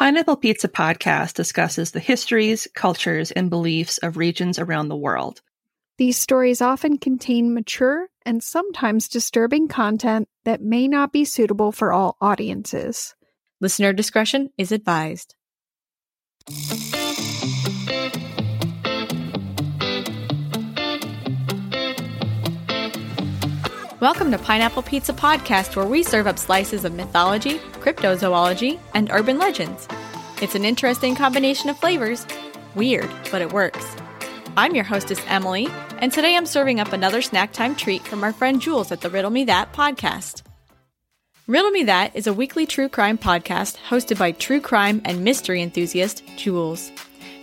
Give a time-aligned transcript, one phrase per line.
[0.00, 5.42] Pineapple Pizza podcast discusses the histories, cultures, and beliefs of regions around the world.
[5.98, 11.92] These stories often contain mature and sometimes disturbing content that may not be suitable for
[11.92, 13.14] all audiences.
[13.60, 15.34] Listener discretion is advised.
[24.00, 29.38] Welcome to Pineapple Pizza Podcast, where we serve up slices of mythology, cryptozoology, and urban
[29.38, 29.86] legends.
[30.40, 32.26] It's an interesting combination of flavors.
[32.74, 33.84] Weird, but it works.
[34.56, 38.32] I'm your hostess, Emily, and today I'm serving up another snack time treat from our
[38.32, 40.44] friend Jules at the Riddle Me That podcast.
[41.46, 45.60] Riddle Me That is a weekly true crime podcast hosted by true crime and mystery
[45.60, 46.90] enthusiast Jules.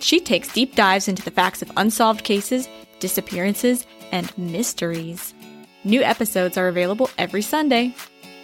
[0.00, 5.34] She takes deep dives into the facts of unsolved cases, disappearances, and mysteries.
[5.84, 7.94] New episodes are available every Sunday.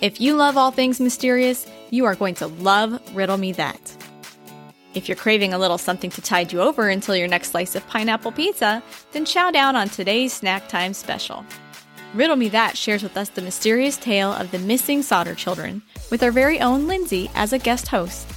[0.01, 3.97] If you love all things mysterious, you are going to love Riddle Me That.
[4.95, 7.87] If you're craving a little something to tide you over until your next slice of
[7.89, 11.45] pineapple pizza, then chow down on today's snack time special.
[12.15, 16.23] Riddle Me That shares with us the mysterious tale of the missing Sodder children, with
[16.23, 18.29] our very own Lindsay as a guest host.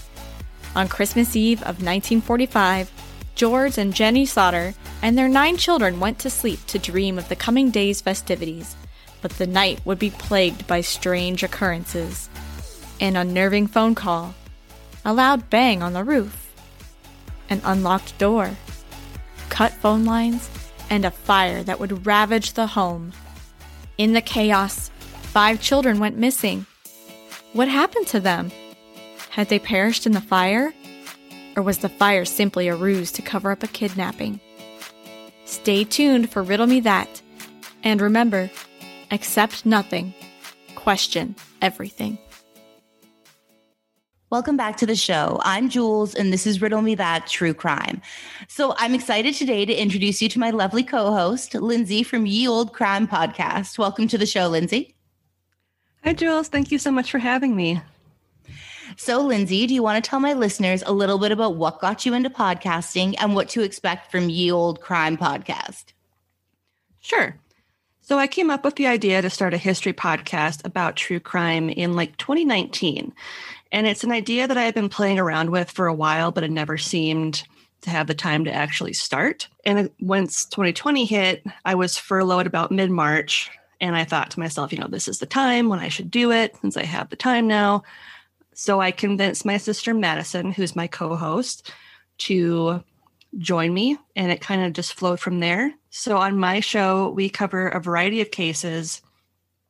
[0.75, 2.91] On Christmas Eve of 1945,
[3.35, 7.35] George and Jenny Sodder and their nine children went to sleep to dream of the
[7.35, 8.75] coming day's festivities,
[9.27, 12.29] but the night would be plagued by strange occurrences.
[13.01, 14.33] An unnerving phone call,
[15.03, 16.53] a loud bang on the roof,
[17.49, 18.51] an unlocked door,
[19.49, 20.49] cut phone lines,
[20.89, 23.11] and a fire that would ravage the home.
[23.97, 24.91] In the chaos,
[25.23, 26.65] five children went missing.
[27.51, 28.49] What happened to them?
[29.31, 30.73] Had they perished in the fire?
[31.57, 34.39] Or was the fire simply a ruse to cover up a kidnapping?
[35.43, 37.21] Stay tuned for Riddle Me That.
[37.83, 38.49] And remember,
[39.11, 40.13] accept nothing,
[40.75, 42.17] question everything.
[44.29, 45.39] Welcome back to the show.
[45.43, 48.01] I'm Jules, and this is Riddle Me That True Crime.
[48.49, 52.45] So I'm excited today to introduce you to my lovely co host, Lindsay from Ye
[52.45, 53.77] Old Crime Podcast.
[53.77, 54.95] Welcome to the show, Lindsay.
[56.03, 56.49] Hi, Jules.
[56.49, 57.81] Thank you so much for having me.
[58.97, 62.05] So, Lindsay, do you want to tell my listeners a little bit about what got
[62.05, 65.93] you into podcasting and what to expect from Ye Old Crime Podcast?
[66.99, 67.39] Sure.
[68.07, 71.69] So, I came up with the idea to start a history podcast about true crime
[71.69, 73.13] in like 2019.
[73.73, 76.45] And it's an idea that I had been playing around with for a while, but
[76.45, 77.43] it never seemed
[77.81, 79.49] to have the time to actually start.
[79.65, 83.51] And once 2020 hit, I was furloughed about mid March.
[83.81, 86.31] And I thought to myself, you know, this is the time when I should do
[86.31, 87.83] it since I have the time now.
[88.53, 91.73] So I convinced my sister Madison, who's my co host,
[92.19, 92.81] to
[93.37, 93.97] join me.
[94.15, 95.73] And it kind of just flowed from there.
[95.89, 99.01] So on my show, we cover a variety of cases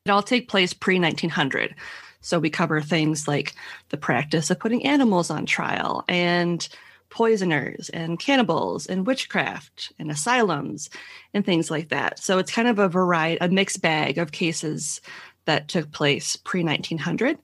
[0.05, 1.75] that all take place pre 1900.
[2.21, 3.53] So we cover things like
[3.89, 6.67] the practice of putting animals on trial and
[7.09, 10.89] poisoners and cannibals and witchcraft and asylums
[11.33, 12.19] and things like that.
[12.19, 14.99] So it's kind of a variety, a mixed bag of cases
[15.45, 17.37] that took place pre 1900.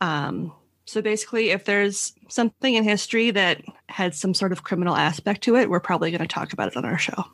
[0.00, 0.52] Um,
[0.90, 5.56] so basically, if there's something in history that had some sort of criminal aspect to
[5.56, 7.24] it, we're probably going to talk about it on our show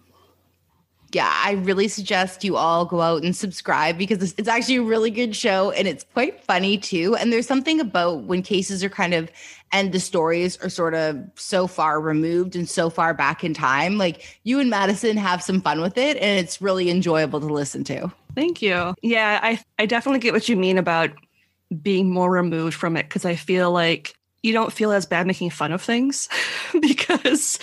[1.12, 5.10] yeah, I really suggest you all go out and subscribe because it's, actually a really
[5.10, 7.16] good show and it's quite funny too.
[7.16, 9.30] And there's something about when cases are kind of
[9.72, 13.98] and the stories are sort of so far removed and so far back in time.
[13.98, 17.82] Like you and Madison have some fun with it and it's really enjoyable to listen
[17.84, 18.12] to.
[18.34, 18.94] Thank you.
[19.02, 21.10] Yeah, I I definitely get what you mean about
[21.82, 25.50] being more removed from it because I feel like you don't feel as bad making
[25.50, 26.28] fun of things
[26.80, 27.58] because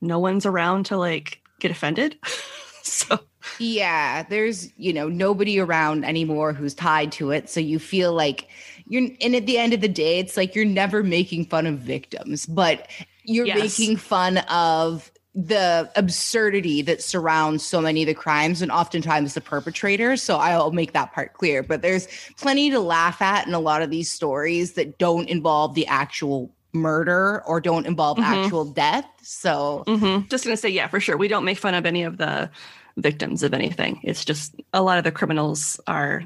[0.00, 2.16] no one's around to like get offended.
[2.82, 3.18] so
[3.58, 8.48] yeah there's you know nobody around anymore who's tied to it so you feel like
[8.86, 11.78] you're and at the end of the day it's like you're never making fun of
[11.78, 12.88] victims but
[13.24, 13.78] you're yes.
[13.78, 19.40] making fun of the absurdity that surrounds so many of the crimes and oftentimes the
[19.40, 20.22] perpetrators.
[20.22, 21.62] So I'll make that part clear.
[21.62, 25.74] But there's plenty to laugh at in a lot of these stories that don't involve
[25.74, 28.32] the actual murder or don't involve mm-hmm.
[28.32, 29.06] actual death.
[29.22, 30.26] So mm-hmm.
[30.28, 31.16] just gonna say, yeah, for sure.
[31.16, 32.50] We don't make fun of any of the
[32.96, 34.00] victims of anything.
[34.02, 36.24] It's just a lot of the criminals are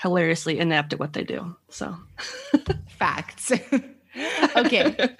[0.00, 1.56] hilariously inept at what they do.
[1.70, 1.96] So
[2.88, 3.52] facts.
[4.56, 5.16] okay.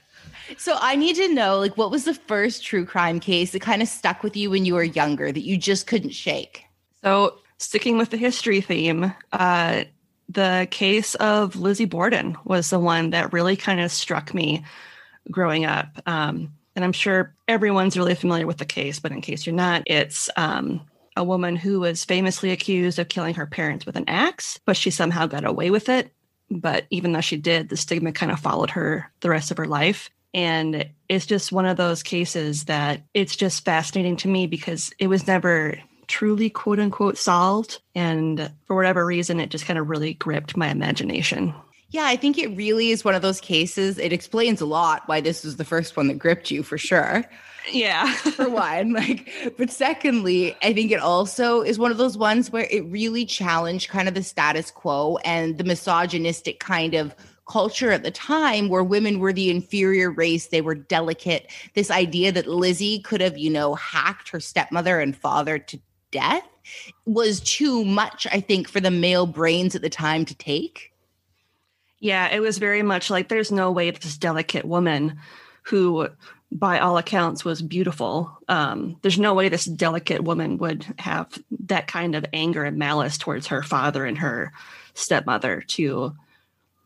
[0.59, 3.83] So I need to know like what was the first true crime case that kind
[3.83, 6.65] of stuck with you when you were younger that you just couldn't shake?
[7.03, 9.85] So sticking with the history theme, uh,
[10.29, 14.65] the case of Lizzie Borden was the one that really kind of struck me
[15.31, 16.01] growing up.
[16.07, 19.83] Um, and I'm sure everyone's really familiar with the case, but in case you're not,
[19.87, 20.81] it's um,
[21.17, 24.91] a woman who was famously accused of killing her parents with an axe, but she
[24.91, 26.13] somehow got away with it.
[26.51, 29.67] But even though she did, the stigma kind of followed her the rest of her
[29.67, 30.11] life.
[30.35, 35.09] And it's just one of those cases that it's just fascinating to me because it
[35.09, 37.81] was never truly quote unquote solved.
[37.95, 41.55] And for whatever reason, it just kind of really gripped my imagination.
[41.91, 43.99] Yeah, I think it really is one of those cases.
[43.99, 47.25] It explains a lot why this was the first one that gripped you for sure.
[47.71, 48.13] Yeah.
[48.15, 48.95] for one.
[48.95, 53.27] Like, but secondly, I think it also is one of those ones where it really
[53.27, 57.15] challenged kind of the status quo and the misogynistic kind of
[57.53, 61.51] culture at the time where women were the inferior race, they were delicate.
[61.75, 65.79] This idea that Lizzie could have, you know, hacked her stepmother and father to
[66.11, 66.49] death
[67.05, 70.93] was too much, I think, for the male brains at the time to take.
[71.99, 75.19] Yeah, it was very much like there's no way this delicate woman
[75.65, 76.09] who
[76.51, 81.87] by all accounts was beautiful um, there's no way this delicate woman would have that
[81.87, 84.53] kind of anger and malice towards her father and her
[84.93, 86.15] stepmother to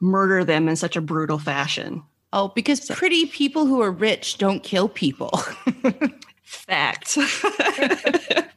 [0.01, 2.03] murder them in such a brutal fashion
[2.33, 2.95] oh because so.
[2.95, 5.31] pretty people who are rich don't kill people
[6.43, 7.19] fact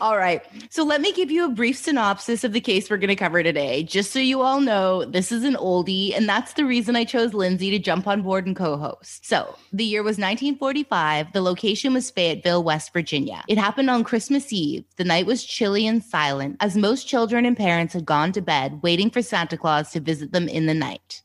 [0.00, 0.42] all right.
[0.70, 3.42] So let me give you a brief synopsis of the case we're going to cover
[3.42, 3.82] today.
[3.82, 7.34] Just so you all know, this is an oldie, and that's the reason I chose
[7.34, 9.26] Lindsay to jump on board and co host.
[9.26, 11.32] So the year was 1945.
[11.32, 13.42] The location was Fayetteville, West Virginia.
[13.48, 14.84] It happened on Christmas Eve.
[14.96, 18.80] The night was chilly and silent, as most children and parents had gone to bed,
[18.82, 21.22] waiting for Santa Claus to visit them in the night.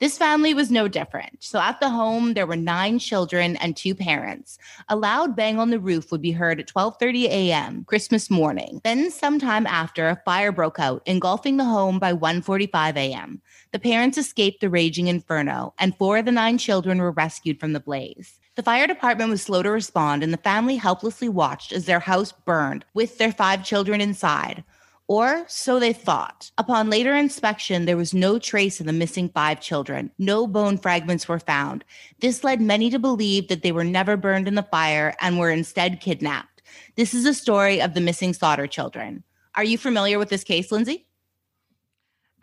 [0.00, 1.36] This family was no different.
[1.40, 4.56] So at the home, there were nine children and two parents.
[4.88, 7.84] A loud bang on the roof would be heard at 12:30 a.m.
[7.84, 8.80] Christmas morning.
[8.82, 13.42] Then sometime after, a fire broke out, engulfing the home by 1:45 a.m.
[13.72, 17.74] The parents escaped the raging inferno, and four of the nine children were rescued from
[17.74, 18.38] the blaze.
[18.54, 22.32] The fire department was slow to respond, and the family helplessly watched as their house
[22.32, 24.64] burned with their five children inside
[25.10, 26.52] or so they thought.
[26.56, 30.12] Upon later inspection, there was no trace of the missing five children.
[30.20, 31.84] No bone fragments were found.
[32.20, 35.50] This led many to believe that they were never burned in the fire and were
[35.50, 36.62] instead kidnapped.
[36.94, 39.24] This is a story of the missing Sodder children.
[39.56, 41.08] Are you familiar with this case, Lindsay?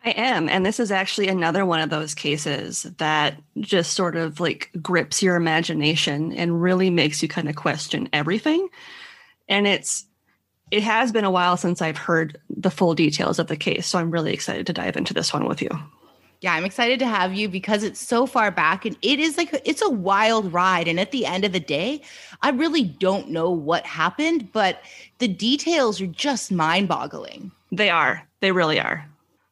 [0.03, 0.49] I am.
[0.49, 5.23] And this is actually another one of those cases that just sort of like grips
[5.23, 8.67] your imagination and really makes you kind of question everything.
[9.47, 10.05] And it's
[10.71, 13.87] it has been a while since I've heard the full details of the case.
[13.87, 15.69] So I'm really excited to dive into this one with you.
[16.41, 19.59] Yeah, I'm excited to have you because it's so far back and it is like
[19.65, 20.87] it's a wild ride.
[20.87, 22.01] And at the end of the day,
[22.41, 24.81] I really don't know what happened, but
[25.17, 27.51] the details are just mind boggling.
[27.71, 28.27] They are.
[28.41, 29.07] They really are.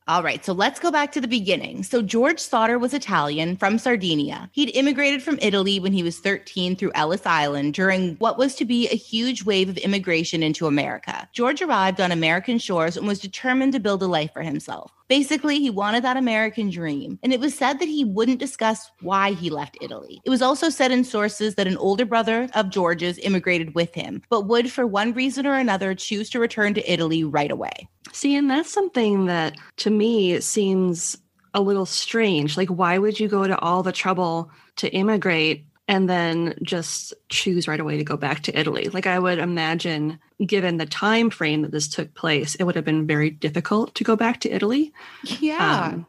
[0.07, 1.81] All right, so let's go back to the beginning.
[1.81, 4.52] So, George Sodder was Italian from Sardinia.
[4.54, 8.66] He'd immigrated from Italy when he was 13 through Ellis Island during what was to
[8.66, 11.28] be a huge wave of immigration into America.
[11.34, 14.92] George arrived on American shores and was determined to build a life for himself.
[15.07, 19.31] Basically, he wanted that American dream, and it was said that he wouldn't discuss why
[19.31, 20.22] he left Italy.
[20.24, 24.22] It was also said in sources that an older brother of George's immigrated with him,
[24.30, 27.88] but would, for one reason or another, choose to return to Italy right away.
[28.12, 31.18] See, and that's something that to me it seems
[31.53, 32.57] a little strange.
[32.57, 37.68] Like, why would you go to all the trouble to immigrate and then just choose
[37.68, 38.89] right away to go back to Italy.
[38.89, 42.86] Like I would imagine given the time frame that this took place, it would have
[42.86, 44.94] been very difficult to go back to Italy.
[45.39, 45.92] Yeah.
[45.94, 46.07] Um,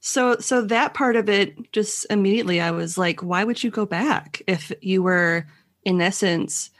[0.00, 3.86] so so that part of it just immediately I was like why would you go
[3.86, 5.46] back if you were
[5.82, 6.70] in essence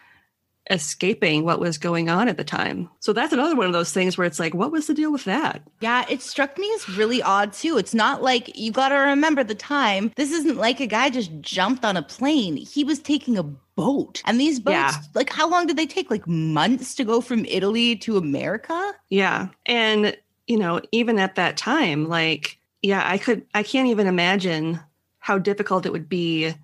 [0.71, 2.89] escaping what was going on at the time.
[3.01, 5.25] So that's another one of those things where it's like, what was the deal with
[5.25, 5.63] that?
[5.81, 7.77] Yeah, it struck me as really odd too.
[7.77, 10.13] It's not like you got to remember the time.
[10.17, 12.57] This isn't like a guy just jumped on a plane.
[12.57, 14.23] He was taking a boat.
[14.25, 14.93] And these boats, yeah.
[15.15, 16.11] like, how long did they take?
[16.11, 18.93] Like months to go from Italy to America?
[19.11, 19.49] Yeah.
[19.67, 20.17] And,
[20.47, 24.81] you know, even at that time, like, yeah, I could, I can't even imagine
[25.19, 26.55] how difficult it would be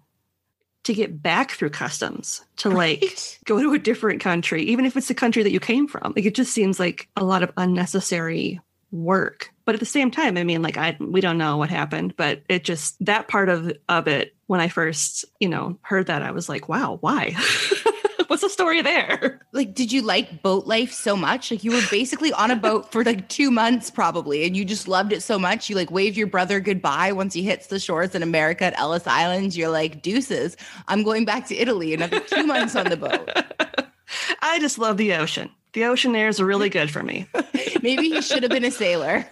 [0.84, 3.00] to get back through customs to right.
[3.00, 6.12] like go to a different country even if it's the country that you came from.
[6.16, 8.60] Like it just seems like a lot of unnecessary
[8.90, 9.52] work.
[9.64, 12.42] But at the same time i mean like i we don't know what happened but
[12.48, 16.32] it just that part of of it when i first you know heard that i
[16.32, 17.36] was like wow why
[18.30, 19.40] What's the story there?
[19.52, 21.50] Like, did you like boat life so much?
[21.50, 24.86] Like, you were basically on a boat for like two months, probably, and you just
[24.86, 25.68] loved it so much.
[25.68, 29.08] You like wave your brother goodbye once he hits the shores in America at Ellis
[29.08, 29.56] Island.
[29.56, 30.56] You're like, deuces,
[30.86, 31.92] I'm going back to Italy.
[31.92, 33.28] Another two months on the boat.
[34.40, 35.50] I just love the ocean.
[35.72, 37.26] The ocean airs are really good for me.
[37.82, 39.26] Maybe he should have been a sailor.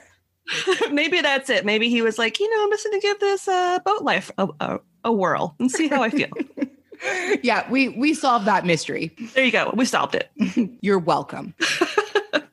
[0.90, 1.64] Maybe that's it.
[1.64, 4.32] Maybe he was like, you know, I'm just going to give this uh, boat life
[4.36, 6.28] a, a, a whirl and see how I feel
[7.42, 9.14] yeah, we we solved that mystery.
[9.34, 9.72] There you go.
[9.74, 10.30] We solved it.
[10.80, 11.54] You're welcome.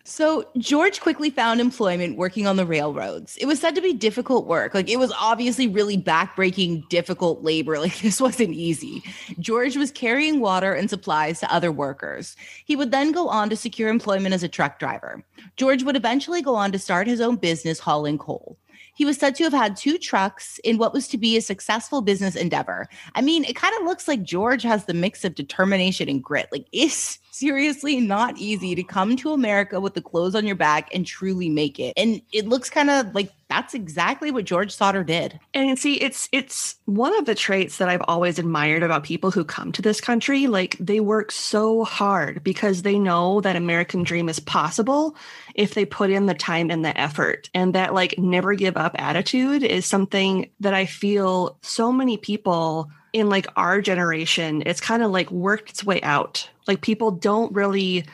[0.08, 3.38] So, George quickly found employment working on the railroads.
[3.38, 4.76] It was said to be difficult work.
[4.76, 7.80] Like, it was obviously really backbreaking, difficult labor.
[7.80, 9.04] Like, this wasn't easy.
[9.40, 12.38] George was carrying water and supplies to other workers.
[12.66, 15.24] He would then go on to secure employment as a truck driver.
[15.58, 18.58] George would eventually go on to start his own business hauling coal.
[18.96, 22.02] He was said to have had two trucks in what was to be a successful
[22.02, 22.88] business endeavor.
[23.14, 26.48] I mean, it kind of looks like George has the mix of determination and grit.
[26.52, 30.90] Like, it's seriously not easy to come to America with the clothes on your back
[30.94, 31.94] and truly make it.
[31.98, 35.40] And it looks kind of like that's exactly what George Sodder did.
[35.54, 39.44] And see, it's it's one of the traits that I've always admired about people who
[39.44, 40.48] come to this country.
[40.48, 45.16] Like they work so hard because they know that American dream is possible
[45.56, 47.50] if they put in the time and the effort.
[47.54, 52.92] And that like never give up attitude is something that I feel so many people
[53.14, 56.50] in like our generation, it's kind of like worked its way out.
[56.68, 58.06] Like people don't really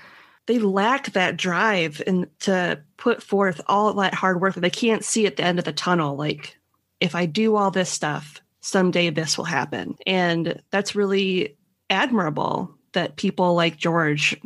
[0.47, 4.55] they lack that drive and to put forth all that hard work.
[4.55, 6.15] that They can't see at the end of the tunnel.
[6.15, 6.57] Like
[6.99, 9.95] if I do all this stuff, someday this will happen.
[10.05, 11.57] And that's really
[11.89, 14.39] admirable that people like George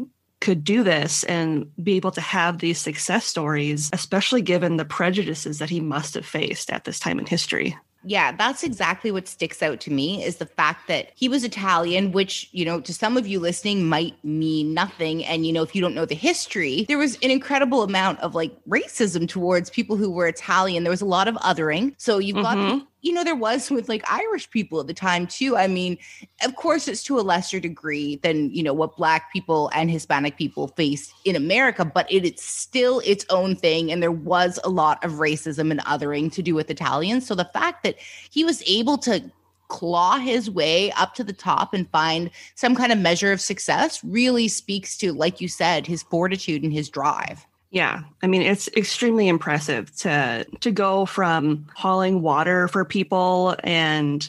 [0.46, 5.58] could do this and be able to have these success stories, especially given the prejudices
[5.58, 7.76] that he must have faced at this time in history.
[8.08, 12.12] Yeah, that's exactly what sticks out to me is the fact that he was Italian,
[12.12, 15.26] which, you know, to some of you listening might mean nothing.
[15.26, 18.36] And, you know, if you don't know the history, there was an incredible amount of
[18.36, 20.84] like racism towards people who were Italian.
[20.84, 21.96] There was a lot of othering.
[21.98, 22.78] So you've mm-hmm.
[22.78, 25.56] got you know, there was with like Irish people at the time too.
[25.56, 26.00] I mean,
[26.44, 30.38] of course, it's to a lesser degree than, you know, what Black people and Hispanic
[30.38, 33.92] people faced in America, but it is still its own thing.
[33.92, 37.28] And there was a lot of racism and othering to do with Italians.
[37.28, 37.96] So the fact that
[38.32, 39.32] he was able to
[39.68, 44.04] claw his way up to the top and find some kind of measure of success
[44.04, 47.46] really speaks to, like you said, his fortitude and his drive.
[47.76, 54.28] Yeah, I mean it's extremely impressive to to go from hauling water for people and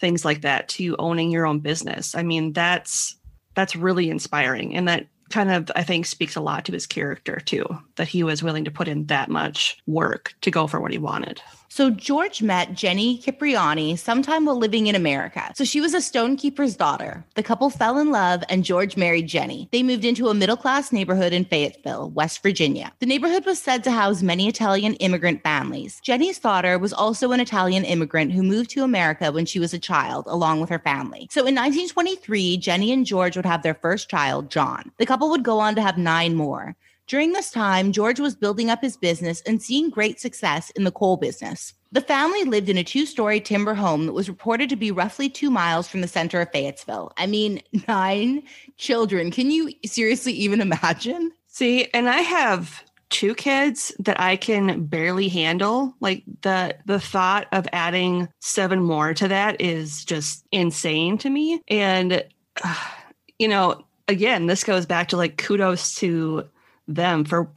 [0.00, 2.16] things like that to owning your own business.
[2.16, 3.14] I mean that's
[3.54, 7.38] that's really inspiring and that kind of I think speaks a lot to his character
[7.38, 10.90] too that he was willing to put in that much work to go for what
[10.90, 11.40] he wanted.
[11.68, 15.52] So George met Jenny Cipriani sometime while living in America.
[15.54, 17.24] So she was a stonekeeper's daughter.
[17.34, 19.68] The couple fell in love and George married Jenny.
[19.70, 22.92] They moved into a middle-class neighborhood in Fayetteville, West Virginia.
[23.00, 26.00] The neighborhood was said to house many Italian immigrant families.
[26.02, 29.78] Jenny's daughter was also an Italian immigrant who moved to America when she was a
[29.78, 31.28] child along with her family.
[31.30, 34.90] So in 1923, Jenny and George would have their first child, John.
[34.96, 36.76] The couple would go on to have 9 more.
[37.08, 40.92] During this time, George was building up his business and seeing great success in the
[40.92, 41.72] coal business.
[41.90, 45.30] The family lived in a two story timber home that was reported to be roughly
[45.30, 47.12] two miles from the center of Fayetteville.
[47.16, 48.42] I mean, nine
[48.76, 49.30] children.
[49.30, 51.32] Can you seriously even imagine?
[51.46, 55.94] See, and I have two kids that I can barely handle.
[56.00, 61.62] Like the the thought of adding seven more to that is just insane to me.
[61.68, 62.22] And
[62.62, 62.74] uh,
[63.38, 66.46] you know, again, this goes back to like kudos to
[66.88, 67.50] them for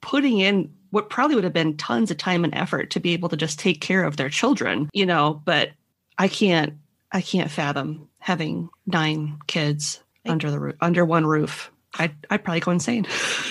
[0.00, 3.28] putting in what probably would have been tons of time and effort to be able
[3.28, 5.70] to just take care of their children, you know, but
[6.16, 6.74] I can't
[7.12, 11.70] I can't fathom having nine kids under the roof, under one roof.
[11.98, 13.06] I'd I'd probably go insane.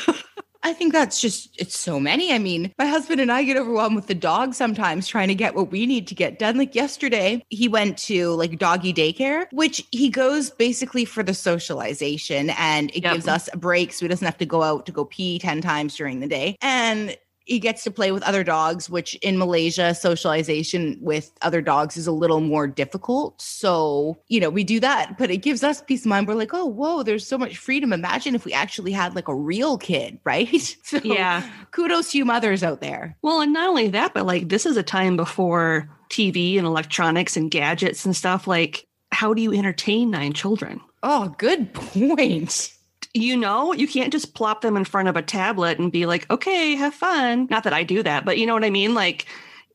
[0.63, 2.33] I think that's just, it's so many.
[2.33, 5.55] I mean, my husband and I get overwhelmed with the dog sometimes trying to get
[5.55, 6.57] what we need to get done.
[6.57, 12.49] Like yesterday, he went to like doggy daycare, which he goes basically for the socialization
[12.51, 13.13] and it yep.
[13.13, 15.61] gives us a break so he doesn't have to go out to go pee 10
[15.61, 16.57] times during the day.
[16.61, 21.95] And he gets to play with other dogs, which in Malaysia, socialization with other dogs
[21.95, 23.41] is a little more difficult.
[23.41, 26.27] So, you know, we do that, but it gives us peace of mind.
[26.27, 27.93] We're like, oh, whoa, there's so much freedom.
[27.93, 30.77] Imagine if we actually had like a real kid, right?
[30.83, 31.49] So, yeah.
[31.71, 33.17] Kudos to you mothers out there.
[33.21, 37.37] Well, and not only that, but like this is a time before TV and electronics
[37.37, 38.45] and gadgets and stuff.
[38.45, 40.81] Like, how do you entertain nine children?
[41.01, 41.73] Oh, good
[42.03, 42.76] point
[43.13, 46.29] you know, you can't just plop them in front of a tablet and be like,
[46.29, 47.47] okay, have fun.
[47.49, 48.93] Not that I do that, but you know what I mean?
[48.93, 49.25] Like,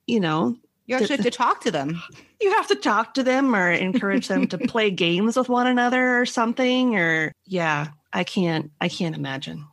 [0.06, 2.02] you know, you actually have to talk to them.
[2.42, 6.20] You have to talk to them or encourage them to play games with one another
[6.20, 6.96] or something.
[6.96, 9.64] Or, yeah, I can't, I can't imagine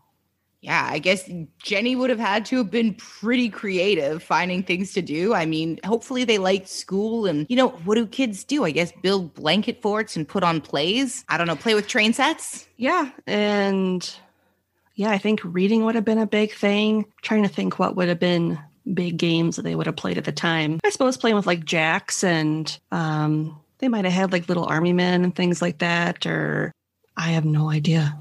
[0.62, 1.30] yeah, I guess
[1.64, 5.34] Jenny would have had to have been pretty creative finding things to do.
[5.34, 8.66] I mean, hopefully they liked school and, you know, what do kids do?
[8.66, 11.24] I guess build blanket forts and put on plays.
[11.30, 12.68] I don't know, play with train sets.
[12.76, 13.10] Yeah.
[13.26, 14.10] And
[14.96, 17.06] yeah, I think reading would have been a big thing.
[17.22, 18.60] trying to think what would have been
[18.94, 20.82] big games that they would have played at the time.
[20.84, 24.92] I suppose playing with like jacks and um, they might have had like little army
[24.92, 26.26] men and things like that.
[26.26, 26.74] Or
[27.16, 28.18] I have no idea.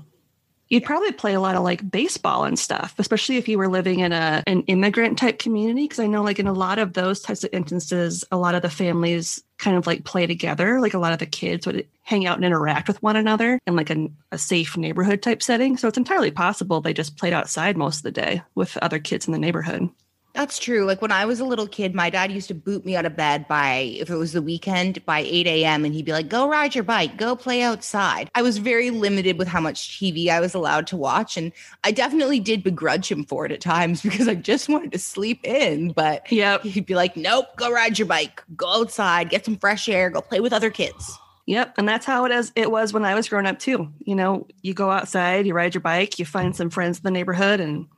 [0.68, 4.00] You'd probably play a lot of like baseball and stuff, especially if you were living
[4.00, 5.84] in a an immigrant type community.
[5.84, 8.62] Because I know like in a lot of those types of instances, a lot of
[8.62, 10.80] the families kind of like play together.
[10.80, 13.76] Like a lot of the kids would hang out and interact with one another in
[13.76, 15.76] like a, a safe neighborhood type setting.
[15.76, 19.26] So it's entirely possible they just played outside most of the day with other kids
[19.26, 19.90] in the neighborhood.
[20.38, 20.85] That's true.
[20.85, 23.16] Like when I was a little kid, my dad used to boot me out of
[23.16, 25.85] bed by, if it was the weekend, by 8 a.m.
[25.85, 28.30] And he'd be like, go ride your bike, go play outside.
[28.37, 31.37] I was very limited with how much TV I was allowed to watch.
[31.37, 31.50] And
[31.83, 35.40] I definitely did begrudge him for it at times because I just wanted to sleep
[35.42, 35.90] in.
[35.90, 36.62] But yep.
[36.62, 40.21] he'd be like, nope, go ride your bike, go outside, get some fresh air, go
[40.21, 41.18] play with other kids.
[41.47, 41.75] Yep.
[41.78, 43.90] And that's how it is it was when I was growing up too.
[44.04, 47.11] You know, you go outside, you ride your bike, you find some friends in the
[47.11, 47.88] neighborhood and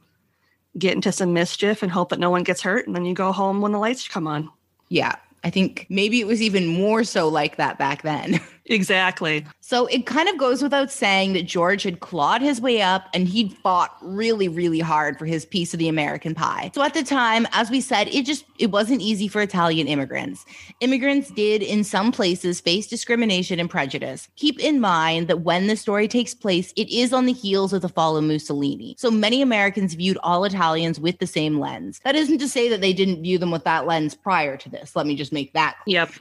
[0.78, 2.86] get into some mischief and hope that no one gets hurt.
[2.86, 4.50] And then you go home when the lights come on.
[4.88, 5.16] Yeah.
[5.42, 8.40] I think maybe it was even more so like that back then.
[8.70, 9.44] Exactly.
[9.60, 13.26] So it kind of goes without saying that George had clawed his way up and
[13.26, 16.70] he'd fought really, really hard for his piece of the American pie.
[16.72, 20.46] So at the time, as we said, it just it wasn't easy for Italian immigrants.
[20.78, 24.28] Immigrants did in some places face discrimination and prejudice.
[24.36, 27.82] Keep in mind that when the story takes place, it is on the heels of
[27.82, 28.94] the fall of Mussolini.
[28.98, 32.00] So many Americans viewed all Italians with the same lens.
[32.04, 34.94] That isn't to say that they didn't view them with that lens prior to this.
[34.94, 35.76] Let me just make that.
[35.84, 36.02] Clear.
[36.02, 36.12] Yep.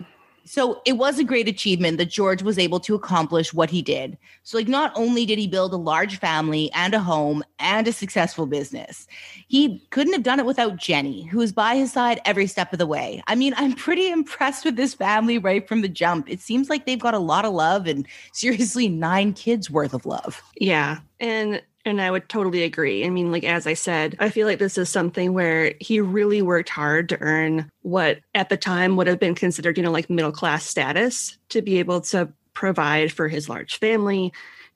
[0.50, 4.18] So it was a great achievement that George was able to accomplish what he did.
[4.42, 7.94] So, like, not only did he build a large family and a home and a
[7.94, 9.06] successful business,
[9.48, 12.80] he couldn't have done it without Jenny, who was by his side every step of
[12.80, 13.22] the way.
[13.28, 16.28] I mean, I'm pretty impressed with this family right from the jump.
[16.28, 20.08] It seems like they've got a lot of love and seriously nine kids worth of
[20.08, 20.42] love.
[20.60, 20.98] Yeah.
[21.20, 23.06] And and I would totally agree.
[23.06, 26.42] I mean, like, as I said, I feel like this is something where he really
[26.42, 30.10] worked hard to earn what at the time would have been considered, you know, like
[30.10, 34.32] middle class status to be able to provide for his large family.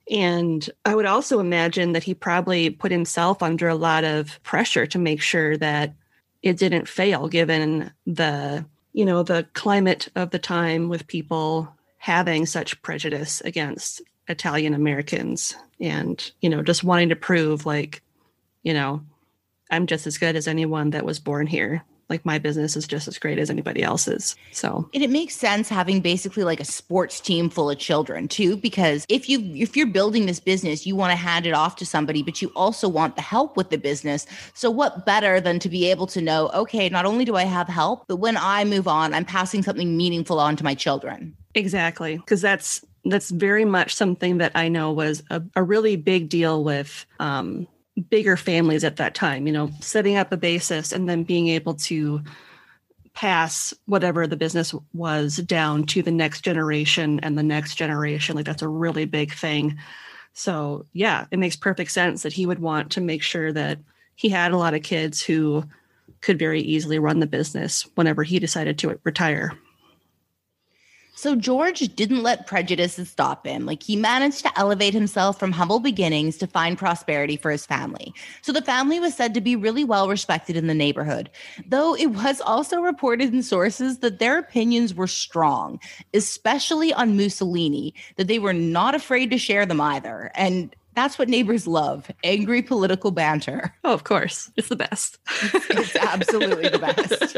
[0.10, 4.86] And I would also imagine that he probably put himself under a lot of pressure
[4.88, 5.94] to make sure that
[6.42, 12.46] it didn't fail, given the, you know, the climate of the time with people having
[12.46, 18.02] such prejudice against Italian Americans and, you know, just wanting to prove like,
[18.64, 19.02] you know,
[19.72, 21.84] I'm just as good as anyone that was born here.
[22.10, 24.36] Like my business is just as great as anybody else's.
[24.52, 28.56] So and it makes sense having basically like a sports team full of children too,
[28.58, 31.86] because if you if you're building this business, you want to hand it off to
[31.86, 34.28] somebody, but you also want the help with the business.
[34.54, 37.68] So what better than to be able to know, okay, not only do I have
[37.68, 41.36] help, but when I move on, I'm passing something meaningful on to my children.
[41.56, 42.18] Exactly.
[42.18, 46.64] Because that's that's very much something that I know was a, a really big deal
[46.64, 47.68] with um,
[48.10, 51.76] bigger families at that time, you know, setting up a basis and then being able
[51.76, 52.22] to
[53.14, 58.36] pass whatever the business was down to the next generation and the next generation.
[58.36, 59.78] Like that's a really big thing.
[60.34, 63.80] So, yeah, it makes perfect sense that he would want to make sure that
[64.16, 65.64] he had a lot of kids who
[66.22, 69.52] could very easily run the business whenever he decided to retire.
[71.16, 73.66] So George didn't let prejudices stop him.
[73.66, 78.14] Like he managed to elevate himself from humble beginnings to find prosperity for his family.
[78.42, 81.30] So the family was said to be really well respected in the neighborhood.
[81.68, 85.80] Though it was also reported in sources that their opinions were strong,
[86.14, 90.32] especially on Mussolini, that they were not afraid to share them either.
[90.34, 93.74] And that's what neighbors love angry political banter.
[93.84, 94.52] Oh, of course.
[94.56, 95.20] It's the best.
[95.42, 97.38] it's, it's absolutely the best.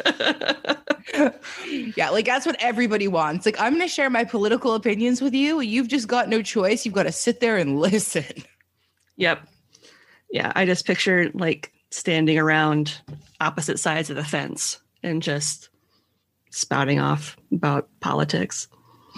[1.97, 3.45] yeah, like that's what everybody wants.
[3.45, 5.61] Like, I'm going to share my political opinions with you.
[5.61, 6.85] You've just got no choice.
[6.85, 8.25] You've got to sit there and listen.
[9.17, 9.47] Yep.
[10.31, 10.51] Yeah.
[10.55, 12.99] I just picture like standing around
[13.39, 15.69] opposite sides of the fence and just
[16.51, 18.67] spouting off about politics.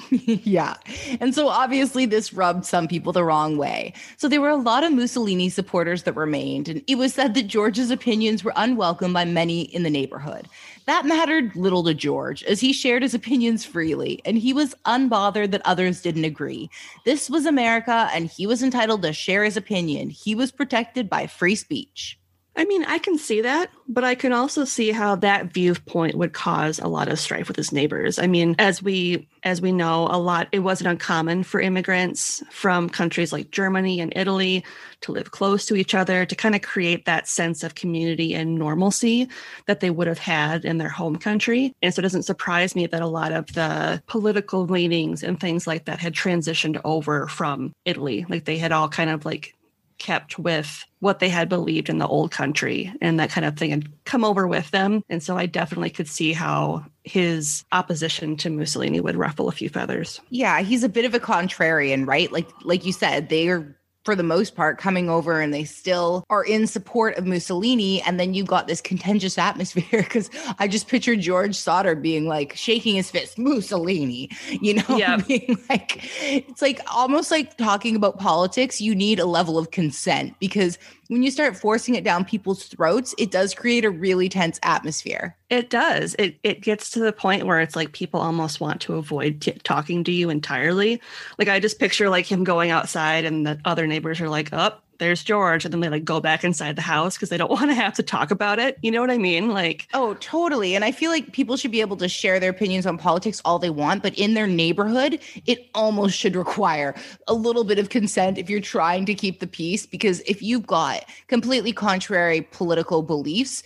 [0.12, 0.76] yeah.
[1.20, 3.94] And so obviously this rubbed some people the wrong way.
[4.18, 7.48] So there were a lot of Mussolini supporters that remained, and it was said that
[7.48, 10.48] George's opinions were unwelcome by many in the neighborhood.
[10.86, 15.52] That mattered little to George, as he shared his opinions freely, and he was unbothered
[15.52, 16.70] that others didn't agree.
[17.04, 20.10] This was America, and he was entitled to share his opinion.
[20.10, 22.18] He was protected by free speech.
[22.58, 26.34] I mean, I can see that, but I can also see how that viewpoint would
[26.34, 28.18] cause a lot of strife with his neighbors.
[28.18, 32.90] I mean, as we as we know, a lot it wasn't uncommon for immigrants from
[32.90, 34.66] countries like Germany and Italy
[35.02, 38.56] to live close to each other to kind of create that sense of community and
[38.56, 39.30] normalcy
[39.68, 41.76] that they would have had in their home country.
[41.84, 45.68] And so it doesn't surprise me that a lot of the political leanings and things
[45.68, 48.26] like that had transitioned over from Italy.
[48.28, 49.54] Like they had all kind of like
[49.98, 53.72] kept with what they had believed in the old country and that kind of thing
[53.72, 55.04] and come over with them.
[55.10, 59.70] And so I definitely could see how his opposition to Mussolini would ruffle a few
[59.70, 60.20] feathers.
[60.30, 62.32] Yeah, he's a bit of a contrarian, right?
[62.32, 63.77] Like like you said, they are
[64.08, 68.02] for the most part coming over and they still are in support of Mussolini.
[68.04, 72.56] And then you got this contentious atmosphere because I just pictured George Sodder being like
[72.56, 74.30] shaking his fist, Mussolini,
[74.62, 75.18] you know, yeah.
[75.18, 78.80] being like, it's like almost like talking about politics.
[78.80, 83.16] You need a level of consent because when you start forcing it down people's throats,
[83.18, 85.36] it does create a really tense atmosphere.
[85.50, 86.16] It does.
[86.20, 89.54] It it gets to the point where it's like people almost want to avoid t-
[89.64, 91.02] talking to you entirely.
[91.38, 94.84] Like I just picture like him going outside and the other neighbors are like, "Up,
[94.84, 97.50] oh, there's George," and then they like go back inside the house because they don't
[97.58, 98.78] want to have to talk about it.
[98.84, 99.50] You know what I mean?
[99.50, 100.76] Like, oh, totally.
[100.76, 103.58] And I feel like people should be able to share their opinions on politics all
[103.58, 106.94] they want, but in their neighborhood, it almost should require
[107.28, 109.88] a little bit of consent if you're trying to keep the peace.
[109.88, 113.64] Because if you've got completely contrary political beliefs,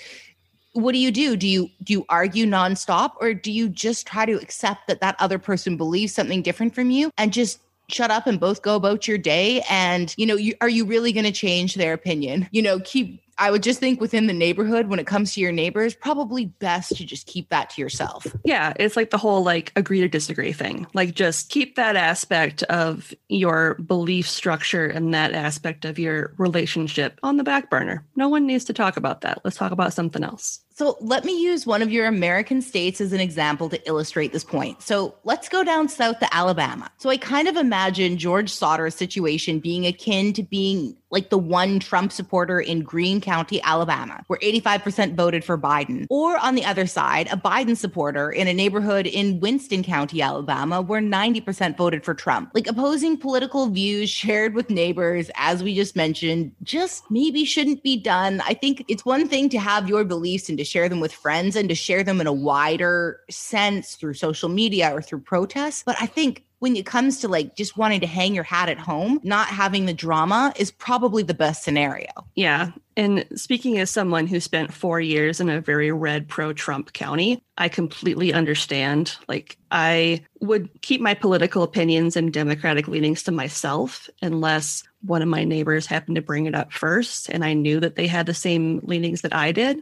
[0.73, 4.25] what do you do do you do you argue nonstop or do you just try
[4.25, 7.59] to accept that that other person believes something different from you and just
[7.91, 11.11] shut up and both go about your day and you know you, are you really
[11.11, 14.85] going to change their opinion you know keep I would just think within the neighborhood,
[14.85, 18.27] when it comes to your neighbors, probably best to just keep that to yourself.
[18.45, 20.85] Yeah, it's like the whole like agree to disagree thing.
[20.93, 27.19] Like just keep that aspect of your belief structure and that aspect of your relationship
[27.23, 28.05] on the back burner.
[28.15, 29.41] No one needs to talk about that.
[29.43, 30.59] Let's talk about something else.
[30.81, 34.43] So let me use one of your American states as an example to illustrate this
[34.43, 34.81] point.
[34.81, 36.89] So let's go down south to Alabama.
[36.97, 41.79] So I kind of imagine George Sodder's situation being akin to being like the one
[41.79, 46.07] Trump supporter in Greene County, Alabama, where 85% voted for Biden.
[46.09, 50.81] Or on the other side, a Biden supporter in a neighborhood in Winston County, Alabama,
[50.81, 52.51] where 90% voted for Trump.
[52.53, 57.97] Like opposing political views shared with neighbors, as we just mentioned, just maybe shouldn't be
[57.97, 58.41] done.
[58.45, 61.55] I think it's one thing to have your beliefs and to share them with friends
[61.55, 65.83] and to share them in a wider sense through social media or through protests.
[65.85, 68.77] But I think when it comes to like just wanting to hang your hat at
[68.77, 72.11] home, not having the drama is probably the best scenario.
[72.35, 72.69] Yeah.
[72.95, 77.41] And speaking as someone who spent four years in a very red pro Trump county,
[77.57, 79.15] I completely understand.
[79.27, 85.27] Like, I would keep my political opinions and Democratic leanings to myself unless one of
[85.27, 88.35] my neighbors happened to bring it up first and I knew that they had the
[88.35, 89.81] same leanings that I did.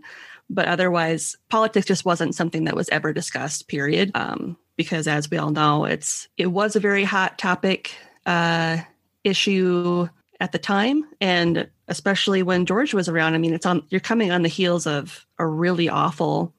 [0.50, 4.12] But otherwise, politics just wasn't something that was ever discussed, period.
[4.16, 7.94] Um, because as we all know, it's it was a very hot topic
[8.26, 8.78] uh,
[9.26, 10.08] issue
[10.40, 13.34] at the time, and especially when George was around.
[13.34, 16.54] I mean, it's on you're coming on the heels of a really awful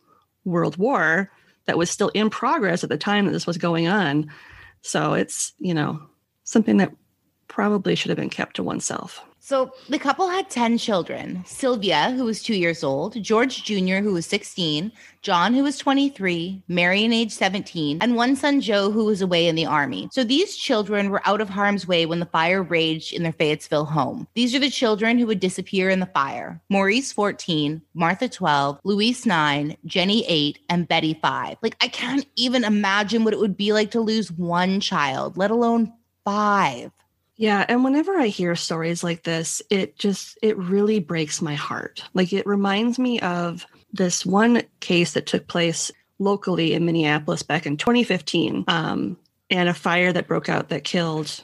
[0.45, 1.33] world war
[1.65, 4.31] that was still in progress at the time that this was going on.
[4.83, 6.03] So it's you know
[6.45, 6.93] something that
[7.49, 9.25] probably should have been kept to oneself.
[9.51, 14.13] So the couple had 10 children Sylvia, who was two years old, George Jr., who
[14.13, 19.21] was 16, John, who was 23, Marion, age 17, and one son, Joe, who was
[19.21, 20.09] away in the army.
[20.13, 23.87] So these children were out of harm's way when the fire raged in their Fayetteville
[23.87, 24.29] home.
[24.35, 29.27] These are the children who would disappear in the fire Maurice, 14, Martha, 12, Louise,
[29.27, 31.57] 9, Jenny, 8, and Betty, 5.
[31.61, 35.51] Like, I can't even imagine what it would be like to lose one child, let
[35.51, 35.93] alone
[36.25, 36.93] five.
[37.41, 42.05] Yeah, and whenever I hear stories like this, it just it really breaks my heart.
[42.13, 47.65] Like it reminds me of this one case that took place locally in Minneapolis back
[47.65, 49.17] in 2015, um,
[49.49, 51.43] and a fire that broke out that killed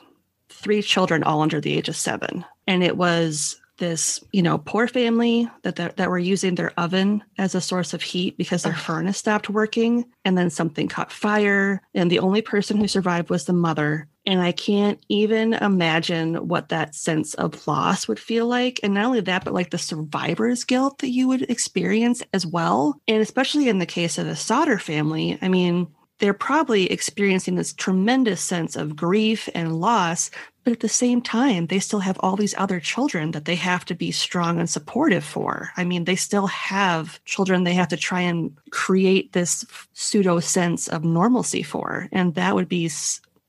[0.51, 2.45] three children, all under the age of seven.
[2.67, 7.25] And it was this, you know, poor family that, that that were using their oven
[7.39, 11.81] as a source of heat because their furnace stopped working, and then something caught fire,
[11.95, 16.69] and the only person who survived was the mother and I can't even imagine what
[16.71, 18.81] that sense of loss would feel like.
[18.83, 23.01] And not only that, but like the survivor's guilt that you would experience as well.
[23.07, 25.87] And especially in the case of the Sodder family, I mean,
[26.19, 30.31] they're probably experiencing this tremendous sense of grief and loss,
[30.65, 33.85] but at the same time, they still have all these other children that they have
[33.85, 35.71] to be strong and supportive for.
[35.77, 40.89] I mean, they still have children they have to try and create this pseudo sense
[40.89, 42.09] of normalcy for.
[42.13, 42.91] And that would be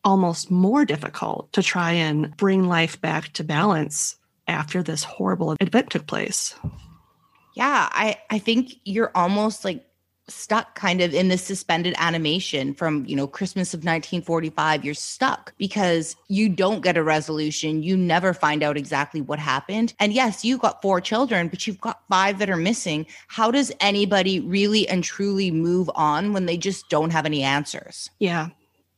[0.03, 5.89] almost more difficult to try and bring life back to balance after this horrible event
[5.89, 6.55] took place.
[7.55, 9.83] Yeah, I I think you're almost like
[10.29, 15.53] stuck kind of in this suspended animation from you know christmas of 1945 you're stuck
[15.57, 17.81] because you don't get a resolution.
[17.81, 19.93] You never find out exactly what happened.
[19.99, 23.07] And yes you've got four children but you've got five that are missing.
[23.27, 28.09] How does anybody really and truly move on when they just don't have any answers?
[28.19, 28.49] Yeah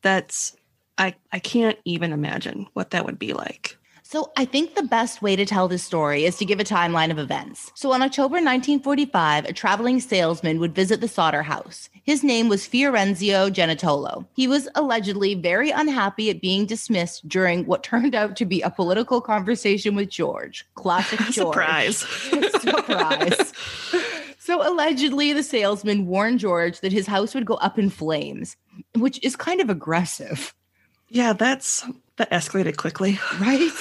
[0.02, 0.56] that's
[1.00, 3.78] I, I can't even imagine what that would be like.
[4.04, 7.12] So I think the best way to tell this story is to give a timeline
[7.12, 7.72] of events.
[7.76, 11.92] So on October 1945, a traveling salesman would visit the Sodder house.
[12.04, 14.28] His name was Fiorenzio Genitolo.
[14.36, 18.72] He was allegedly very unhappy at being dismissed during what turned out to be a
[18.72, 20.66] political conversation with George.
[20.74, 21.36] Classic George.
[21.36, 21.98] Surprise.
[22.62, 23.54] Surprise.
[24.40, 28.58] So allegedly, the salesman warned George that his house would go up in flames,
[28.98, 30.56] which is kind of aggressive.
[31.10, 31.86] Yeah, that's
[32.20, 33.18] that escalated quickly.
[33.40, 33.72] Right?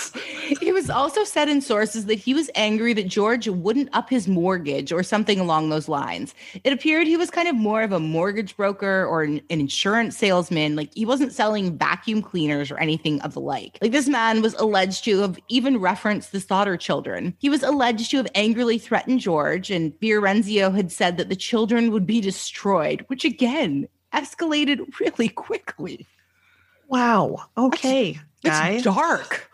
[0.63, 4.29] it was also said in sources that he was angry that George wouldn't up his
[4.29, 6.35] mortgage or something along those lines.
[6.63, 10.17] It appeared he was kind of more of a mortgage broker or an, an insurance
[10.17, 10.77] salesman.
[10.77, 13.79] Like he wasn't selling vacuum cleaners or anything of the like.
[13.83, 17.35] Like this man was alleged to have even referenced the Sodder children.
[17.41, 21.91] He was alleged to have angrily threatened George, and Fiorenzio had said that the children
[21.91, 26.07] would be destroyed, which again escalated really quickly.
[26.89, 27.45] Wow.
[27.57, 28.81] Okay, That's, guy.
[28.81, 29.51] dark.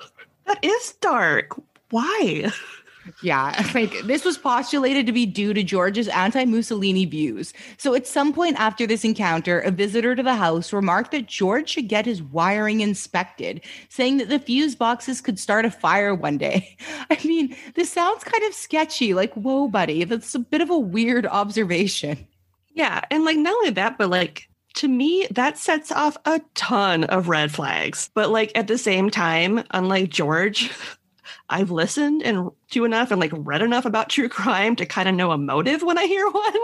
[0.46, 1.60] That is dark.
[1.90, 2.50] Why?
[3.22, 7.52] Yeah, like this was postulated to be due to George's anti Mussolini views.
[7.76, 11.70] So, at some point after this encounter, a visitor to the house remarked that George
[11.70, 16.38] should get his wiring inspected, saying that the fuse boxes could start a fire one
[16.38, 16.76] day.
[17.10, 19.14] I mean, this sounds kind of sketchy.
[19.14, 22.26] Like, whoa, buddy, that's a bit of a weird observation.
[22.74, 23.02] Yeah.
[23.10, 27.28] And like, not only that, but like, to me, that sets off a ton of
[27.28, 28.10] red flags.
[28.14, 30.70] But like at the same time, unlike George,
[31.48, 35.14] I've listened and to enough and like read enough about true crime to kind of
[35.14, 36.60] know a motive when I hear one.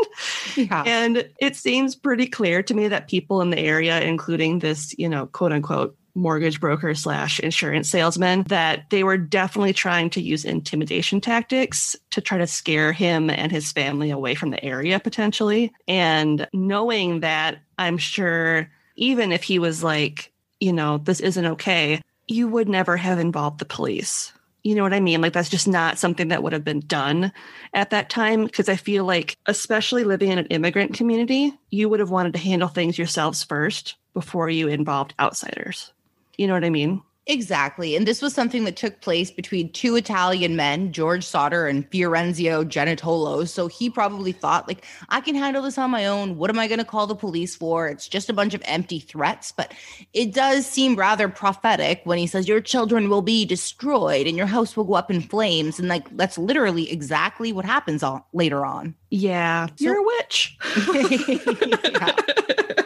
[0.56, 0.82] Yeah.
[0.86, 5.08] And it seems pretty clear to me that people in the area, including this, you
[5.08, 10.44] know, quote unquote mortgage broker slash insurance salesman that they were definitely trying to use
[10.44, 15.72] intimidation tactics to try to scare him and his family away from the area potentially.
[15.88, 22.02] And knowing that, I'm sure even if he was like, you know, this isn't okay,
[22.28, 24.32] you would never have involved the police.
[24.62, 25.22] You know what I mean?
[25.22, 27.32] Like, that's just not something that would have been done
[27.72, 28.44] at that time.
[28.44, 32.38] Because I feel like, especially living in an immigrant community, you would have wanted to
[32.38, 35.92] handle things yourselves first before you involved outsiders.
[36.40, 37.02] You know what I mean?
[37.26, 37.94] Exactly.
[37.94, 42.66] And this was something that took place between two Italian men, George Sodder and Fiorenzio
[42.66, 43.44] Genitolo.
[43.44, 46.38] So he probably thought, like, I can handle this on my own.
[46.38, 47.88] What am I going to call the police for?
[47.88, 49.52] It's just a bunch of empty threats.
[49.52, 49.74] But
[50.14, 54.46] it does seem rather prophetic when he says, Your children will be destroyed and your
[54.46, 55.78] house will go up in flames.
[55.78, 58.94] And, like, that's literally exactly what happens on, later on.
[59.10, 59.66] Yeah.
[59.76, 60.56] So- You're a witch.
[61.84, 62.82] yeah.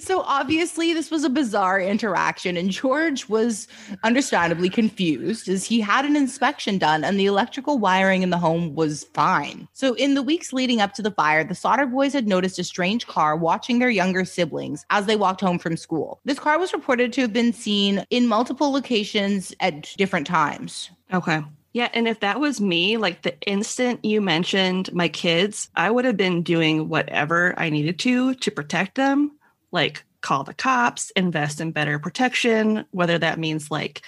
[0.00, 3.68] So obviously, this was a bizarre interaction, and George was
[4.02, 8.74] understandably confused as he had an inspection done and the electrical wiring in the home
[8.74, 9.68] was fine.
[9.72, 12.64] So, in the weeks leading up to the fire, the Sodder boys had noticed a
[12.64, 16.20] strange car watching their younger siblings as they walked home from school.
[16.24, 20.90] This car was reported to have been seen in multiple locations at different times.
[21.12, 21.42] Okay.
[21.72, 26.06] Yeah, and if that was me, like the instant you mentioned my kids, I would
[26.06, 29.32] have been doing whatever I needed to to protect them
[29.72, 34.02] like call the cops, invest in better protection, whether that means like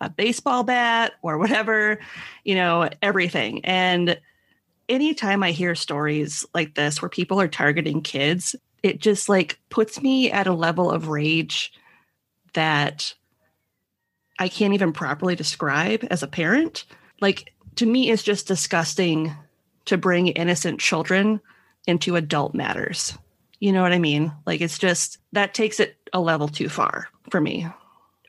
[0.00, 1.98] a baseball bat or whatever,
[2.44, 3.64] you know, everything.
[3.64, 4.20] And
[4.88, 10.02] anytime I hear stories like this where people are targeting kids, it just like puts
[10.02, 11.72] me at a level of rage
[12.52, 13.14] that
[14.38, 16.84] I can't even properly describe as a parent.
[17.20, 19.34] Like to me, it's just disgusting
[19.86, 21.40] to bring innocent children
[21.86, 23.16] into adult matters.
[23.58, 24.32] You know what I mean?
[24.46, 27.66] Like it's just that takes it a level too far for me.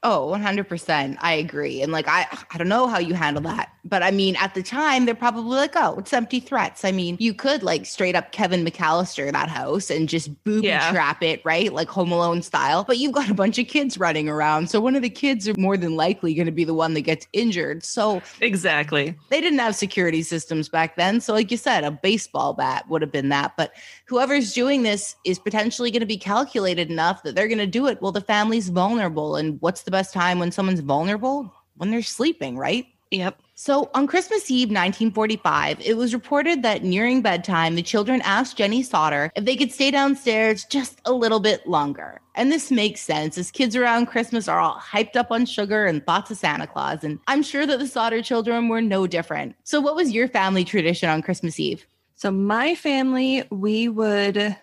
[0.09, 1.17] Oh, 100%.
[1.19, 1.81] I agree.
[1.81, 3.73] And like, I, I don't know how you handle that.
[3.83, 6.85] But I mean, at the time, they're probably like, oh, it's empty threats.
[6.85, 10.91] I mean, you could like straight up Kevin McAllister that house and just booby yeah.
[10.91, 11.73] trap it, right?
[11.73, 12.85] Like Home Alone style.
[12.85, 14.69] But you've got a bunch of kids running around.
[14.69, 17.01] So one of the kids are more than likely going to be the one that
[17.01, 17.83] gets injured.
[17.83, 19.13] So exactly.
[19.29, 21.19] They didn't have security systems back then.
[21.19, 23.55] So, like you said, a baseball bat would have been that.
[23.57, 23.73] But
[24.05, 27.87] whoever's doing this is potentially going to be calculated enough that they're going to do
[27.87, 29.35] it while the family's vulnerable.
[29.35, 31.51] And what's the best time when someone's vulnerable?
[31.77, 32.85] When they're sleeping, right?
[33.09, 33.41] Yep.
[33.55, 38.83] So on Christmas Eve 1945, it was reported that nearing bedtime, the children asked Jenny
[38.83, 42.21] Sodder if they could stay downstairs just a little bit longer.
[42.35, 46.05] And this makes sense as kids around Christmas are all hyped up on sugar and
[46.05, 47.03] thoughts of Santa Claus.
[47.03, 49.55] And I'm sure that the Sodder children were no different.
[49.63, 51.87] So, what was your family tradition on Christmas Eve?
[52.13, 54.55] So, my family, we would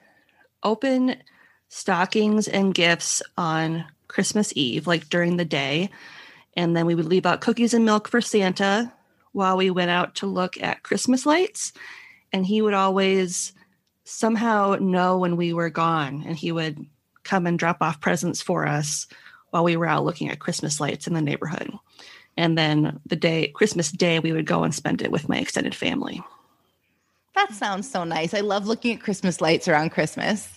[0.62, 1.16] open
[1.68, 5.90] stockings and gifts on Christmas Eve, like during the day.
[6.56, 8.92] And then we would leave out cookies and milk for Santa
[9.32, 11.72] while we went out to look at Christmas lights.
[12.32, 13.52] And he would always
[14.04, 16.86] somehow know when we were gone and he would
[17.24, 19.08] come and drop off presents for us
[19.50, 21.72] while we were out looking at Christmas lights in the neighborhood.
[22.36, 25.74] And then the day, Christmas Day, we would go and spend it with my extended
[25.74, 26.22] family.
[27.34, 28.32] That sounds so nice.
[28.32, 30.56] I love looking at Christmas lights around Christmas.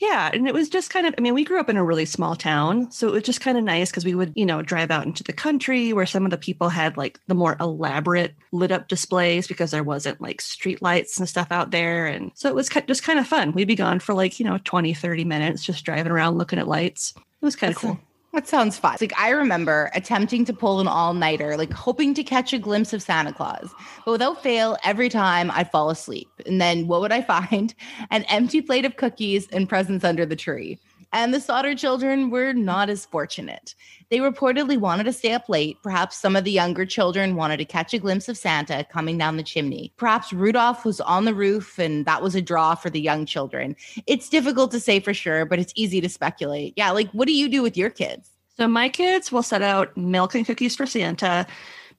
[0.00, 0.30] Yeah.
[0.32, 2.34] And it was just kind of, I mean, we grew up in a really small
[2.34, 2.90] town.
[2.90, 5.22] So it was just kind of nice because we would, you know, drive out into
[5.22, 9.46] the country where some of the people had like the more elaborate lit up displays
[9.46, 12.06] because there wasn't like street lights and stuff out there.
[12.06, 13.52] And so it was just kind of fun.
[13.52, 16.68] We'd be gone for like, you know, 20, 30 minutes just driving around looking at
[16.68, 17.14] lights.
[17.16, 17.98] It was kind of cool.
[18.34, 18.96] That sounds fun.
[19.00, 23.00] Like I remember attempting to pull an all-nighter, like hoping to catch a glimpse of
[23.00, 23.72] Santa Claus.
[24.04, 26.28] But without fail, every time I'd fall asleep.
[26.44, 27.72] And then what would I find?
[28.10, 30.80] An empty plate of cookies and presents under the tree.
[31.14, 33.76] And the Sodder children were not as fortunate.
[34.10, 35.78] They reportedly wanted to stay up late.
[35.80, 39.36] Perhaps some of the younger children wanted to catch a glimpse of Santa coming down
[39.36, 39.92] the chimney.
[39.96, 43.76] Perhaps Rudolph was on the roof and that was a draw for the young children.
[44.08, 46.74] It's difficult to say for sure, but it's easy to speculate.
[46.76, 48.28] Yeah, like what do you do with your kids?
[48.56, 51.46] So my kids will set out milk and cookies for Santa,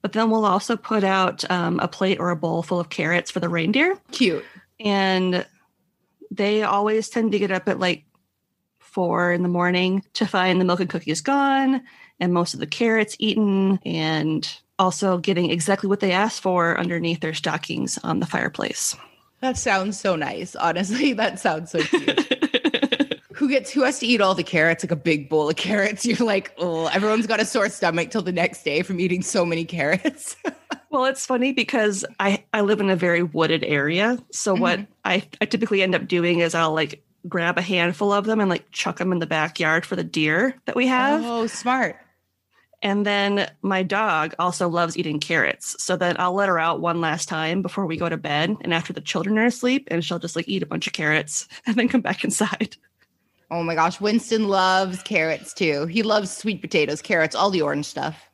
[0.02, 3.30] but then we'll also put out um, a plate or a bowl full of carrots
[3.30, 3.98] for the reindeer.
[4.12, 4.44] Cute.
[4.78, 5.46] And
[6.30, 8.04] they always tend to get up at like
[8.96, 11.82] four in the morning to find the milk and cookies gone
[12.18, 17.20] and most of the carrots eaten and also getting exactly what they asked for underneath
[17.20, 18.96] their stockings on the fireplace.
[19.42, 20.56] That sounds so nice.
[20.56, 23.20] Honestly, that sounds so cute.
[23.34, 26.06] who gets who has to eat all the carrots like a big bowl of carrots
[26.06, 29.44] you're like oh everyone's got a sore stomach till the next day from eating so
[29.44, 30.36] many carrots
[30.88, 34.62] well it's funny because i i live in a very wooded area so mm-hmm.
[34.62, 38.40] what i i typically end up doing is i'll like grab a handful of them
[38.40, 41.22] and like chuck them in the backyard for the deer that we have.
[41.24, 41.96] Oh, smart.
[42.82, 45.82] And then my dog also loves eating carrots.
[45.82, 48.74] So then I'll let her out one last time before we go to bed and
[48.74, 51.76] after the children are asleep, and she'll just like eat a bunch of carrots and
[51.76, 52.76] then come back inside.
[53.50, 54.00] Oh my gosh.
[54.00, 55.86] Winston loves carrots too.
[55.86, 58.28] He loves sweet potatoes, carrots, all the orange stuff.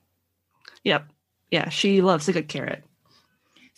[0.85, 1.07] Yep.
[1.50, 1.68] Yeah.
[1.68, 2.83] She loves a good carrot.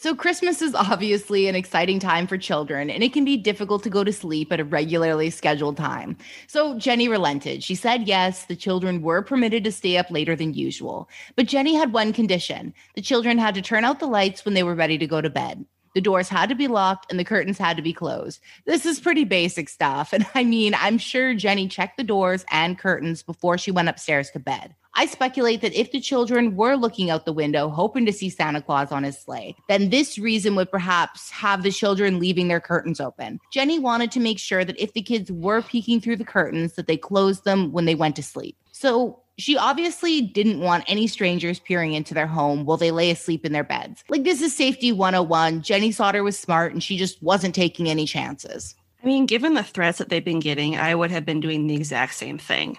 [0.05, 3.89] So, Christmas is obviously an exciting time for children, and it can be difficult to
[3.89, 6.19] go to sleep at a regularly scheduled time.
[6.47, 7.65] So, Jenny relented.
[7.65, 11.09] She said yes, the children were permitted to stay up later than usual.
[11.37, 14.63] But Jenny had one condition the children had to turn out the lights when they
[14.63, 15.65] were ready to go to bed.
[15.95, 18.41] The doors had to be locked and the curtains had to be closed.
[18.67, 20.13] This is pretty basic stuff.
[20.15, 24.31] And I mean, I'm sure Jenny checked the doors and curtains before she went upstairs
[24.31, 24.77] to bed.
[24.97, 28.63] I speculate that if the children were looking out the window, hoping to see Santa
[28.63, 33.01] Claus on his sleigh, then this reason would perhaps have the children leaving their curtains
[33.01, 33.41] open.
[33.53, 36.87] Jenny wanted to make sure that if the kids were peeking through the curtains, that
[36.87, 38.57] they closed them when they went to sleep.
[38.71, 43.45] So she obviously didn't want any strangers peering into their home while they lay asleep
[43.45, 44.05] in their beds.
[44.09, 45.63] Like, this is safety 101.
[45.63, 48.75] Jenny Sodder was smart and she just wasn't taking any chances.
[49.03, 51.75] I mean, given the threats that they've been getting, I would have been doing the
[51.75, 52.79] exact same thing.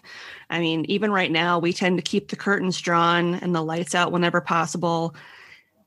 [0.50, 3.94] I mean, even right now, we tend to keep the curtains drawn and the lights
[3.94, 5.16] out whenever possible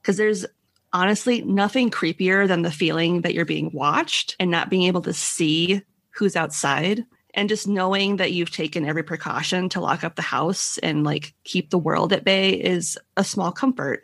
[0.01, 0.47] because there's
[0.93, 5.13] honestly nothing creepier than the feeling that you're being watched and not being able to
[5.13, 7.05] see who's outside.
[7.39, 11.35] And just knowing that you've taken every precaution to lock up the house and like
[11.45, 14.03] keep the world at bay is a small comfort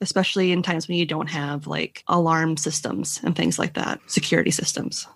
[0.00, 4.50] especially in times when you don't have like alarm systems and things like that, security
[4.50, 5.06] systems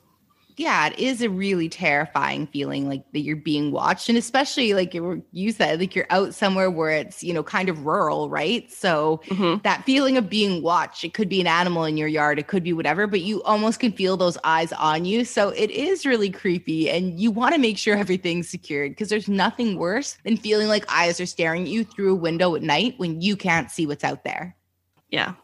[0.59, 4.09] yeah, it is a really terrifying feeling like that you're being watched.
[4.09, 7.87] And especially like you said, like you're out somewhere where it's, you know, kind of
[7.87, 8.71] rural, right?
[8.73, 9.63] So mm-hmm.
[9.63, 12.63] that feeling of being watched, it could be an animal in your yard, it could
[12.63, 15.25] be whatever, but you almost can feel those eyes on you.
[15.25, 16.91] So it is really creepy.
[16.91, 20.85] And you want to make sure everything's secured because there's nothing worse than feeling like
[20.93, 24.05] eyes are staring at you through a window at night when you can't see what's
[24.05, 24.57] out there.
[25.11, 25.35] Yeah,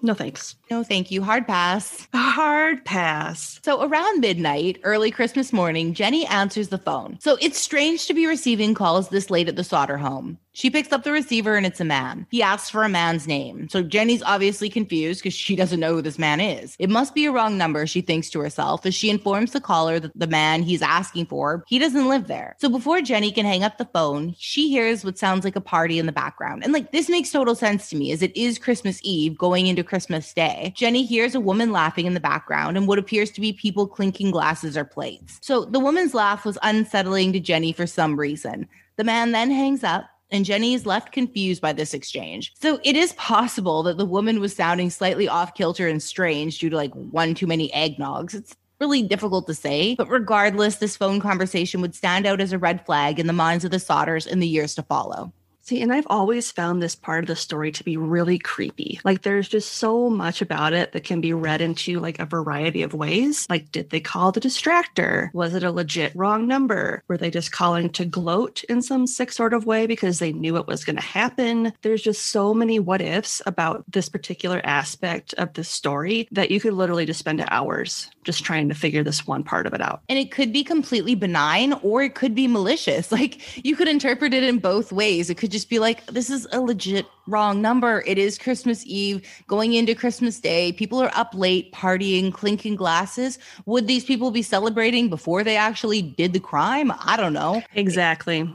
[0.00, 0.56] no thanks.
[0.72, 1.22] No, thank you.
[1.22, 2.08] Hard pass.
[2.14, 3.60] Hard pass.
[3.62, 7.18] So around midnight, early Christmas morning, Jenny answers the phone.
[7.20, 10.38] So it's strange to be receiving calls this late at the Sodder home.
[10.54, 12.26] She picks up the receiver and it's a man.
[12.30, 13.68] He asks for a man's name.
[13.70, 16.76] So Jenny's obviously confused because she doesn't know who this man is.
[16.78, 19.98] It must be a wrong number, she thinks to herself as she informs the caller
[19.98, 22.54] that the man he's asking for, he doesn't live there.
[22.60, 25.98] So before Jenny can hang up the phone, she hears what sounds like a party
[25.98, 26.64] in the background.
[26.64, 29.82] And like this makes total sense to me as it is Christmas Eve going into
[29.82, 30.61] Christmas Day.
[30.70, 34.30] Jenny hears a woman laughing in the background and what appears to be people clinking
[34.30, 35.38] glasses or plates.
[35.40, 38.68] So the woman's laugh was unsettling to Jenny for some reason.
[38.96, 42.54] The man then hangs up and Jenny is left confused by this exchange.
[42.60, 46.70] So it is possible that the woman was sounding slightly off kilter and strange due
[46.70, 48.34] to like one too many eggnogs.
[48.34, 52.58] It's really difficult to say, but regardless, this phone conversation would stand out as a
[52.58, 55.32] red flag in the minds of the Sodders in the years to follow.
[55.72, 59.00] See, and I've always found this part of the story to be really creepy.
[59.04, 62.82] Like there's just so much about it that can be read into like a variety
[62.82, 63.46] of ways.
[63.48, 65.32] Like, did they call the distractor?
[65.32, 67.02] Was it a legit wrong number?
[67.08, 70.58] Were they just calling to gloat in some sick sort of way because they knew
[70.58, 71.72] it was going to happen?
[71.80, 76.60] There's just so many what ifs about this particular aspect of the story that you
[76.60, 80.02] could literally just spend hours just trying to figure this one part of it out.
[80.08, 83.10] And it could be completely benign or it could be malicious.
[83.22, 85.28] Like you could interpret it in both ways.
[85.28, 88.02] It could just be like, this is a legit wrong number.
[88.06, 90.72] It is Christmas Eve, going into Christmas Day.
[90.72, 93.38] People are up late, partying, clinking glasses.
[93.66, 96.92] Would these people be celebrating before they actually did the crime?
[97.00, 97.62] I don't know.
[97.74, 98.48] Exactly.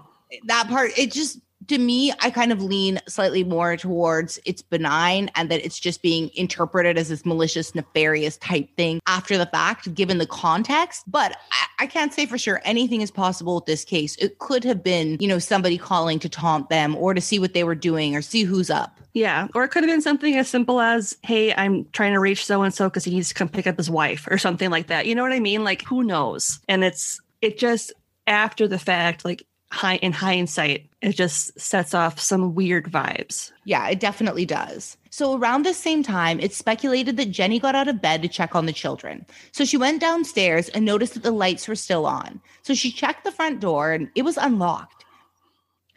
[0.45, 5.29] That part, it just to me, I kind of lean slightly more towards it's benign
[5.35, 9.93] and that it's just being interpreted as this malicious, nefarious type thing after the fact,
[9.93, 11.03] given the context.
[11.07, 14.15] But I, I, can't say for sure anything is possible with this case.
[14.17, 17.53] It could have been, you know, somebody calling to taunt them or to see what
[17.53, 18.99] they were doing or see who's up.
[19.13, 19.47] Yeah.
[19.55, 22.61] Or it could have been something as simple as, hey, I'm trying to reach so
[22.61, 25.05] and so because he needs to come pick up his wife or something like that.
[25.05, 25.63] You know what I mean?
[25.63, 26.59] Like, who knows?
[26.67, 27.93] And it's, it just,
[28.27, 33.51] after the fact, like high in hindsight, it just sets off some weird vibes.
[33.65, 34.97] Yeah, it definitely does.
[35.09, 38.55] So around the same time, it's speculated that Jenny got out of bed to check
[38.55, 39.25] on the children.
[39.51, 42.39] So she went downstairs and noticed that the lights were still on.
[42.61, 45.05] So she checked the front door and it was unlocked.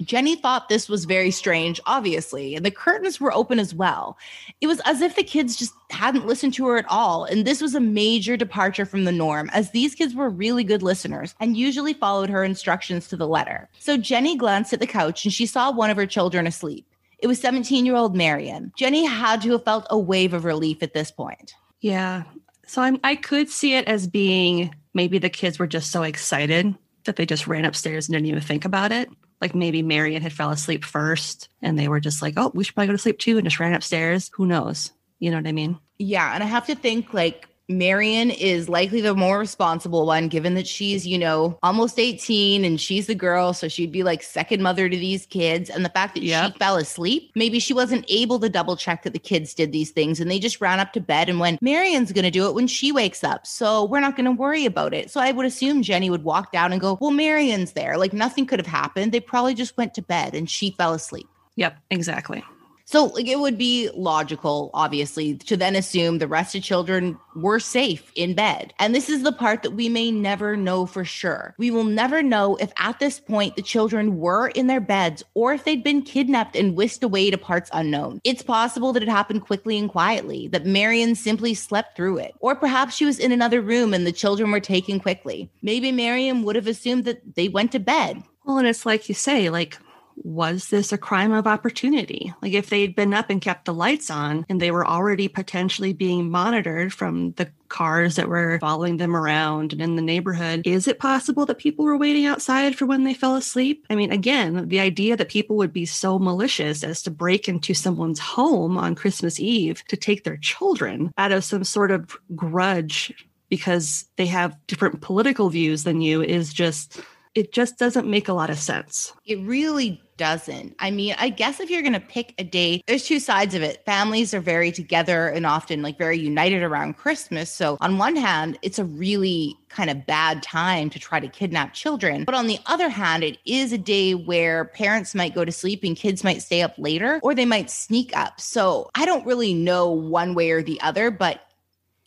[0.03, 4.16] Jenny thought this was very strange, obviously, and the curtains were open as well.
[4.61, 7.24] It was as if the kids just hadn't listened to her at all.
[7.24, 10.82] And this was a major departure from the norm, as these kids were really good
[10.82, 13.68] listeners and usually followed her instructions to the letter.
[13.78, 16.86] So Jenny glanced at the couch and she saw one of her children asleep.
[17.18, 18.72] It was 17 year old Marion.
[18.76, 21.55] Jenny had to have felt a wave of relief at this point.
[21.80, 22.22] Yeah.
[22.66, 26.74] So I'm, I could see it as being maybe the kids were just so excited
[27.05, 29.11] that they just ran upstairs and didn't even think about it
[29.41, 32.74] like maybe Marion had fell asleep first and they were just like, oh, we should
[32.74, 34.30] probably go to sleep too and just ran upstairs.
[34.34, 34.91] Who knows?
[35.18, 35.78] You know what I mean?
[35.99, 36.34] Yeah.
[36.34, 40.66] And I have to think like Marion is likely the more responsible one, given that
[40.66, 43.52] she's, you know, almost 18 and she's the girl.
[43.52, 45.70] So she'd be like second mother to these kids.
[45.70, 46.52] And the fact that yep.
[46.52, 49.90] she fell asleep, maybe she wasn't able to double check that the kids did these
[49.92, 52.54] things and they just ran up to bed and went, Marion's going to do it
[52.54, 53.46] when she wakes up.
[53.46, 55.10] So we're not going to worry about it.
[55.10, 57.96] So I would assume Jenny would walk down and go, Well, Marion's there.
[57.96, 59.12] Like nothing could have happened.
[59.12, 61.28] They probably just went to bed and she fell asleep.
[61.56, 62.42] Yep, exactly.
[62.91, 67.61] So like it would be logical, obviously, to then assume the rest of children were
[67.61, 68.74] safe in bed.
[68.80, 71.55] And this is the part that we may never know for sure.
[71.57, 75.55] We will never know if at this point the children were in their beds or
[75.55, 78.20] if they'd been kidnapped and whisked away to parts unknown.
[78.24, 82.34] It's possible that it happened quickly and quietly, that Marion simply slept through it.
[82.41, 85.49] Or perhaps she was in another room and the children were taken quickly.
[85.62, 88.24] Maybe Marion would have assumed that they went to bed.
[88.45, 89.78] Well, and it's like you say, like
[90.22, 92.32] was this a crime of opportunity?
[92.42, 95.92] Like if they'd been up and kept the lights on and they were already potentially
[95.92, 100.88] being monitored from the cars that were following them around and in the neighborhood, is
[100.88, 103.86] it possible that people were waiting outside for when they fell asleep?
[103.88, 107.74] I mean, again, the idea that people would be so malicious as to break into
[107.74, 113.12] someone's home on Christmas Eve to take their children out of some sort of grudge
[113.48, 117.00] because they have different political views than you is just
[117.34, 119.12] it just doesn't make a lot of sense.
[119.24, 120.76] It really doesn't.
[120.78, 123.62] I mean, I guess if you're going to pick a day, there's two sides of
[123.62, 123.82] it.
[123.86, 127.50] Families are very together and often like very united around Christmas.
[127.50, 131.72] So, on one hand, it's a really kind of bad time to try to kidnap
[131.72, 132.24] children.
[132.24, 135.84] But on the other hand, it is a day where parents might go to sleep
[135.84, 138.42] and kids might stay up later or they might sneak up.
[138.42, 141.49] So, I don't really know one way or the other, but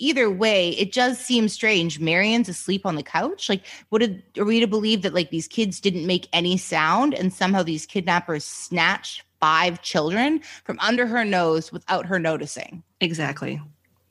[0.04, 2.00] either way, it does seem strange.
[2.00, 3.48] Marion's asleep on the couch.
[3.50, 7.34] Like, would are we to believe that like these kids didn't make any sound and
[7.34, 12.84] somehow these kidnappers snatched five children from under her nose without her noticing?
[13.00, 13.62] Exactly.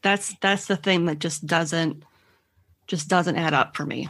[0.03, 2.05] That's that's the thing that just doesn't
[2.87, 4.09] just doesn't add up for me.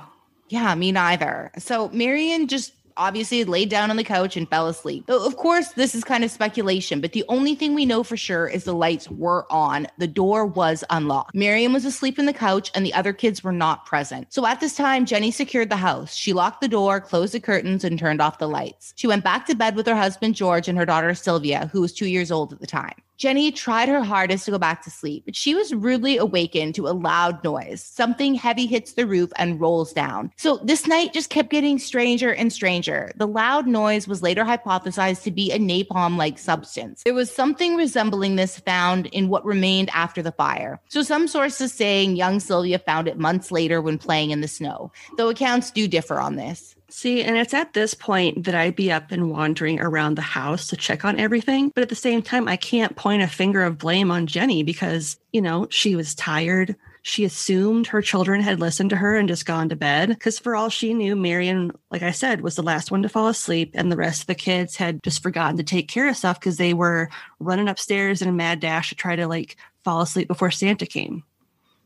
[0.49, 1.51] Yeah, me neither.
[1.59, 5.09] So Marion just obviously laid down on the couch and fell asleep.
[5.09, 8.47] Of course, this is kind of speculation, but the only thing we know for sure
[8.47, 9.87] is the lights were on.
[9.99, 11.35] The door was unlocked.
[11.35, 14.33] Marion was asleep in the couch and the other kids were not present.
[14.33, 16.15] So at this time, Jenny secured the house.
[16.15, 18.93] She locked the door, closed the curtains, and turned off the lights.
[18.97, 21.93] She went back to bed with her husband, George, and her daughter, Sylvia, who was
[21.93, 22.95] two years old at the time.
[23.23, 26.89] Jenny tried her hardest to go back to sleep, but she was rudely awakened to
[26.89, 27.81] a loud noise.
[27.81, 30.33] Something heavy hits the roof and rolls down.
[30.39, 33.13] So this night just kept getting stranger and stranger.
[33.15, 37.05] The loud noise was later hypothesized to be a napalm like substance.
[37.05, 40.81] There was something resembling this found in what remained after the fire.
[40.89, 44.91] So some sources saying young Sylvia found it months later when playing in the snow,
[45.17, 46.75] though accounts do differ on this.
[46.95, 50.67] See, and it's at this point that I'd be up and wandering around the house
[50.67, 51.73] to check on everything.
[51.75, 55.19] But at the same time, I can't point a finger of blame on Jenny because,
[55.33, 56.77] you know, she was tired.
[57.01, 60.11] She assumed her children had listened to her and just gone to bed.
[60.11, 63.29] Because for all she knew, Marion, like I said, was the last one to fall
[63.29, 63.71] asleep.
[63.73, 66.59] And the rest of the kids had just forgotten to take care of stuff because
[66.59, 67.09] they were
[67.41, 71.25] running upstairs in a mad dash to try to like fall asleep before Santa came.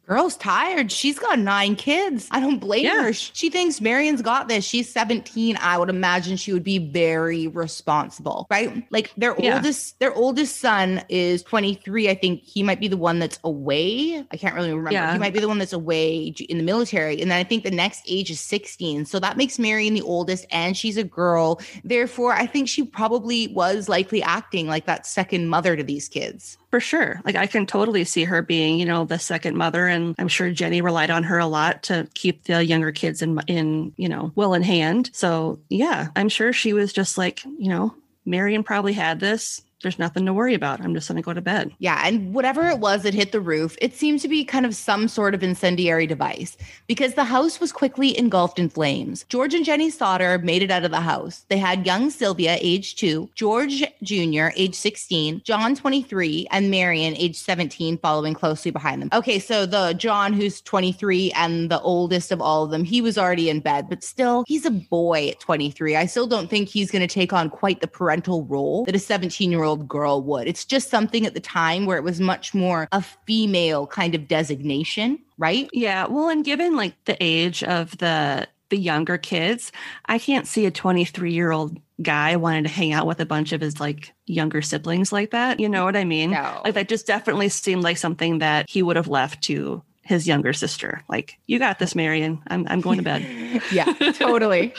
[0.07, 0.93] Girl's tired.
[0.93, 2.29] She's got nine kids.
[2.31, 3.03] I don't blame yeah.
[3.03, 3.13] her.
[3.13, 4.65] She thinks Marion's got this.
[4.65, 5.57] She's 17.
[5.61, 8.87] I would imagine she would be very responsible, right?
[8.91, 9.57] Like their yeah.
[9.57, 12.09] oldest, their oldest son is 23.
[12.09, 14.25] I think he might be the one that's away.
[14.31, 14.93] I can't really remember.
[14.93, 15.13] Yeah.
[15.13, 17.21] He might be the one that's away in the military.
[17.21, 19.07] And then I think the next age is 16.
[19.07, 21.61] So that makes Marion the oldest, and she's a girl.
[21.83, 26.59] Therefore, I think she probably was likely acting like that second mother to these kids
[26.77, 27.23] for sure.
[27.25, 30.51] Like I can totally see her being, you know, the second mother, and I'm sure
[30.51, 34.31] Jenny relied on her a lot to keep the younger kids in, in you know,
[34.35, 35.09] well in hand.
[35.15, 37.95] So yeah, I'm sure she was just like, you know,
[38.27, 40.81] Marion probably had this there's nothing to worry about.
[40.81, 41.73] I'm just going to go to bed.
[41.79, 42.03] Yeah.
[42.05, 45.07] And whatever it was that hit the roof, it seemed to be kind of some
[45.07, 46.57] sort of incendiary device
[46.87, 49.25] because the house was quickly engulfed in flames.
[49.29, 51.45] George and Jenny Sodder made it out of the house.
[51.49, 57.37] They had young Sylvia, age two, George Jr., age 16, John, 23, and Marion, age
[57.37, 59.11] 17, following closely behind them.
[59.13, 59.39] Okay.
[59.39, 63.51] So the John, who's 23 and the oldest of all of them, he was already
[63.51, 65.97] in bed, but still, he's a boy at 23.
[65.97, 68.99] I still don't think he's going to take on quite the parental role that a
[68.99, 70.49] 17 year old old girl would.
[70.49, 74.29] It's just something at the time where it was much more a female kind of
[74.29, 75.69] designation, right?
[75.73, 76.07] Yeah.
[76.07, 79.71] Well, and given like the age of the the younger kids,
[80.07, 83.53] I can't see a 23 year old guy wanting to hang out with a bunch
[83.53, 85.61] of his like younger siblings like that.
[85.61, 86.31] You know what I mean?
[86.31, 86.63] No.
[86.65, 90.53] Like that just definitely seemed like something that he would have left to his younger
[90.53, 91.03] sister.
[91.09, 92.41] Like, you got this, Marion.
[92.47, 93.63] I'm, I'm going to bed.
[93.73, 94.73] yeah, totally.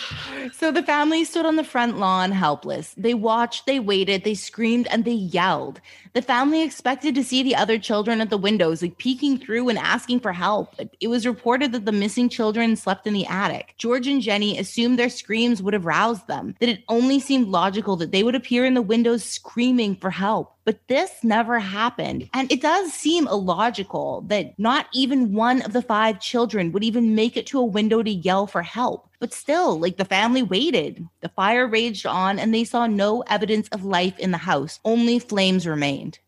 [0.54, 2.96] So the family stood on the front lawn helpless.
[2.98, 5.82] They watched, they waited, they screamed, and they yelled.
[6.14, 9.78] The family expected to see the other children at the windows, like peeking through and
[9.78, 10.76] asking for help.
[11.00, 13.76] It was reported that the missing children slept in the attic.
[13.78, 17.98] George and Jenny assumed their screams would have roused them, that it only seemed logical
[17.98, 20.57] that they would appear in the windows screaming for help.
[20.68, 22.30] But this never happened.
[22.34, 27.16] And it does seem illogical that not even one of the five children would even
[27.16, 29.10] make it to a window to yell for help.
[29.22, 31.08] But still, like the family waited.
[31.22, 35.20] The fire raged on and they saw no evidence of life in the house, only
[35.20, 36.20] flames remained.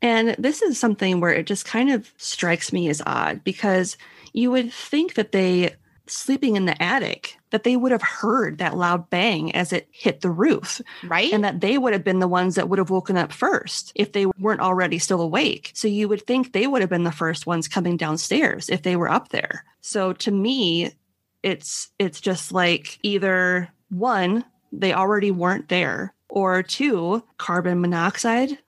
[0.00, 3.98] And this is something where it just kind of strikes me as odd because
[4.32, 5.74] you would think that they,
[6.06, 10.20] sleeping in the attic, that they would have heard that loud bang as it hit
[10.20, 10.80] the roof.
[11.04, 11.32] Right.
[11.32, 14.12] And that they would have been the ones that would have woken up first if
[14.12, 15.70] they weren't already still awake.
[15.74, 18.96] So you would think they would have been the first ones coming downstairs if they
[18.96, 19.64] were up there.
[19.80, 20.92] So to me,
[21.42, 28.58] it's it's just like either one they already weren't there or two carbon monoxide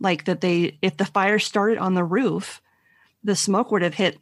[0.00, 2.62] like that they if the fire started on the roof
[3.24, 4.18] the smoke would have hit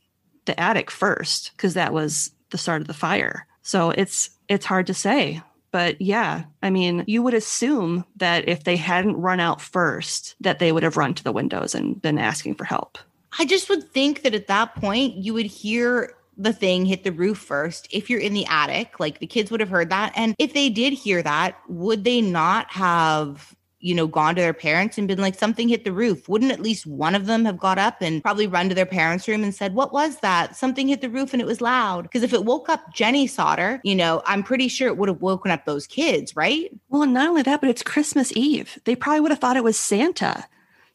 [0.47, 4.87] the attic first because that was the start of the fire so it's it's hard
[4.87, 5.41] to say
[5.71, 10.59] but yeah i mean you would assume that if they hadn't run out first that
[10.59, 12.99] they would have run to the windows and been asking for help
[13.39, 17.13] i just would think that at that point you would hear the thing hit the
[17.13, 17.89] roof first.
[17.91, 20.13] If you're in the attic, like the kids would have heard that.
[20.15, 24.53] And if they did hear that, would they not have you know, gone to their
[24.53, 26.29] parents and been like, something hit the roof.
[26.29, 29.29] Wouldn't at least one of them have got up and probably run to their parents'
[29.29, 30.57] room and said, What was that?
[30.57, 32.03] Something hit the roof and it was loud.
[32.03, 35.23] Because if it woke up Jenny Sodder, you know, I'm pretty sure it would have
[35.23, 36.71] woken up those kids, right?
[36.89, 38.79] Well, not only that, but it's Christmas Eve.
[38.85, 40.45] They probably would have thought it was Santa.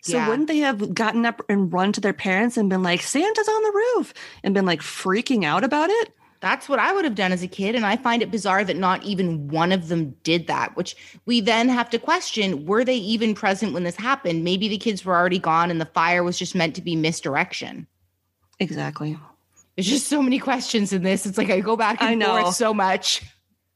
[0.02, 0.28] So yeah.
[0.28, 3.64] wouldn't they have gotten up and run to their parents and been like, Santa's on
[3.64, 4.14] the roof
[4.44, 6.14] and been like freaking out about it?
[6.44, 7.74] That's what I would have done as a kid.
[7.74, 10.94] And I find it bizarre that not even one of them did that, which
[11.26, 14.44] we then have to question were they even present when this happened?
[14.44, 17.88] Maybe the kids were already gone and the fire was just meant to be misdirection.
[18.60, 19.18] Exactly.
[19.78, 21.26] There's just so many questions in this.
[21.26, 22.42] It's like I go back and I know.
[22.42, 23.24] forth so much.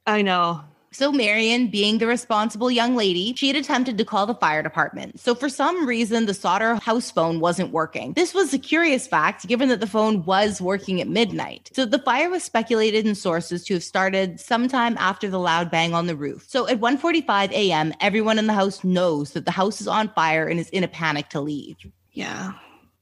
[0.05, 0.61] I know.
[0.91, 5.19] So, Marion, being the responsible young lady, she had attempted to call the fire department.
[5.19, 8.13] So, for some reason, the Sodder house phone wasn't working.
[8.13, 11.69] This was a curious fact, given that the phone was working at midnight.
[11.73, 15.93] So, the fire was speculated in sources to have started sometime after the loud bang
[15.93, 16.45] on the roof.
[16.47, 20.47] So, at 1:45 a.m., everyone in the house knows that the house is on fire
[20.47, 21.77] and is in a panic to leave.
[22.13, 22.53] Yeah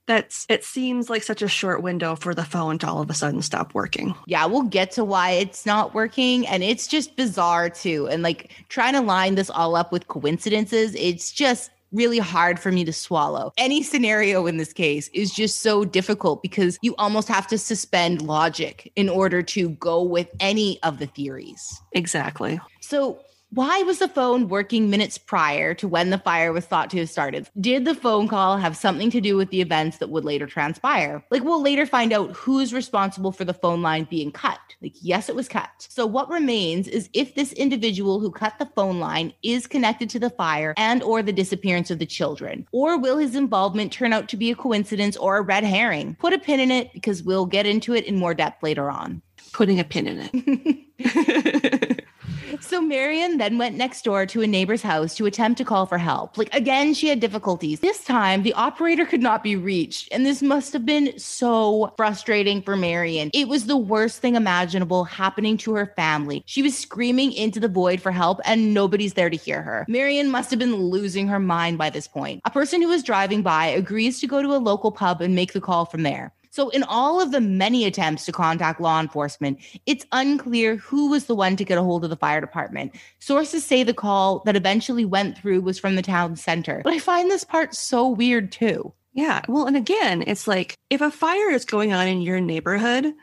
[0.07, 3.13] that's it seems like such a short window for the phone to all of a
[3.13, 4.13] sudden stop working.
[4.27, 8.07] Yeah, we'll get to why it's not working and it's just bizarre too.
[8.07, 12.71] And like trying to line this all up with coincidences, it's just really hard for
[12.71, 13.51] me to swallow.
[13.57, 18.21] Any scenario in this case is just so difficult because you almost have to suspend
[18.21, 21.81] logic in order to go with any of the theories.
[21.93, 22.59] Exactly.
[22.81, 23.19] So,
[23.55, 27.09] why was the phone working minutes prior to when the fire was thought to have
[27.09, 27.49] started?
[27.59, 31.23] Did the phone call have something to do with the events that would later transpire?
[31.31, 34.59] Like, we'll later find out who's responsible for the phone line being cut.
[34.81, 35.69] Like, yes, it was cut.
[35.79, 40.19] So, what remains is if this individual who cut the phone line is connected to
[40.19, 44.27] the fire and or the disappearance of the children, or will his involvement turn out
[44.29, 46.17] to be a coincidence or a red herring?
[46.19, 49.21] Put a pin in it because we'll get into it in more depth later on.
[49.53, 50.29] Putting a pin in
[50.99, 52.05] it.
[52.67, 55.99] So Marion then went next door to a neighbor's house to attempt to call for
[55.99, 56.35] help.
[56.35, 57.79] Like again, she had difficulties.
[57.79, 62.63] This time, the operator could not be reached, and this must have been so frustrating
[62.63, 63.29] for Marion.
[63.35, 66.41] It was the worst thing imaginable happening to her family.
[66.47, 69.85] She was screaming into the void for help, and nobody's there to hear her.
[69.87, 72.41] Marion must have been losing her mind by this point.
[72.45, 75.53] A person who was driving by agrees to go to a local pub and make
[75.53, 76.33] the call from there.
[76.55, 81.25] So, in all of the many attempts to contact law enforcement, it's unclear who was
[81.25, 82.95] the one to get a hold of the fire department.
[83.19, 86.79] Sources say the call that eventually went through was from the town center.
[86.81, 88.93] But I find this part so weird too.
[89.13, 89.41] Yeah.
[89.49, 93.13] Well, and again, it's like if a fire is going on in your neighborhood,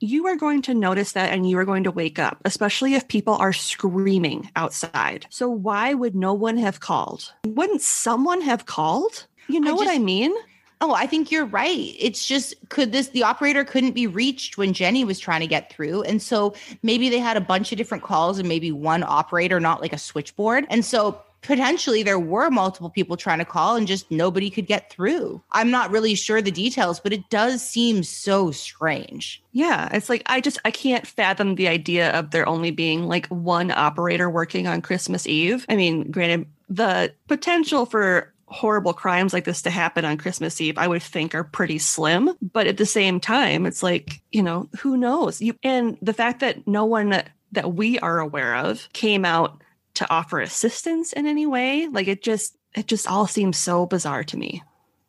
[0.00, 3.08] you are going to notice that and you are going to wake up, especially if
[3.08, 5.24] people are screaming outside.
[5.30, 7.32] So, why would no one have called?
[7.46, 9.26] Wouldn't someone have called?
[9.48, 10.34] You know I just, what I mean?
[10.82, 11.94] Oh, I think you're right.
[11.96, 15.72] It's just could this the operator couldn't be reached when Jenny was trying to get
[15.72, 16.02] through.
[16.02, 19.80] And so maybe they had a bunch of different calls and maybe one operator, not
[19.80, 20.66] like a switchboard.
[20.70, 24.90] And so potentially there were multiple people trying to call and just nobody could get
[24.90, 25.40] through.
[25.52, 29.40] I'm not really sure the details, but it does seem so strange.
[29.52, 33.28] Yeah, it's like I just I can't fathom the idea of there only being like
[33.28, 35.64] one operator working on Christmas Eve.
[35.68, 40.78] I mean, granted the potential for horrible crimes like this to happen on Christmas Eve,
[40.78, 42.36] I would think are pretty slim.
[42.40, 45.40] But at the same time, it's like, you know, who knows?
[45.40, 47.10] You, and the fact that no one
[47.52, 49.62] that, we are aware of came out
[49.94, 54.24] to offer assistance in any way, like it just, it just all seems so bizarre
[54.24, 54.62] to me.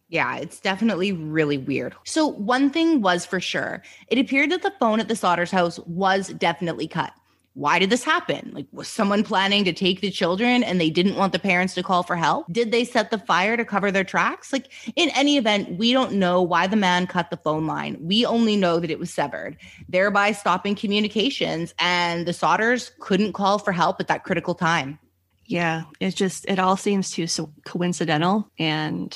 [0.09, 1.95] Yeah, it's definitely really weird.
[2.03, 5.79] So, one thing was for sure it appeared that the phone at the Sodders house
[5.87, 7.13] was definitely cut
[7.55, 8.51] why did this happen?
[8.53, 11.83] Like, was someone planning to take the children and they didn't want the parents to
[11.83, 12.51] call for help?
[12.51, 14.51] Did they set the fire to cover their tracks?
[14.51, 17.97] Like, in any event, we don't know why the man cut the phone line.
[18.01, 23.59] We only know that it was severed, thereby stopping communications, and the Sodders couldn't call
[23.59, 24.97] for help at that critical time.
[25.45, 28.49] Yeah, it just, it all seems too so coincidental.
[28.57, 29.15] And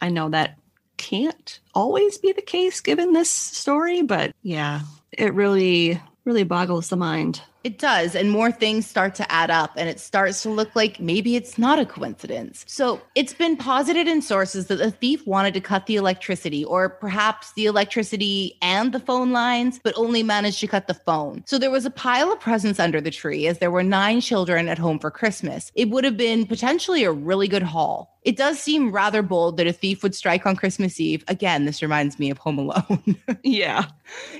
[0.00, 0.58] I know that
[0.98, 4.80] can't always be the case given this story, but yeah,
[5.12, 7.40] it really, really boggles the mind.
[7.64, 8.14] It does.
[8.14, 11.58] And more things start to add up, and it starts to look like maybe it's
[11.58, 12.64] not a coincidence.
[12.68, 16.88] So it's been posited in sources that the thief wanted to cut the electricity, or
[16.88, 21.42] perhaps the electricity and the phone lines, but only managed to cut the phone.
[21.46, 24.68] So there was a pile of presents under the tree as there were nine children
[24.68, 25.72] at home for Christmas.
[25.74, 28.18] It would have been potentially a really good haul.
[28.22, 31.24] It does seem rather bold that a thief would strike on Christmas Eve.
[31.28, 33.16] Again, this reminds me of Home Alone.
[33.42, 33.86] yeah.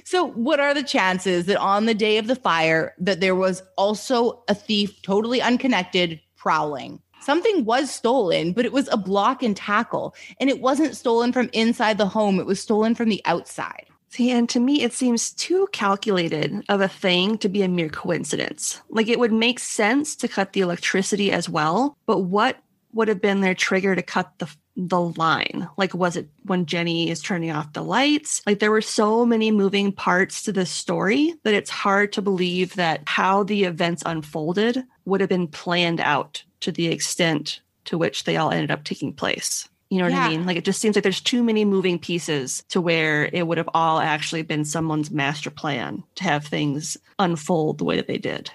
[0.05, 3.63] So, what are the chances that on the day of the fire that there was
[3.77, 7.01] also a thief totally unconnected prowling?
[7.21, 11.51] Something was stolen, but it was a block and tackle, and it wasn't stolen from
[11.53, 13.87] inside the home, it was stolen from the outside.
[14.11, 17.91] See, and to me, it seems too calculated of a thing to be a mere
[17.91, 18.81] coincidence.
[18.89, 22.57] Like it would make sense to cut the electricity as well, but what
[22.93, 25.69] would have been their trigger to cut the the line?
[25.77, 28.41] Like, was it when Jenny is turning off the lights?
[28.47, 32.77] Like, there were so many moving parts to this story that it's hard to believe
[32.77, 38.25] that how the events unfolded would have been planned out to the extent to which
[38.25, 39.69] they all ended up taking place.
[39.91, 40.27] You know what yeah.
[40.27, 40.47] I mean?
[40.47, 43.71] Like, it just seems like there's too many moving pieces to where it would have
[43.75, 48.51] all actually been someone's master plan to have things unfold the way that they did.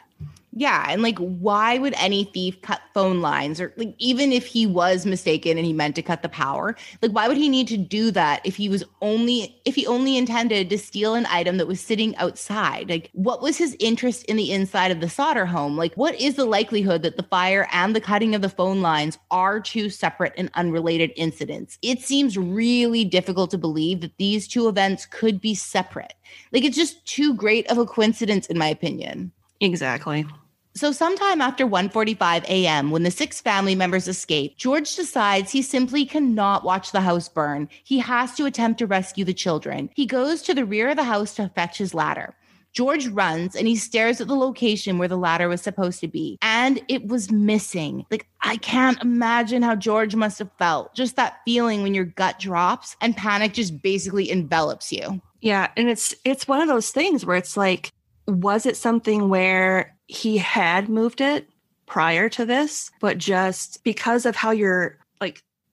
[0.55, 0.85] Yeah.
[0.87, 5.03] And like, why would any thief cut phone lines or like, even if he was
[5.03, 8.11] mistaken and he meant to cut the power, like, why would he need to do
[8.11, 11.81] that if he was only, if he only intended to steal an item that was
[11.81, 12.87] sitting outside?
[12.87, 15.75] Like, what was his interest in the inside of the Sodder home?
[15.75, 19.17] Like, what is the likelihood that the fire and the cutting of the phone lines
[19.31, 21.79] are two separate and unrelated incidents?
[21.81, 26.13] It seems really difficult to believe that these two events could be separate.
[26.51, 29.31] Like, it's just too great of a coincidence, in my opinion.
[29.59, 30.27] Exactly.
[30.75, 32.89] So sometime after 1:45 a.m.
[32.89, 37.69] when the six family members escape, George decides he simply cannot watch the house burn.
[37.83, 39.91] He has to attempt to rescue the children.
[39.93, 42.33] He goes to the rear of the house to fetch his ladder.
[42.73, 46.39] George runs and he stares at the location where the ladder was supposed to be,
[46.41, 48.03] and it was missing.
[48.09, 50.95] Like, I can't imagine how George must have felt.
[50.95, 55.21] Just that feeling when your gut drops and panic just basically envelops you.
[55.39, 57.91] Yeah, and it's it's one of those things where it's like
[58.27, 61.49] was it something where he had moved it
[61.85, 65.02] prior to this, but just because of how you're like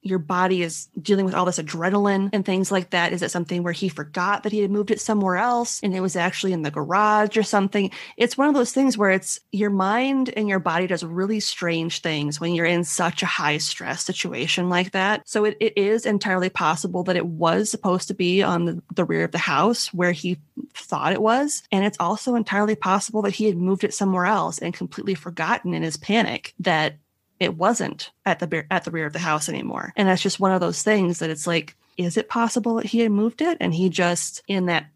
[0.02, 3.12] your body is dealing with all this adrenaline and things like that?
[3.12, 6.00] Is it something where he forgot that he had moved it somewhere else and it
[6.00, 7.90] was actually in the garage or something?
[8.16, 12.00] It's one of those things where it's your mind and your body does really strange
[12.00, 15.28] things when you're in such a high stress situation like that.
[15.28, 19.04] So it, it is entirely possible that it was supposed to be on the, the
[19.04, 20.38] rear of the house where he
[20.74, 21.62] thought it was.
[21.70, 25.74] And it's also entirely possible that he had moved it somewhere else and completely forgotten
[25.74, 26.96] in his panic that
[27.40, 29.92] it wasn't at the at the rear of the house anymore.
[29.96, 33.00] And that's just one of those things that it's like, is it possible that he
[33.00, 34.86] had moved it and he just in that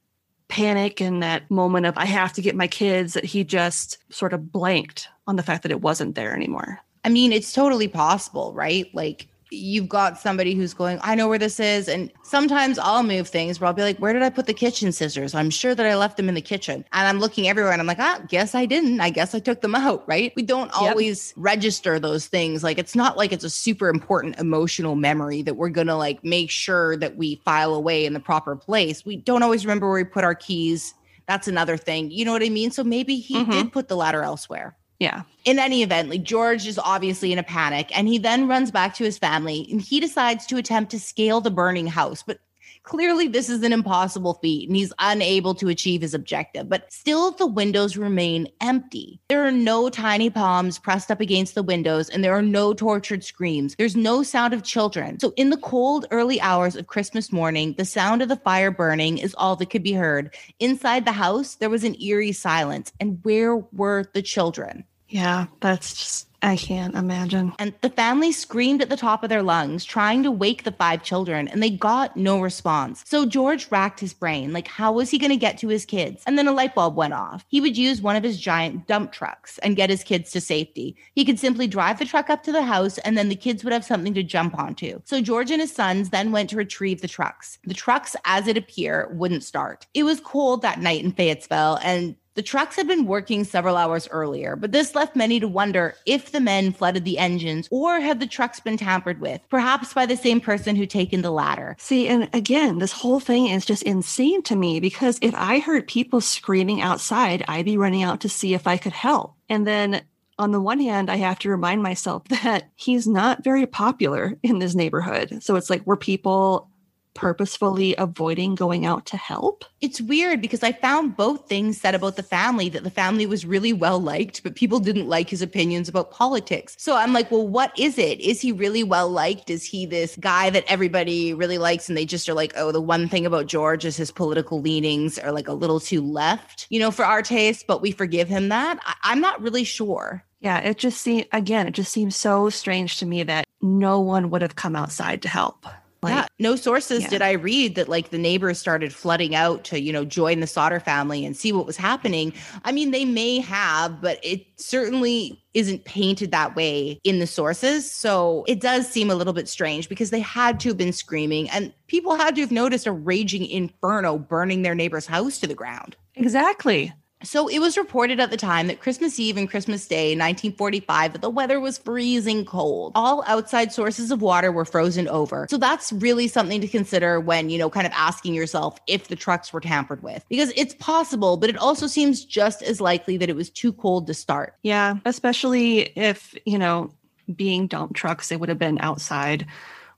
[0.49, 4.35] panic and that moment of I have to get my kids that he just sort
[4.35, 6.81] of blanked on the fact that it wasn't there anymore.
[7.03, 8.87] I mean, it's totally possible, right?
[8.95, 11.89] Like you've got somebody who's going, I know where this is.
[11.89, 14.93] And sometimes I'll move things where I'll be like, where did I put the kitchen
[14.93, 15.35] scissors?
[15.35, 16.85] I'm sure that I left them in the kitchen.
[16.93, 19.01] And I'm looking everywhere and I'm like, ah, guess I didn't.
[19.01, 20.33] I guess I took them out, right?
[20.37, 20.91] We don't yep.
[20.91, 22.63] always register those things.
[22.63, 26.25] Like it's not like it's a super important emotional memory that we're going to like
[26.25, 29.05] make sure that we file away in the proper place.
[29.05, 30.95] We don't always remember where we put our keys.
[31.27, 32.11] That's another thing.
[32.11, 32.71] You know what I mean?
[32.71, 33.51] So maybe he mm-hmm.
[33.51, 34.77] did put the ladder elsewhere.
[35.01, 35.23] Yeah.
[35.45, 38.95] In any event, like George is obviously in a panic and he then runs back
[38.95, 42.23] to his family and he decides to attempt to scale the burning house.
[42.23, 42.39] But
[42.85, 46.69] clearly, this is an impossible feat and he's unable to achieve his objective.
[46.69, 49.21] But still, the windows remain empty.
[49.29, 53.25] There are no tiny palms pressed up against the windows and there are no tortured
[53.25, 53.75] screams.
[53.77, 55.19] There's no sound of children.
[55.19, 59.19] So, in the cold, early hours of Christmas morning, the sound of the fire burning
[59.19, 60.35] is all that could be heard.
[60.61, 62.93] Inside the house, there was an eerie silence.
[63.01, 64.85] And where were the children?
[65.09, 67.55] Yeah, that's just, I can't imagine.
[67.59, 71.03] And the family screamed at the top of their lungs, trying to wake the five
[71.03, 73.03] children, and they got no response.
[73.07, 76.23] So George racked his brain like, how was he going to get to his kids?
[76.27, 77.47] And then a light bulb went off.
[77.49, 80.97] He would use one of his giant dump trucks and get his kids to safety.
[81.15, 83.73] He could simply drive the truck up to the house, and then the kids would
[83.73, 85.01] have something to jump onto.
[85.05, 87.59] So George and his sons then went to retrieve the trucks.
[87.65, 89.87] The trucks, as it appeared, wouldn't start.
[89.95, 94.09] It was cold that night in Fayetteville, and the trucks had been working several hours
[94.11, 98.21] earlier, but this left many to wonder if the men flooded the engines or had
[98.21, 101.77] the trucks been tampered with, perhaps by the same person who'd taken the ladder.
[101.79, 105.87] See, and again, this whole thing is just insane to me because if I heard
[105.87, 109.35] people screaming outside, I'd be running out to see if I could help.
[109.49, 110.03] And then
[110.39, 114.59] on the one hand, I have to remind myself that he's not very popular in
[114.59, 115.43] this neighborhood.
[115.43, 116.71] So it's like, were people
[117.15, 119.65] purposefully avoiding going out to help.
[119.81, 123.47] It's weird because I found both things said about the family that the family was
[123.47, 126.75] really well liked, but people didn't like his opinions about politics.
[126.79, 128.21] So I'm like, well, what is it?
[128.21, 129.51] Is he really well liked?
[129.51, 132.81] Is he this guy that everybody really likes and they just are like, oh, the
[132.81, 136.81] one thing about George is his political leanings are like a little too left, you
[136.81, 138.79] know, for our taste, but we forgive him that?
[138.85, 140.25] I- I'm not really sure.
[140.41, 144.29] Yeah, it just seems, again, it just seems so strange to me that no one
[144.29, 145.65] would have come outside to help.
[146.05, 147.09] Like, yeah, no sources yeah.
[147.09, 150.47] did I read that like the neighbors started flooding out to, you know, join the
[150.47, 152.33] Sodder family and see what was happening.
[152.65, 157.91] I mean, they may have, but it certainly isn't painted that way in the sources.
[157.91, 161.49] So it does seem a little bit strange because they had to have been screaming
[161.51, 165.55] and people had to have noticed a raging inferno burning their neighbor's house to the
[165.55, 165.97] ground.
[166.17, 166.93] Exactly.
[167.25, 171.23] So it was reported at the time that Christmas Eve and Christmas Day, 1945, that
[171.23, 172.93] the weather was freezing cold.
[172.95, 175.47] All outside sources of water were frozen over.
[175.51, 179.17] So that's really something to consider when, you know, kind of asking yourself if the
[179.17, 180.25] trucks were tampered with.
[180.29, 184.07] Because it's possible, but it also seems just as likely that it was too cold
[184.07, 184.55] to start.
[184.63, 186.93] Yeah, especially if, you know,
[187.35, 189.47] being dump trucks, they would have been outside.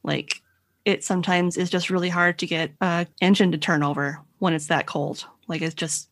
[0.03, 0.41] Like
[0.85, 4.69] it sometimes is just really hard to get a engine to turn over when it's
[4.69, 5.27] that cold.
[5.49, 6.09] Like it's just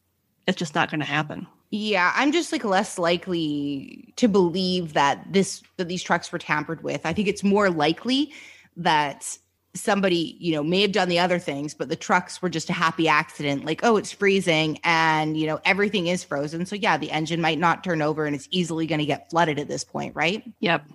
[0.47, 1.47] it's just not going to happen.
[1.71, 6.83] Yeah, I'm just like less likely to believe that this that these trucks were tampered
[6.83, 7.05] with.
[7.05, 8.33] I think it's more likely
[8.77, 9.37] that
[9.75, 12.73] somebody, you know, may have done the other things, but the trucks were just a
[12.73, 13.65] happy accident.
[13.65, 16.65] Like, oh, it's freezing and, you know, everything is frozen.
[16.65, 19.59] So yeah, the engine might not turn over and it's easily going to get flooded
[19.59, 20.45] at this point, right?
[20.61, 20.87] Yep.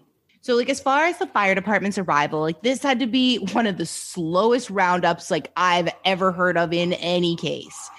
[0.42, 3.68] So, like, as far as the fire department's arrival, like, this had to be one
[3.68, 7.90] of the slowest roundups, like, I've ever heard of in any case.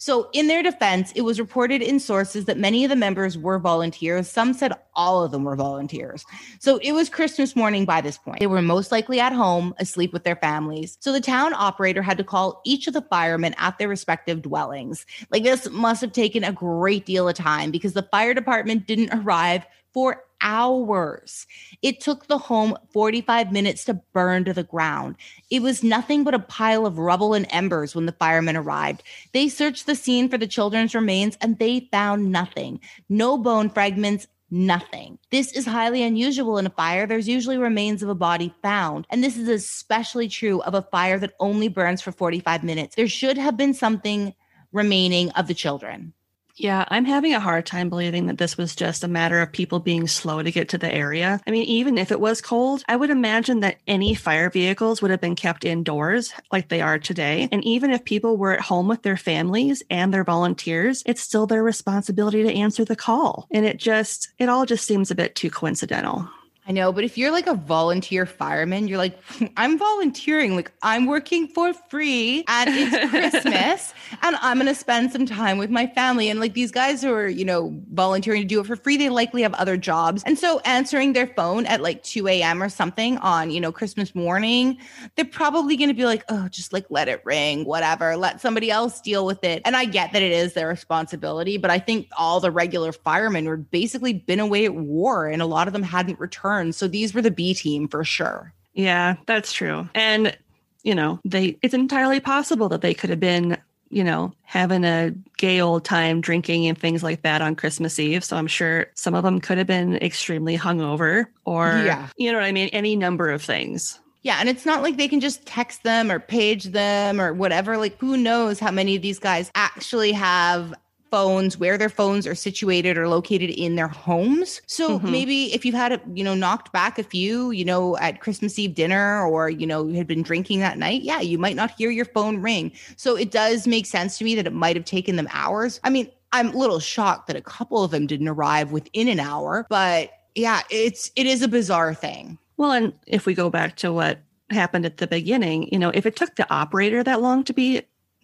[0.00, 3.58] So, in their defense, it was reported in sources that many of the members were
[3.58, 4.30] volunteers.
[4.30, 6.24] Some said all of them were volunteers.
[6.60, 8.38] So, it was Christmas morning by this point.
[8.38, 10.96] They were most likely at home, asleep with their families.
[11.00, 15.04] So, the town operator had to call each of the firemen at their respective dwellings.
[15.30, 19.12] Like, this must have taken a great deal of time because the fire department didn't
[19.12, 21.46] arrive for hours.
[21.82, 25.16] It took the home 45 minutes to burn to the ground.
[25.50, 29.02] It was nothing but a pile of rubble and embers when the firemen arrived.
[29.32, 32.80] They searched the scene for the children's remains and they found nothing.
[33.08, 35.18] No bone fragments, nothing.
[35.30, 37.06] This is highly unusual in a fire.
[37.06, 39.06] There's usually remains of a body found.
[39.10, 42.96] And this is especially true of a fire that only burns for 45 minutes.
[42.96, 44.34] There should have been something
[44.72, 46.12] remaining of the children.
[46.58, 49.78] Yeah, I'm having a hard time believing that this was just a matter of people
[49.78, 51.40] being slow to get to the area.
[51.46, 55.12] I mean, even if it was cold, I would imagine that any fire vehicles would
[55.12, 57.48] have been kept indoors like they are today.
[57.52, 61.46] And even if people were at home with their families and their volunteers, it's still
[61.46, 63.46] their responsibility to answer the call.
[63.52, 66.28] And it just, it all just seems a bit too coincidental.
[66.68, 69.18] I know, but if you're like a volunteer fireman, you're like,
[69.56, 75.10] I'm volunteering, like I'm working for free and it's Christmas and I'm going to spend
[75.10, 76.28] some time with my family.
[76.28, 79.08] And like these guys who are, you know, volunteering to do it for free, they
[79.08, 80.22] likely have other jobs.
[80.26, 82.62] And so answering their phone at like 2 a.m.
[82.62, 84.76] or something on, you know, Christmas morning,
[85.16, 88.70] they're probably going to be like, oh, just like let it ring, whatever, let somebody
[88.70, 89.62] else deal with it.
[89.64, 93.46] And I get that it is their responsibility, but I think all the regular firemen
[93.46, 97.14] were basically been away at war and a lot of them hadn't returned so these
[97.14, 98.52] were the B team for sure.
[98.74, 99.88] Yeah, that's true.
[99.94, 100.36] And,
[100.82, 103.58] you know, they it's entirely possible that they could have been
[103.90, 108.22] you know, having a gay old time drinking and things like that on Christmas Eve.
[108.24, 112.08] So I'm sure some of them could have been extremely hungover or, yeah.
[112.16, 112.68] you know what I mean?
[112.68, 113.98] Any number of things.
[114.22, 114.38] Yeah.
[114.40, 117.78] And it's not like they can just text them or page them or whatever.
[117.78, 120.74] Like, who knows how many of these guys actually have
[121.10, 124.60] phones, where their phones are situated or located in their homes.
[124.66, 125.10] So mm-hmm.
[125.10, 128.58] maybe if you've had a, you know, knocked back a few, you know, at Christmas
[128.58, 131.70] Eve dinner or, you know, you had been drinking that night, yeah, you might not
[131.72, 132.72] hear your phone ring.
[132.96, 135.80] So it does make sense to me that it might have taken them hours.
[135.84, 139.20] I mean, I'm a little shocked that a couple of them didn't arrive within an
[139.20, 142.38] hour, but yeah, it's it is a bizarre thing.
[142.56, 146.06] Well, and if we go back to what happened at the beginning, you know, if
[146.06, 147.82] it took the operator that long to be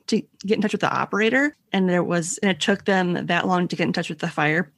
[0.08, 1.56] to get in touch with the operator.
[1.72, 4.28] And there was and it took them that long to get in touch with the
[4.28, 4.70] fire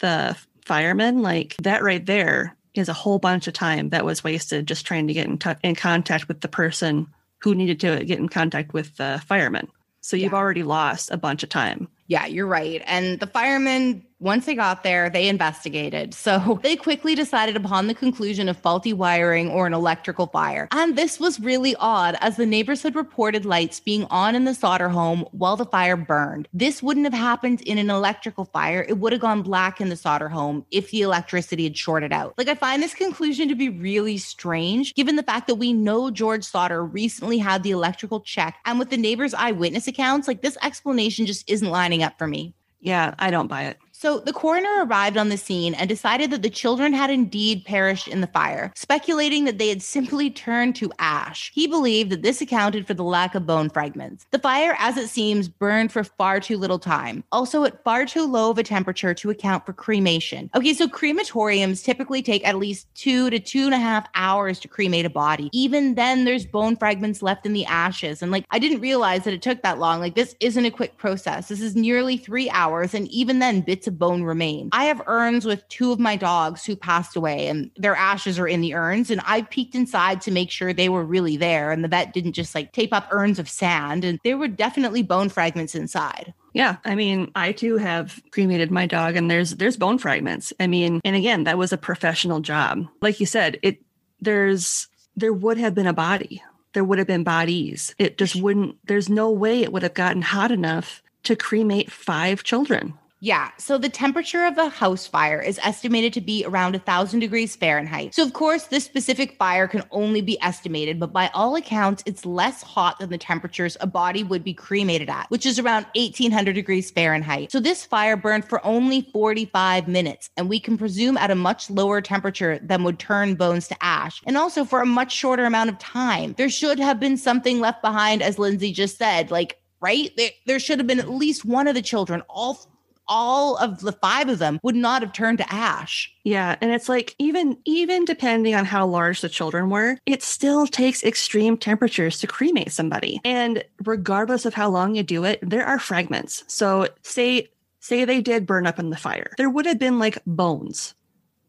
[0.00, 1.22] the firemen.
[1.22, 5.06] Like that right there is a whole bunch of time that was wasted just trying
[5.06, 7.06] to get in, t- in contact with the person
[7.40, 9.68] who needed to get in contact with the firemen.
[10.00, 10.38] So you've yeah.
[10.38, 11.88] already lost a bunch of time.
[12.08, 12.82] Yeah you're right.
[12.86, 16.14] And the firemen once they got there, they investigated.
[16.14, 20.68] So they quickly decided upon the conclusion of faulty wiring or an electrical fire.
[20.72, 24.54] And this was really odd as the neighbors had reported lights being on in the
[24.54, 26.48] Sodder home while the fire burned.
[26.52, 28.84] This wouldn't have happened in an electrical fire.
[28.88, 32.34] It would have gone black in the Sodder home if the electricity had shorted out.
[32.38, 36.10] Like, I find this conclusion to be really strange given the fact that we know
[36.10, 38.56] George Sodder recently had the electrical check.
[38.64, 42.54] And with the neighbors' eyewitness accounts, like, this explanation just isn't lining up for me.
[42.80, 43.78] Yeah, I don't buy it.
[44.04, 48.06] So the coroner arrived on the scene and decided that the children had indeed perished
[48.06, 51.50] in the fire, speculating that they had simply turned to ash.
[51.54, 54.26] He believed that this accounted for the lack of bone fragments.
[54.30, 58.26] The fire, as it seems, burned for far too little time, also at far too
[58.26, 60.50] low of a temperature to account for cremation.
[60.54, 64.68] Okay, so crematoriums typically take at least two to two and a half hours to
[64.68, 65.48] cremate a body.
[65.54, 68.20] Even then, there's bone fragments left in the ashes.
[68.20, 70.00] And like, I didn't realize that it took that long.
[70.00, 71.48] Like, this isn't a quick process.
[71.48, 72.92] This is nearly three hours.
[72.92, 74.68] And even then, bits of bone remain.
[74.72, 78.48] I have urns with two of my dogs who passed away, and their ashes are
[78.48, 79.10] in the urns.
[79.10, 81.70] And I peeked inside to make sure they were really there.
[81.70, 85.02] And the vet didn't just like tape up urns of sand, and there were definitely
[85.02, 86.34] bone fragments inside.
[86.54, 90.52] Yeah, I mean, I too have cremated my dog and there's there's bone fragments.
[90.60, 92.86] I mean, and again, that was a professional job.
[93.02, 93.82] Like you said, it
[94.20, 96.42] there's there would have been a body.
[96.72, 97.94] There would have been bodies.
[97.98, 102.44] It just wouldn't there's no way it would have gotten hot enough to cremate five
[102.44, 102.94] children.
[103.24, 103.52] Yeah.
[103.56, 107.56] So the temperature of a house fire is estimated to be around a thousand degrees
[107.56, 108.14] Fahrenheit.
[108.14, 112.26] So of course, this specific fire can only be estimated, but by all accounts, it's
[112.26, 116.52] less hot than the temperatures a body would be cremated at, which is around 1800
[116.52, 117.50] degrees Fahrenheit.
[117.50, 121.70] So this fire burned for only 45 minutes, and we can presume at a much
[121.70, 125.70] lower temperature than would turn bones to ash, and also for a much shorter amount
[125.70, 126.34] of time.
[126.36, 130.10] There should have been something left behind, as Lindsay just said, like right?
[130.16, 132.73] There, there should have been at least one of the children, all
[133.08, 136.12] all of the five of them would not have turned to ash.
[136.24, 140.66] Yeah, and it's like even even depending on how large the children were, it still
[140.66, 143.20] takes extreme temperatures to cremate somebody.
[143.24, 146.44] And regardless of how long you do it, there are fragments.
[146.46, 147.48] So say
[147.80, 149.32] say they did burn up in the fire.
[149.36, 150.94] There would have been like bones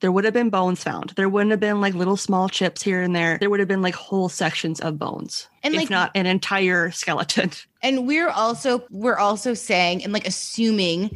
[0.05, 1.11] there would have been bones found.
[1.15, 3.37] There wouldn't have been like little small chips here and there.
[3.39, 6.91] There would have been like whole sections of bones, and if like, not an entire
[6.91, 7.51] skeleton.
[7.85, 11.15] And we're also we're also saying and like assuming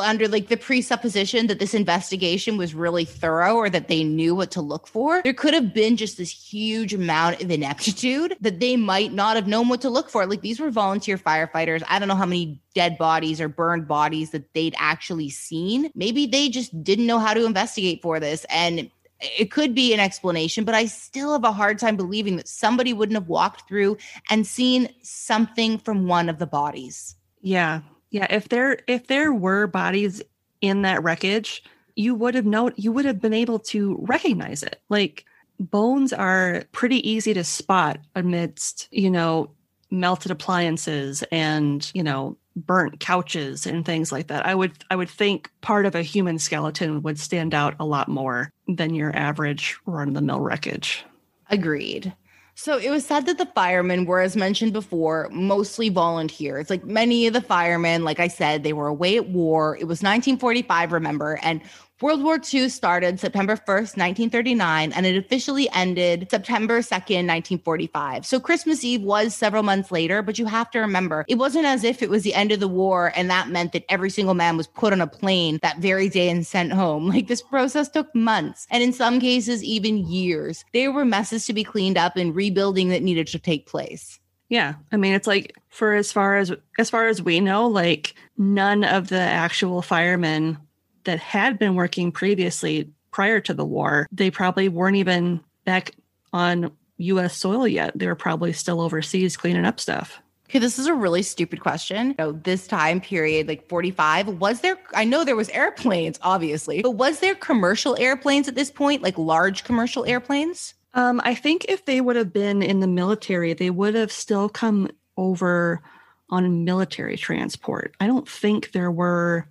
[0.00, 4.50] under like the presupposition that this investigation was really thorough or that they knew what
[4.52, 8.76] to look for, there could have been just this huge amount of ineptitude that they
[8.76, 10.26] might not have known what to look for.
[10.26, 11.82] Like these were volunteer firefighters.
[11.88, 15.90] I don't know how many dead bodies or burned bodies that they'd actually seen.
[15.94, 18.46] Maybe they just didn't know how to investigate for this.
[18.48, 18.90] And
[19.20, 22.92] it could be an explanation, but I still have a hard time believing that somebody
[22.92, 23.98] wouldn't have walked through
[24.30, 27.14] and seen something from one of the bodies.
[27.40, 27.80] Yeah,
[28.12, 30.22] yeah, if there if there were bodies
[30.60, 31.64] in that wreckage,
[31.96, 34.80] you would have known you would have been able to recognize it.
[34.90, 35.24] Like
[35.58, 39.50] bones are pretty easy to spot amidst, you know,
[39.90, 44.44] melted appliances and, you know, burnt couches and things like that.
[44.44, 48.08] I would I would think part of a human skeleton would stand out a lot
[48.08, 51.02] more than your average run of the mill wreckage.
[51.48, 52.12] Agreed.
[52.62, 56.70] So it was said that the firemen were, as mentioned before, mostly volunteers.
[56.70, 59.74] Like many of the firemen, like I said, they were away at war.
[59.74, 61.60] It was 1945, remember, and
[62.02, 68.26] World War II started September 1st, 1939, and it officially ended September 2nd, 1945.
[68.26, 71.84] So Christmas Eve was several months later, but you have to remember, it wasn't as
[71.84, 74.56] if it was the end of the war and that meant that every single man
[74.56, 77.12] was put on a plane that very day and sent home.
[77.22, 80.64] Like this process took months, and in some cases, even years.
[80.72, 84.18] There were messes to be cleaned up and rebuilding that needed to take place.
[84.48, 84.74] Yeah.
[84.90, 88.82] I mean, it's like for as far as as far as we know, like none
[88.82, 90.58] of the actual firemen
[91.04, 95.92] that had been working previously prior to the war, they probably weren't even back
[96.32, 97.98] on US soil yet.
[97.98, 100.20] They were probably still overseas cleaning up stuff.
[100.48, 102.14] Okay, this is a really stupid question.
[102.18, 106.90] So this time period, like 45, was there I know there was airplanes, obviously, but
[106.90, 110.74] was there commercial airplanes at this point, like large commercial airplanes?
[110.94, 114.50] Um, I think if they would have been in the military, they would have still
[114.50, 115.80] come over
[116.28, 117.94] on military transport.
[117.98, 119.46] I don't think there were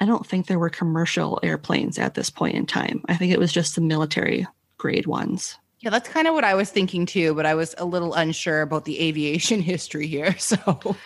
[0.00, 3.02] I don't think there were commercial airplanes at this point in time.
[3.08, 4.46] I think it was just the military
[4.76, 5.56] grade ones.
[5.80, 8.62] Yeah, that's kind of what I was thinking too, but I was a little unsure
[8.62, 10.36] about the aviation history here.
[10.38, 10.96] So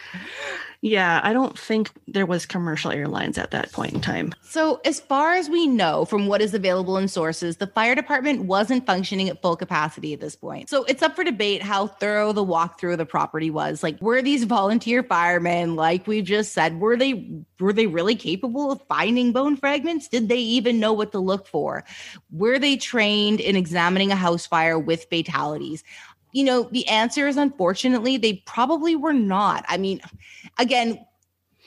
[0.85, 4.35] yeah, I don't think there was commercial airlines at that point in time.
[4.43, 8.47] So, as far as we know from what is available in sources, the fire department
[8.47, 10.69] wasn't functioning at full capacity at this point.
[10.69, 13.85] So, it's up for debate how thorough the walkthrough of the property was.
[13.85, 17.31] Like, were these volunteer firemen, like we just said, were they
[17.61, 20.09] were they really capable of finding bone fragments?
[20.09, 21.85] Did they even know what to look for?
[22.33, 25.85] Were they trained in examining a house fire with fatalities?
[26.33, 29.65] You know, the answer is unfortunately, they probably were not.
[29.69, 30.01] I mean,
[30.59, 31.05] again,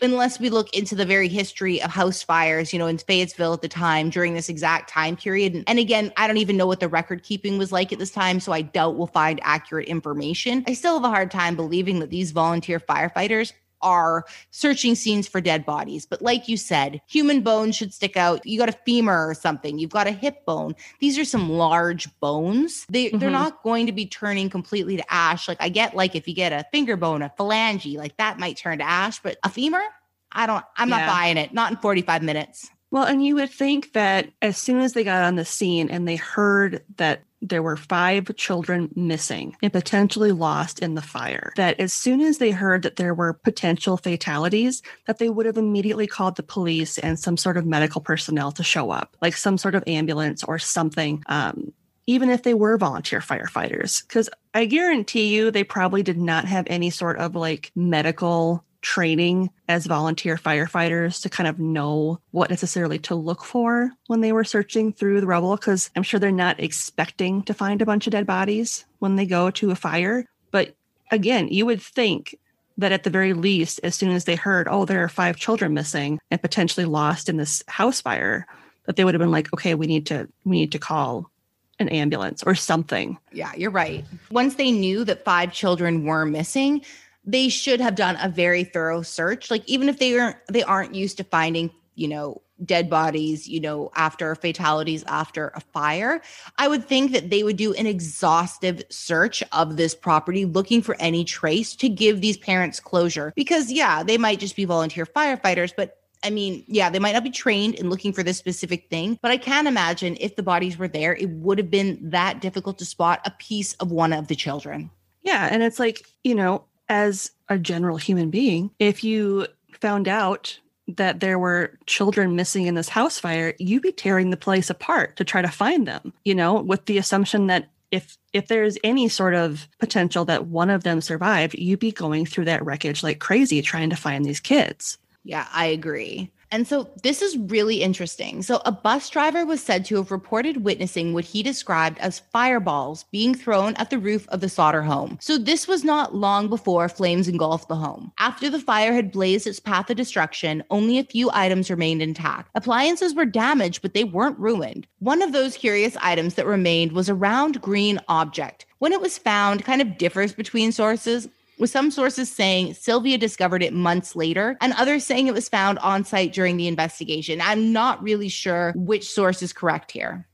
[0.02, 3.62] unless we look into the very history of house fires, you know, in Fayetteville at
[3.62, 5.64] the time during this exact time period.
[5.68, 8.40] And again, I don't even know what the record keeping was like at this time,
[8.40, 10.64] so I doubt we'll find accurate information.
[10.68, 15.42] I still have a hard time believing that these volunteer firefighters are searching scenes for
[15.42, 16.06] dead bodies.
[16.06, 18.46] But like you said, human bones should stick out.
[18.46, 20.76] You got a femur or something, you've got a hip bone.
[21.00, 22.86] These are some large bones.
[22.90, 23.18] They, mm-hmm.
[23.18, 25.48] They're not going to be turning completely to ash.
[25.48, 28.58] Like I get like if you get a finger bone, a phalange, like that might
[28.58, 29.84] turn to ash, but a femur,
[30.32, 30.98] I don't, I'm yeah.
[30.98, 31.54] not buying it.
[31.54, 32.70] Not in 45 minutes.
[32.92, 36.08] Well, and you would think that as soon as they got on the scene and
[36.08, 41.54] they heard that there were five children missing and potentially lost in the fire.
[41.56, 45.58] That as soon as they heard that there were potential fatalities, that they would have
[45.58, 49.58] immediately called the police and some sort of medical personnel to show up, like some
[49.58, 51.24] sort of ambulance or something.
[51.28, 51.74] Um,
[52.08, 56.68] even if they were volunteer firefighters, because I guarantee you they probably did not have
[56.70, 63.00] any sort of like medical training as volunteer firefighters to kind of know what necessarily
[63.00, 66.60] to look for when they were searching through the rubble because I'm sure they're not
[66.60, 70.28] expecting to find a bunch of dead bodies when they go to a fire.
[70.52, 70.76] But
[71.10, 72.38] again, you would think
[72.78, 75.74] that at the very least, as soon as they heard, oh, there are five children
[75.74, 78.46] missing and potentially lost in this house fire,
[78.86, 81.32] that they would have been like, okay, we need to we need to call
[81.80, 83.18] an ambulance or something.
[83.32, 84.06] Yeah, you're right.
[84.30, 86.86] Once they knew that five children were missing,
[87.26, 89.50] they should have done a very thorough search.
[89.50, 93.60] Like even if they aren't they aren't used to finding, you know, dead bodies, you
[93.60, 96.22] know, after fatalities after a fire,
[96.58, 100.96] I would think that they would do an exhaustive search of this property looking for
[101.00, 103.34] any trace to give these parents closure.
[103.36, 107.24] Because yeah, they might just be volunteer firefighters, but I mean, yeah, they might not
[107.24, 110.78] be trained in looking for this specific thing, but I can imagine if the bodies
[110.78, 114.28] were there, it would have been that difficult to spot a piece of one of
[114.28, 114.90] the children.
[115.22, 115.48] Yeah.
[115.52, 119.48] And it's like, you know, as a general human being, if you
[119.80, 124.38] found out that there were children missing in this house fire, you'd be tearing the
[124.38, 128.48] place apart to try to find them, you know, with the assumption that if if
[128.48, 132.64] there's any sort of potential that one of them survived, you'd be going through that
[132.66, 134.98] wreckage like crazy trying to find these kids.
[135.24, 136.32] Yeah, I agree.
[136.56, 138.42] And so this is really interesting.
[138.42, 143.04] So, a bus driver was said to have reported witnessing what he described as fireballs
[143.12, 145.18] being thrown at the roof of the Sodder home.
[145.20, 148.14] So, this was not long before flames engulfed the home.
[148.20, 152.52] After the fire had blazed its path of destruction, only a few items remained intact.
[152.56, 154.88] Appliances were damaged, but they weren't ruined.
[155.00, 158.66] One of those curious items that remained was a round green object.
[158.80, 161.28] When it was found, kind of differs between sources
[161.58, 165.80] with some sources saying Sylvia discovered it months later, and others saying it was found
[165.80, 167.42] on site during the investigation.
[167.42, 170.28] I'm not really sure which source is correct here.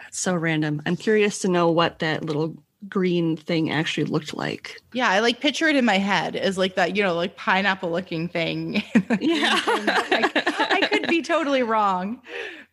[0.00, 0.82] That's so random.
[0.86, 2.56] I'm curious to know what that little
[2.88, 4.80] green thing actually looked like.
[4.92, 7.90] Yeah, I like picture it in my head as like that, you know, like pineapple
[7.90, 8.82] looking thing.
[9.20, 9.60] Yeah.
[9.66, 12.20] I could be totally wrong.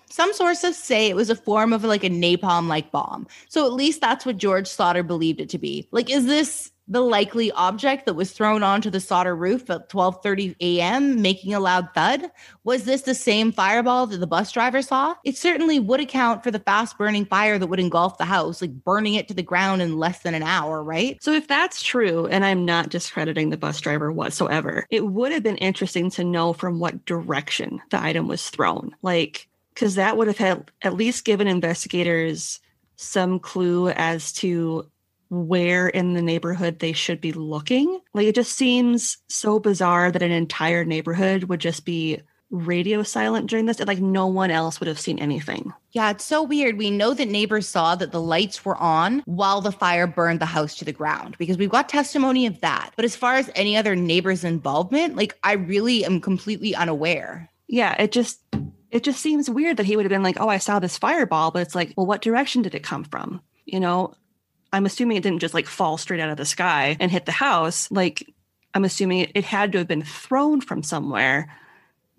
[0.10, 3.28] Some sources say it was a form of like a napalm like bomb.
[3.48, 5.88] So at least that's what George Sodder believed it to be.
[5.92, 10.56] Like, is this the likely object that was thrown onto the Sodder roof at 12:30
[10.60, 12.32] a.m., making a loud thud?
[12.64, 15.16] Was this the same fireball that the bus driver saw?
[15.24, 19.14] It certainly would account for the fast-burning fire that would engulf the house, like burning
[19.14, 21.22] it to the ground in less than an hour, right?
[21.24, 25.44] So if that's true, and I'm not discrediting the bus driver whatsoever, it would have
[25.44, 28.96] been interesting to know from what direction the item was thrown.
[29.02, 32.60] Like because that would have had at least given investigators
[32.96, 34.91] some clue as to
[35.32, 38.02] where in the neighborhood they should be looking.
[38.14, 43.50] Like it just seems so bizarre that an entire neighborhood would just be radio silent
[43.50, 45.72] during this and like no one else would have seen anything.
[45.94, 46.78] Yeah, it's so weird.
[46.78, 50.46] We know that neighbors saw that the lights were on while the fire burned the
[50.46, 52.92] house to the ground because we've got testimony of that.
[52.98, 57.50] But as far as any other neighbors' involvement, like I really am completely unaware.
[57.70, 58.42] Yeah, it just
[58.92, 61.52] it just seems weird that he would have been like, "Oh, I saw this fireball,"
[61.52, 64.14] but it's like, "Well, what direction did it come from?" You know,
[64.74, 67.32] I'm assuming it didn't just like fall straight out of the sky and hit the
[67.32, 67.92] house.
[67.92, 68.28] Like,
[68.74, 71.54] I'm assuming it, it had to have been thrown from somewhere.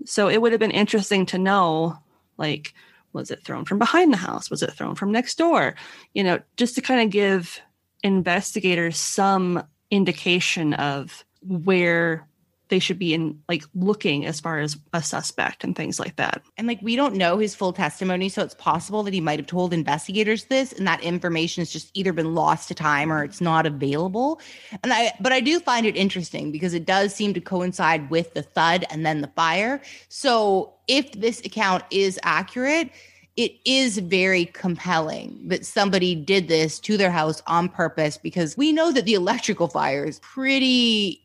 [0.04, 1.98] So it would have been interesting to know,
[2.36, 2.74] like,
[3.12, 4.50] was it thrown from behind the house?
[4.50, 5.74] Was it thrown from next door?
[6.14, 7.60] You know, just to kind of give
[8.02, 12.26] investigators some indication of where
[12.72, 16.42] they should be in like looking as far as a suspect and things like that.
[16.56, 19.46] And like we don't know his full testimony, so it's possible that he might have
[19.46, 23.42] told investigators this and that information has just either been lost to time or it's
[23.42, 24.40] not available.
[24.82, 28.32] And I but I do find it interesting because it does seem to coincide with
[28.32, 29.82] the thud and then the fire.
[30.08, 32.88] So if this account is accurate,
[33.36, 38.72] it is very compelling that somebody did this to their house on purpose because we
[38.72, 41.21] know that the electrical fire is pretty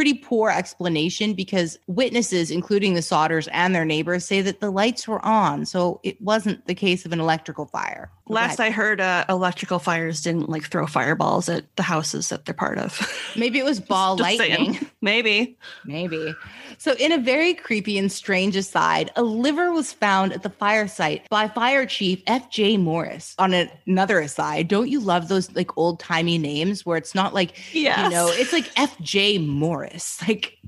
[0.00, 5.06] pretty poor explanation because witnesses, including the Sodders and their neighbors, say that the lights
[5.06, 5.66] were on.
[5.66, 8.10] So it wasn't the case of an electrical fire.
[8.30, 12.54] Last I heard, uh, electrical fires didn't like throw fireballs at the houses that they're
[12.54, 13.12] part of.
[13.36, 14.74] Maybe it was ball lightning.
[14.74, 14.90] Saying.
[15.00, 15.58] Maybe.
[15.84, 16.34] Maybe.
[16.78, 20.88] So, in a very creepy and strange aside, a liver was found at the fire
[20.88, 22.76] site by Fire Chief F.J.
[22.78, 23.34] Morris.
[23.38, 27.34] On a, another aside, don't you love those like old timey names where it's not
[27.34, 27.98] like, yes.
[27.98, 29.38] you know, it's like F.J.
[29.38, 30.22] Morris.
[30.30, 30.58] Like,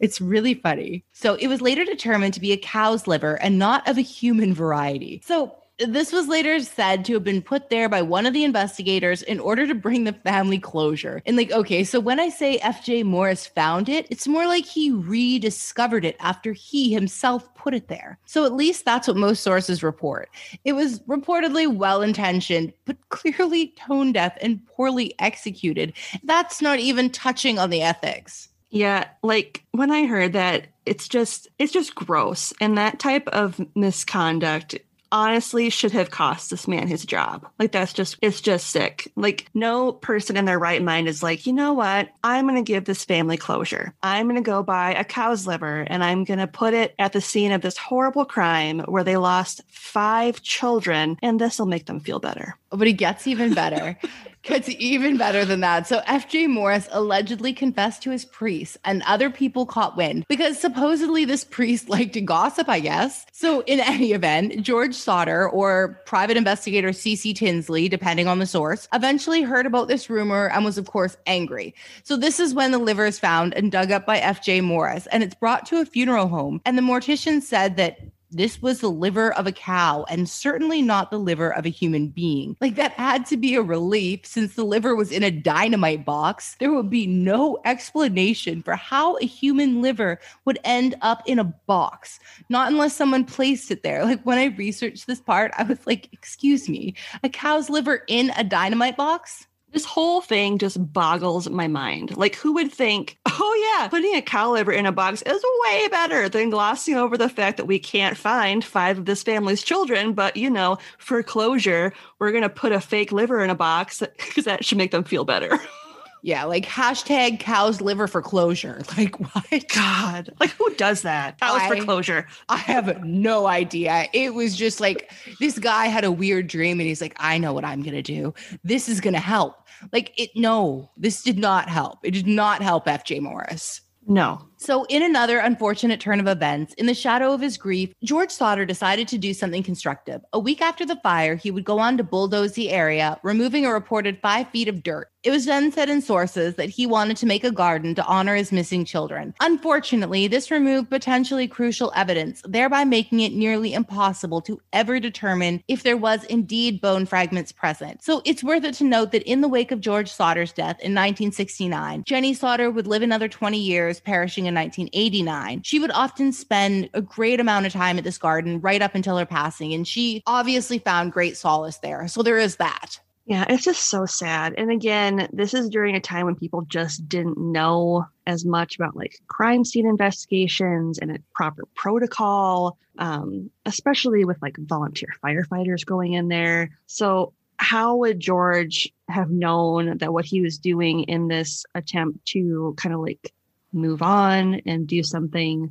[0.00, 1.04] it's really funny.
[1.12, 4.54] So it was later determined to be a cow's liver and not of a human
[4.54, 5.20] variety.
[5.24, 9.22] So this was later said to have been put there by one of the investigators
[9.22, 11.22] in order to bring the family closure.
[11.24, 14.90] And like, okay, so when I say FJ Morris found it, it's more like he
[14.90, 18.18] rediscovered it after he himself put it there.
[18.24, 20.30] So at least that's what most sources report.
[20.64, 25.92] It was reportedly well intentioned, but clearly tone deaf and poorly executed.
[26.24, 28.48] That's not even touching on the ethics.
[28.70, 32.52] Yeah, like when I heard that, it's just it's just gross.
[32.60, 34.78] And that type of misconduct
[35.10, 37.46] honestly should have cost this man his job.
[37.58, 39.10] Like that's just it's just sick.
[39.16, 42.08] Like no person in their right mind is like, "You know what?
[42.22, 43.94] I'm going to give this family closure.
[44.02, 47.12] I'm going to go buy a cow's liver and I'm going to put it at
[47.12, 51.86] the scene of this horrible crime where they lost 5 children and this will make
[51.86, 53.98] them feel better." But it gets even better.
[54.42, 55.86] Gets even better than that.
[55.86, 61.24] So FJ Morris allegedly confessed to his priest, and other people caught wind because supposedly
[61.24, 63.26] this priest liked to gossip, I guess.
[63.32, 68.88] So in any event, George Sodder or private investigator CC Tinsley, depending on the source,
[68.92, 71.74] eventually heard about this rumor and was of course angry.
[72.04, 75.22] So this is when the liver is found and dug up by FJ Morris, and
[75.22, 76.60] it's brought to a funeral home.
[76.64, 77.98] And the mortician said that
[78.30, 82.08] this was the liver of a cow and certainly not the liver of a human
[82.08, 82.56] being.
[82.60, 86.56] Like that had to be a relief since the liver was in a dynamite box.
[86.60, 91.44] There would be no explanation for how a human liver would end up in a
[91.44, 94.04] box, not unless someone placed it there.
[94.04, 98.30] Like when I researched this part, I was like, excuse me, a cow's liver in
[98.36, 99.46] a dynamite box?
[99.72, 102.16] This whole thing just boggles my mind.
[102.16, 105.88] Like, who would think, oh, yeah, putting a cow liver in a box is way
[105.88, 110.14] better than glossing over the fact that we can't find five of this family's children.
[110.14, 114.02] But, you know, for closure, we're going to put a fake liver in a box
[114.16, 115.58] because that should make them feel better.
[116.22, 118.82] Yeah, like hashtag cow's liver for closure.
[118.98, 119.68] Like what?
[119.68, 121.38] God, like who does that?
[121.38, 122.26] Cows I, for closure.
[122.48, 124.06] I have no idea.
[124.12, 127.52] It was just like this guy had a weird dream and he's like, I know
[127.52, 128.34] what I'm gonna do.
[128.64, 129.54] This is gonna help.
[129.92, 130.30] Like it.
[130.34, 132.00] No, this did not help.
[132.02, 133.82] It did not help FJ Morris.
[134.06, 134.47] No.
[134.60, 138.66] So, in another unfortunate turn of events, in the shadow of his grief, George Sodder
[138.66, 140.20] decided to do something constructive.
[140.32, 143.72] A week after the fire, he would go on to bulldoze the area, removing a
[143.72, 145.12] reported five feet of dirt.
[145.24, 148.34] It was then said in sources that he wanted to make a garden to honor
[148.34, 149.34] his missing children.
[149.40, 155.82] Unfortunately, this removed potentially crucial evidence, thereby making it nearly impossible to ever determine if
[155.82, 158.02] there was indeed bone fragments present.
[158.02, 160.94] So, it's worth it to note that in the wake of George Sodder's death in
[160.94, 165.62] 1969, Jenny Sodder would live another 20 years, perishing in 1989.
[165.62, 169.16] She would often spend a great amount of time at this garden right up until
[169.16, 172.08] her passing, and she obviously found great solace there.
[172.08, 172.98] So there is that.
[173.28, 174.54] Yeah, it's just so sad.
[174.56, 178.96] And again, this is during a time when people just didn't know as much about
[178.96, 186.14] like crime scene investigations and a proper protocol, um, especially with like volunteer firefighters going
[186.14, 186.70] in there.
[186.86, 192.74] So, how would George have known that what he was doing in this attempt to
[192.78, 193.34] kind of like
[193.72, 195.70] move on and do something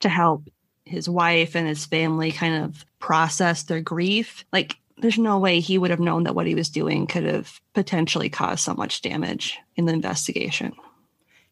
[0.00, 0.48] to help
[0.84, 4.44] his wife and his family kind of process their grief.
[4.52, 7.60] Like, there's no way he would have known that what he was doing could have
[7.74, 10.72] potentially caused so much damage in the investigation.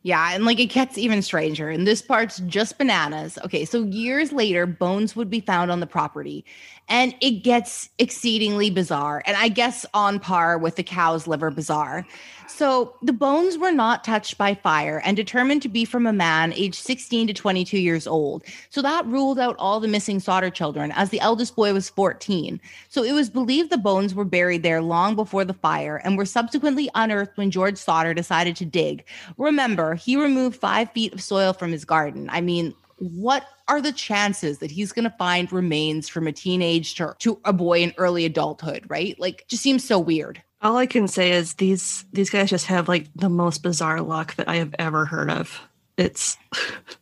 [0.05, 1.69] Yeah, and like it gets even stranger.
[1.69, 3.39] And this part's just bananas.
[3.44, 6.44] Okay, so years later, bones would be found on the property,
[6.93, 9.23] and it gets exceedingly bizarre.
[9.24, 12.06] And I guess on par with the cow's liver bizarre.
[12.47, 16.52] So the bones were not touched by fire and determined to be from a man
[16.52, 18.44] aged 16 to 22 years old.
[18.69, 22.60] So that ruled out all the missing Sodder children, as the eldest boy was 14.
[22.90, 26.27] So it was believed the bones were buried there long before the fire and were
[26.27, 29.02] subsequently unearthed when George Sodder decided to dig.
[29.39, 32.28] Remember, he removed five feet of soil from his garden.
[32.31, 36.95] I mean, what are the chances that he's going to find remains from a teenage
[36.95, 39.19] to, to a boy in early adulthood, right?
[39.19, 40.41] Like, just seems so weird.
[40.61, 44.37] All I can say is these these guys just have like the most bizarre luck
[44.37, 45.61] that I have ever heard of.
[45.97, 46.39] It's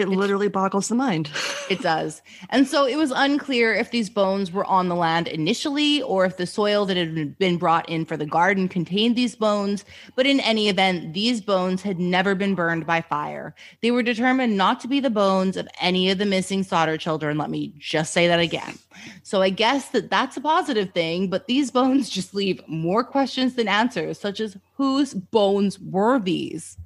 [0.00, 1.30] it literally boggles the mind.
[1.70, 2.20] It does.
[2.48, 6.36] And so it was unclear if these bones were on the land initially or if
[6.36, 9.84] the soil that had been brought in for the garden contained these bones.
[10.16, 13.54] But in any event, these bones had never been burned by fire.
[13.82, 17.38] They were determined not to be the bones of any of the missing Sodder children.
[17.38, 18.76] Let me just say that again.
[19.22, 23.54] So I guess that that's a positive thing, but these bones just leave more questions
[23.54, 26.76] than answers, such as whose bones were these?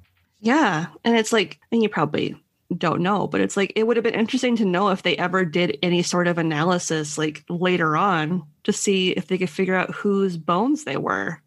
[0.41, 0.87] Yeah.
[1.03, 2.35] And it's like, and you probably
[2.75, 5.45] don't know but it's like it would have been interesting to know if they ever
[5.45, 9.93] did any sort of analysis like later on to see if they could figure out
[9.93, 11.39] whose bones they were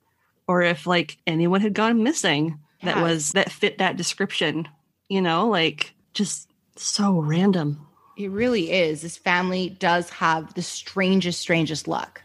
[0.46, 2.94] or if like anyone had gone missing yeah.
[2.94, 4.68] that was that fit that description
[5.08, 6.48] you know like just
[6.80, 7.86] so random.
[8.16, 9.02] It really is.
[9.02, 12.22] This family does have the strangest strangest luck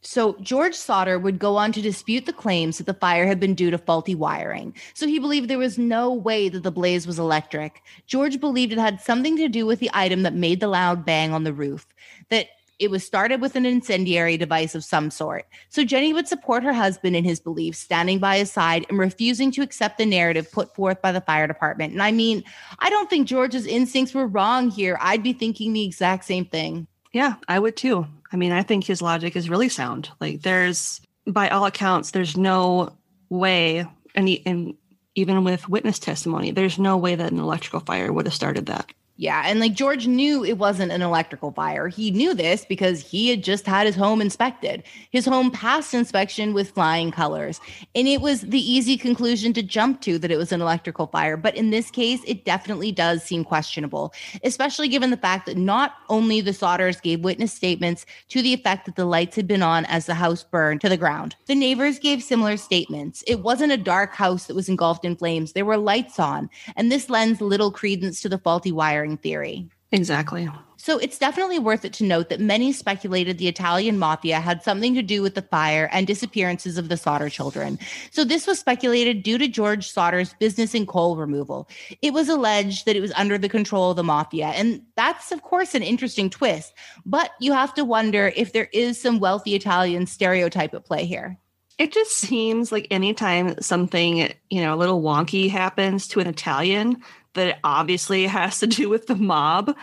[0.00, 3.54] so, George Sodder would go on to dispute the claims that the fire had been
[3.54, 4.74] due to faulty wiring.
[4.94, 7.82] So, he believed there was no way that the blaze was electric.
[8.06, 11.32] George believed it had something to do with the item that made the loud bang
[11.32, 11.84] on the roof,
[12.28, 12.46] that
[12.78, 15.46] it was started with an incendiary device of some sort.
[15.68, 19.50] So, Jenny would support her husband in his beliefs, standing by his side and refusing
[19.52, 21.92] to accept the narrative put forth by the fire department.
[21.92, 22.44] And I mean,
[22.78, 24.96] I don't think George's instincts were wrong here.
[25.00, 26.86] I'd be thinking the exact same thing.
[27.12, 28.06] Yeah, I would too.
[28.32, 30.10] I mean, I think his logic is really sound.
[30.20, 32.96] Like, there's, by all accounts, there's no
[33.30, 34.74] way, and, he, and
[35.14, 38.92] even with witness testimony, there's no way that an electrical fire would have started that.
[39.20, 39.42] Yeah.
[39.44, 41.88] And like George knew it wasn't an electrical fire.
[41.88, 44.84] He knew this because he had just had his home inspected.
[45.10, 47.60] His home passed inspection with flying colors.
[47.96, 51.36] And it was the easy conclusion to jump to that it was an electrical fire.
[51.36, 54.12] But in this case, it definitely does seem questionable,
[54.44, 58.86] especially given the fact that not only the Sodders gave witness statements to the effect
[58.86, 61.98] that the lights had been on as the house burned to the ground, the neighbors
[61.98, 63.24] gave similar statements.
[63.26, 66.48] It wasn't a dark house that was engulfed in flames, there were lights on.
[66.76, 69.68] And this lends little credence to the faulty wiring theory.
[69.90, 70.48] Exactly.
[70.76, 74.94] So it's definitely worth it to note that many speculated the Italian mafia had something
[74.94, 77.78] to do with the fire and disappearances of the Sodder children.
[78.10, 81.68] So this was speculated due to George Sodder's business in coal removal.
[82.00, 84.48] It was alleged that it was under the control of the mafia.
[84.48, 86.74] And that's, of course, an interesting twist.
[87.04, 91.38] But you have to wonder if there is some wealthy Italian stereotype at play here.
[91.78, 97.02] It just seems like anytime something, you know, a little wonky happens to an Italian,
[97.34, 99.76] that it obviously has to do with the mob.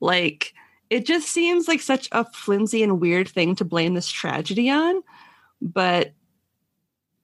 [0.00, 0.54] Like,
[0.90, 5.02] it just seems like such a flimsy and weird thing to blame this tragedy on.
[5.60, 6.12] But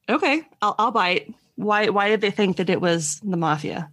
[0.09, 1.35] okay, I'll, I'll buy it.
[1.57, 1.89] Why?
[1.90, 3.90] Why did they think that it was the mafia?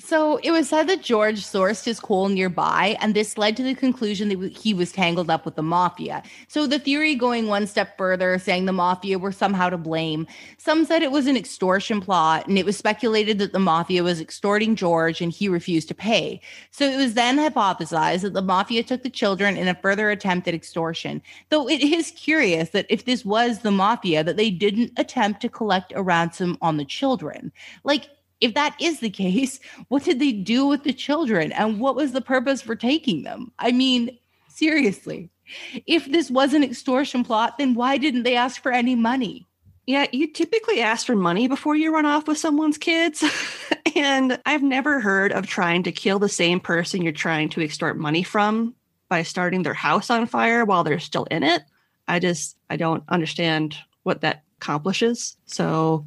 [0.00, 3.76] So it was said that George sourced his coal nearby, and this led to the
[3.76, 6.24] conclusion that he was tangled up with the mafia.
[6.48, 10.26] So the theory going one step further, saying the mafia were somehow to blame.
[10.58, 14.20] Some said it was an extortion plot, and it was speculated that the mafia was
[14.20, 16.40] extorting George and he refused to pay.
[16.72, 20.48] So it was then hypothesized that the mafia took the children in a further attempt
[20.48, 21.22] at extortion.
[21.50, 25.48] Though it is curious that if this was the mafia, that they didn't attempt to
[25.48, 27.52] collect a ransom on the children.
[27.84, 28.08] Like,
[28.40, 32.12] if that is the case, what did they do with the children and what was
[32.12, 33.52] the purpose for taking them?
[33.58, 35.30] I mean, seriously,
[35.86, 39.46] if this was an extortion plot, then why didn't they ask for any money?
[39.86, 43.22] Yeah, you typically ask for money before you run off with someone's kids.
[43.96, 47.98] and I've never heard of trying to kill the same person you're trying to extort
[47.98, 48.74] money from
[49.10, 51.62] by starting their house on fire while they're still in it.
[52.08, 55.36] I just, I don't understand what that accomplishes.
[55.44, 56.06] So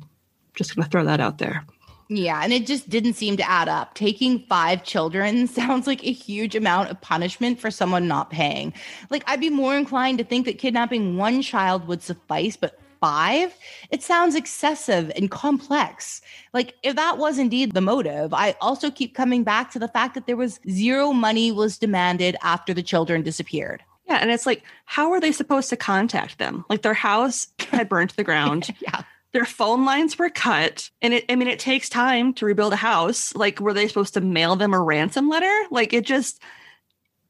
[0.55, 1.63] just going to throw that out there.
[2.09, 3.93] Yeah, and it just didn't seem to add up.
[3.93, 8.73] Taking five children sounds like a huge amount of punishment for someone not paying.
[9.09, 13.53] Like, I'd be more inclined to think that kidnapping one child would suffice, but five?
[13.91, 16.21] It sounds excessive and complex.
[16.53, 20.15] Like, if that was indeed the motive, I also keep coming back to the fact
[20.15, 23.84] that there was zero money was demanded after the children disappeared.
[24.07, 26.63] Yeah, and it's like, how are they supposed to contact them?
[26.69, 28.73] Like, their house had burned to the ground.
[28.79, 32.73] yeah their phone lines were cut and it i mean it takes time to rebuild
[32.73, 33.35] a house.
[33.35, 35.53] Like were they supposed to mail them a ransom letter?
[35.71, 36.41] Like it just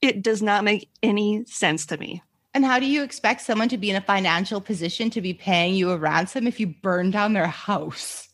[0.02, 2.22] it does not make any sense to me.
[2.54, 5.76] And how do you expect someone to be in a financial position to be paying
[5.76, 8.30] you a ransom if you burn down their house?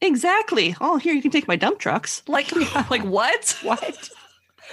[0.00, 0.76] Exactly.
[0.80, 2.22] Oh here you can take my dump trucks.
[2.26, 2.50] Like
[2.90, 3.56] like what?
[3.62, 4.10] What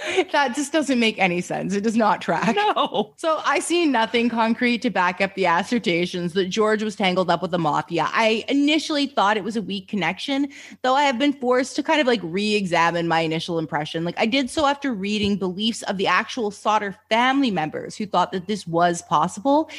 [0.32, 1.74] that just doesn't make any sense.
[1.74, 2.54] It does not track.
[2.56, 3.14] No.
[3.16, 7.42] So I see nothing concrete to back up the assertions that George was tangled up
[7.42, 8.08] with the mafia.
[8.08, 10.48] I initially thought it was a weak connection,
[10.82, 14.04] though I have been forced to kind of like re examine my initial impression.
[14.04, 18.32] Like I did so after reading beliefs of the actual Sodder family members who thought
[18.32, 19.70] that this was possible.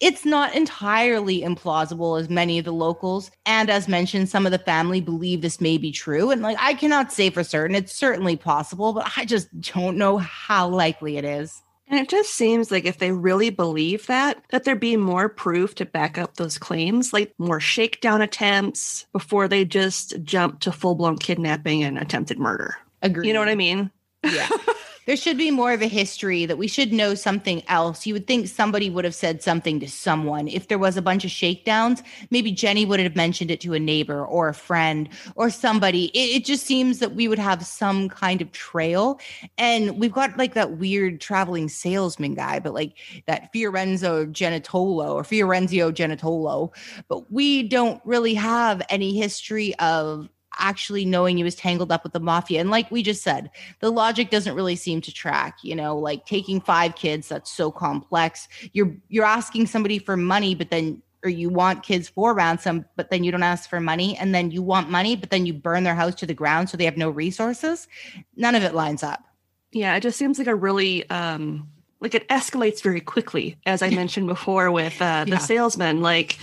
[0.00, 3.30] It's not entirely implausible as many of the locals.
[3.44, 6.30] And as mentioned, some of the family believe this may be true.
[6.30, 10.18] And like I cannot say for certain, it's certainly possible, but I just don't know
[10.18, 11.62] how likely it is.
[11.88, 15.76] And it just seems like if they really believe that, that there'd be more proof
[15.76, 20.96] to back up those claims, like more shakedown attempts before they just jump to full
[20.96, 22.76] blown kidnapping and attempted murder.
[23.02, 23.28] Agree.
[23.28, 23.92] You know what I mean?
[24.24, 24.48] Yeah.
[25.06, 28.06] there should be more of a history that we should know something else.
[28.06, 30.48] You would think somebody would have said something to someone.
[30.48, 33.78] If there was a bunch of shakedowns, maybe Jenny would have mentioned it to a
[33.78, 36.06] neighbor or a friend or somebody.
[36.06, 39.20] It, it just seems that we would have some kind of trail.
[39.56, 45.22] And we've got like that weird traveling salesman guy, but like that Fiorenzo Genitolo or
[45.22, 46.72] Fiorenzio Genitolo.
[47.08, 50.28] But we don't really have any history of
[50.58, 52.60] actually knowing he was tangled up with the mafia.
[52.60, 53.50] And like we just said,
[53.80, 57.70] the logic doesn't really seem to track, you know, like taking five kids, that's so
[57.70, 58.48] complex.
[58.72, 63.10] You're you're asking somebody for money, but then or you want kids for ransom, but
[63.10, 65.82] then you don't ask for money, and then you want money, but then you burn
[65.82, 67.88] their house to the ground so they have no resources.
[68.36, 69.24] None of it lines up.
[69.72, 71.68] Yeah, it just seems like a really um
[72.00, 75.38] like it escalates very quickly, as I mentioned before with uh the yeah.
[75.38, 76.38] salesman, like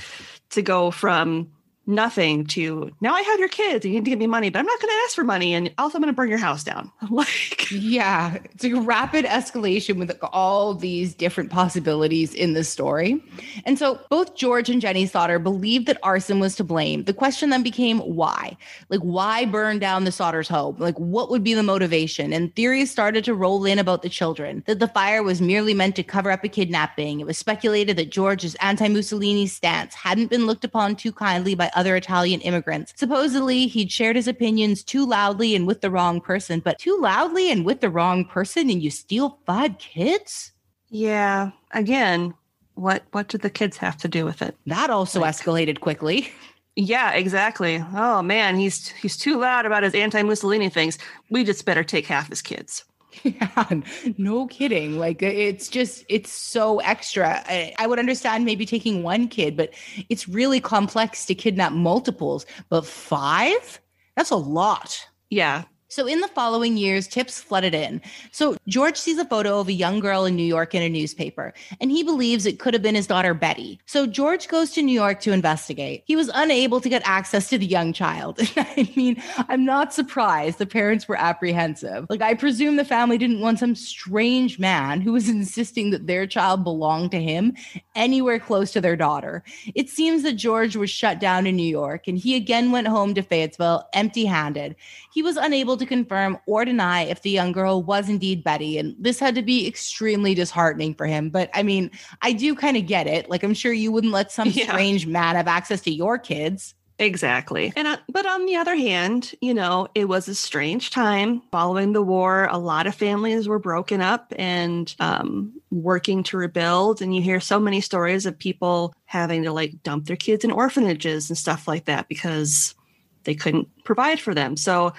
[0.50, 1.53] to go from
[1.86, 3.86] nothing to now I have your kids.
[3.86, 5.54] You need to give me money, but I'm not going to ask for money.
[5.54, 6.92] And also, I'm going to burn your house down.
[7.10, 13.24] like, yeah, it's a rapid escalation with all these different possibilities in the story.
[13.66, 17.04] And so both George and Jenny Sodder believed that arson was to blame.
[17.04, 18.58] The question then became why?
[18.90, 20.78] Like, why burn down the Sodders' home?
[20.80, 22.34] Like, what would be the motivation?
[22.34, 25.96] And theories started to roll in about the children that the fire was merely meant
[25.98, 27.20] to cover up a kidnapping.
[27.20, 31.70] It was speculated that George's anti Mussolini stance hadn't been looked upon too kindly by
[31.76, 32.94] other Italian immigrants.
[32.96, 37.52] Supposedly, he'd shared his opinions too loudly and with the wrong person, but too loudly
[37.52, 40.52] and with the wrong person, and you steal five kids?
[40.90, 41.52] Yeah.
[41.72, 42.34] Again,
[42.76, 44.56] what what did the kids have to do with it?
[44.66, 46.32] That also like, escalated quickly.
[46.76, 47.84] Yeah, exactly.
[47.94, 50.98] Oh man, he's he's too loud about his anti-Mussolini things.
[51.30, 52.84] We just better take half his kids.
[53.24, 53.82] Yeah,
[54.18, 54.98] no kidding.
[55.00, 57.44] Like uh, it's just it's so extra.
[57.46, 59.74] I, I, would understand maybe taking one kid, but
[60.10, 62.46] it's really complex to kidnap multiples.
[62.70, 63.80] But five?
[64.16, 65.08] That's a lot.
[65.30, 65.64] Yeah,
[65.94, 68.02] so, in the following years, tips flooded in.
[68.32, 71.54] So, George sees a photo of a young girl in New York in a newspaper,
[71.80, 73.80] and he believes it could have been his daughter, Betty.
[73.86, 76.02] So, George goes to New York to investigate.
[76.08, 78.40] He was unable to get access to the young child.
[78.58, 82.08] I mean, I'm not surprised the parents were apprehensive.
[82.10, 86.26] Like, I presume the family didn't want some strange man who was insisting that their
[86.26, 87.54] child belonged to him
[87.94, 89.44] anywhere close to their daughter.
[89.76, 93.14] It seems that George was shut down in New York, and he again went home
[93.14, 94.76] to Fayetteville empty handed.
[95.14, 98.78] He was unable to to confirm or deny if the young girl was indeed Betty.
[98.78, 101.30] And this had to be extremely disheartening for him.
[101.30, 101.92] But I mean,
[102.22, 103.30] I do kind of get it.
[103.30, 104.66] Like, I'm sure you wouldn't let some yeah.
[104.66, 106.76] strange man have access to your kids.
[107.00, 107.74] Exactly.
[107.76, 111.94] And uh, but on the other hand, you know, it was a strange time following
[111.94, 112.48] the war.
[112.52, 117.02] A lot of families were broken up and um, working to rebuild.
[117.02, 120.52] And you hear so many stories of people having to like dump their kids in
[120.52, 122.76] orphanages and stuff like that because
[123.24, 124.56] they couldn't provide for them.
[124.56, 124.94] So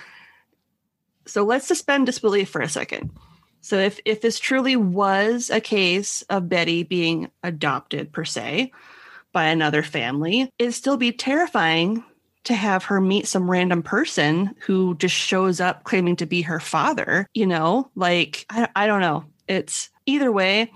[1.27, 3.11] so let's suspend disbelief for a second.
[3.61, 8.73] So if if this truly was a case of Betty being adopted per se
[9.33, 12.05] by another family, it'd still be terrifying
[12.45, 16.61] to have her meet some random person who just shows up claiming to be her
[16.61, 17.27] father.
[17.33, 19.25] You know, like I, I don't know.
[19.49, 20.71] It's either way.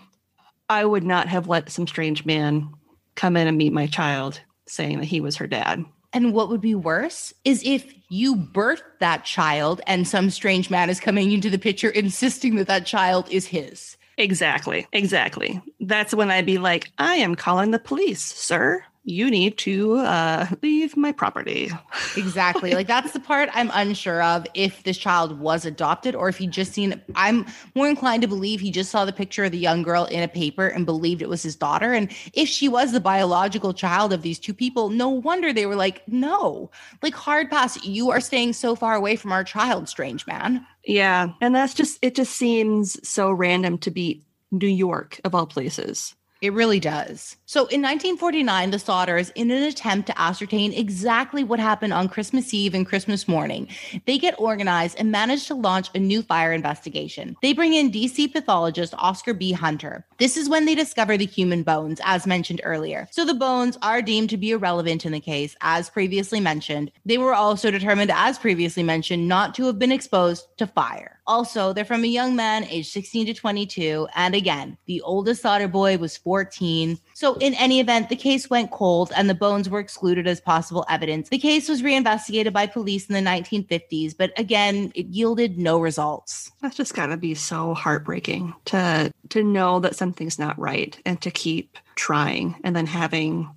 [0.70, 2.70] I would not have let some strange man
[3.14, 5.84] come in and meet my child saying that he was her dad.
[6.12, 10.88] And what would be worse is if you birthed that child and some strange man
[10.88, 13.96] is coming into the picture insisting that that child is his.
[14.16, 14.86] Exactly.
[14.92, 15.60] Exactly.
[15.80, 20.46] That's when I'd be like, I am calling the police, sir you need to uh,
[20.62, 21.70] leave my property.
[22.16, 22.72] exactly.
[22.72, 26.46] like that's the part I'm unsure of if this child was adopted or if he
[26.46, 27.00] just seen.
[27.14, 30.22] I'm more inclined to believe he just saw the picture of the young girl in
[30.22, 31.94] a paper and believed it was his daughter.
[31.94, 35.76] And if she was the biological child of these two people, no wonder they were
[35.76, 36.70] like, no,
[37.02, 37.82] like hard pass.
[37.82, 40.66] You are staying so far away from our child, strange man.
[40.84, 41.30] Yeah.
[41.40, 46.14] And that's just, it just seems so random to be New York of all places.
[46.40, 47.36] It really does.
[47.46, 52.54] So in 1949, the Sodders, in an attempt to ascertain exactly what happened on Christmas
[52.54, 53.66] Eve and Christmas morning,
[54.06, 57.36] they get organized and manage to launch a new fire investigation.
[57.42, 59.50] They bring in DC pathologist Oscar B.
[59.50, 60.06] Hunter.
[60.18, 63.06] This is when they discover the human bones, as mentioned earlier.
[63.12, 66.90] So the bones are deemed to be irrelevant in the case, as previously mentioned.
[67.06, 71.20] They were also determined, as previously mentioned, not to have been exposed to fire.
[71.28, 74.08] Also, they're from a young man aged 16 to 22.
[74.16, 76.98] And again, the oldest Sodder boy was 14.
[77.18, 80.86] So, in any event, the case went cold and the bones were excluded as possible
[80.88, 81.30] evidence.
[81.30, 86.52] The case was reinvestigated by police in the 1950s, but again, it yielded no results.
[86.62, 91.20] That's just got to be so heartbreaking to to know that something's not right and
[91.22, 93.50] to keep trying and then having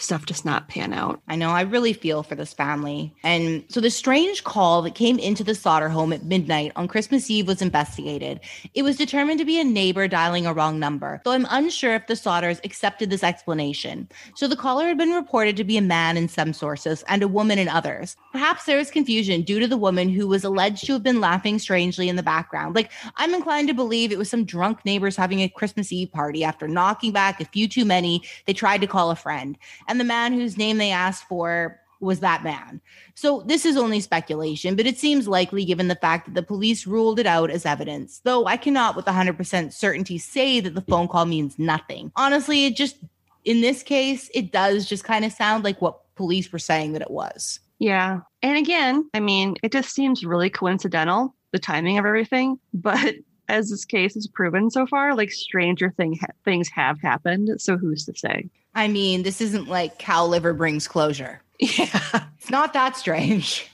[0.00, 1.20] stuff does not pan out.
[1.28, 1.50] I know.
[1.50, 3.14] I really feel for this family.
[3.22, 7.30] And so the strange call that came into the Sodder home at midnight on Christmas
[7.30, 8.40] Eve was investigated.
[8.74, 12.06] It was determined to be a neighbor dialing a wrong number, though I'm unsure if
[12.06, 14.08] the Sodders accepted this explanation.
[14.34, 17.28] So the caller had been reported to be a man in some sources and a
[17.28, 18.16] woman in others.
[18.32, 21.58] Perhaps there was confusion due to the woman who was alleged to have been laughing
[21.58, 22.74] strangely in the background.
[22.74, 26.44] Like, I'm inclined to believe it was some drunk neighbors having a Christmas Eve party.
[26.44, 29.58] After knocking back a few too many, they tried to call a friend
[29.90, 32.80] and the man whose name they asked for was that man.
[33.14, 36.86] So this is only speculation, but it seems likely given the fact that the police
[36.86, 41.08] ruled it out as evidence, though I cannot with 100% certainty say that the phone
[41.08, 42.10] call means nothing.
[42.16, 42.96] Honestly, it just,
[43.44, 47.02] in this case, it does just kind of sound like what police were saying that
[47.02, 47.60] it was.
[47.78, 48.20] Yeah.
[48.42, 53.16] And again, I mean, it just seems really coincidental, the timing of everything, but
[53.48, 57.60] as this case is proven so far, like stranger thing ha- things have happened.
[57.60, 58.48] So who's to say?
[58.74, 61.42] I mean, this isn't like cow liver brings closure.
[61.58, 62.24] Yeah.
[62.38, 63.70] It's not that strange.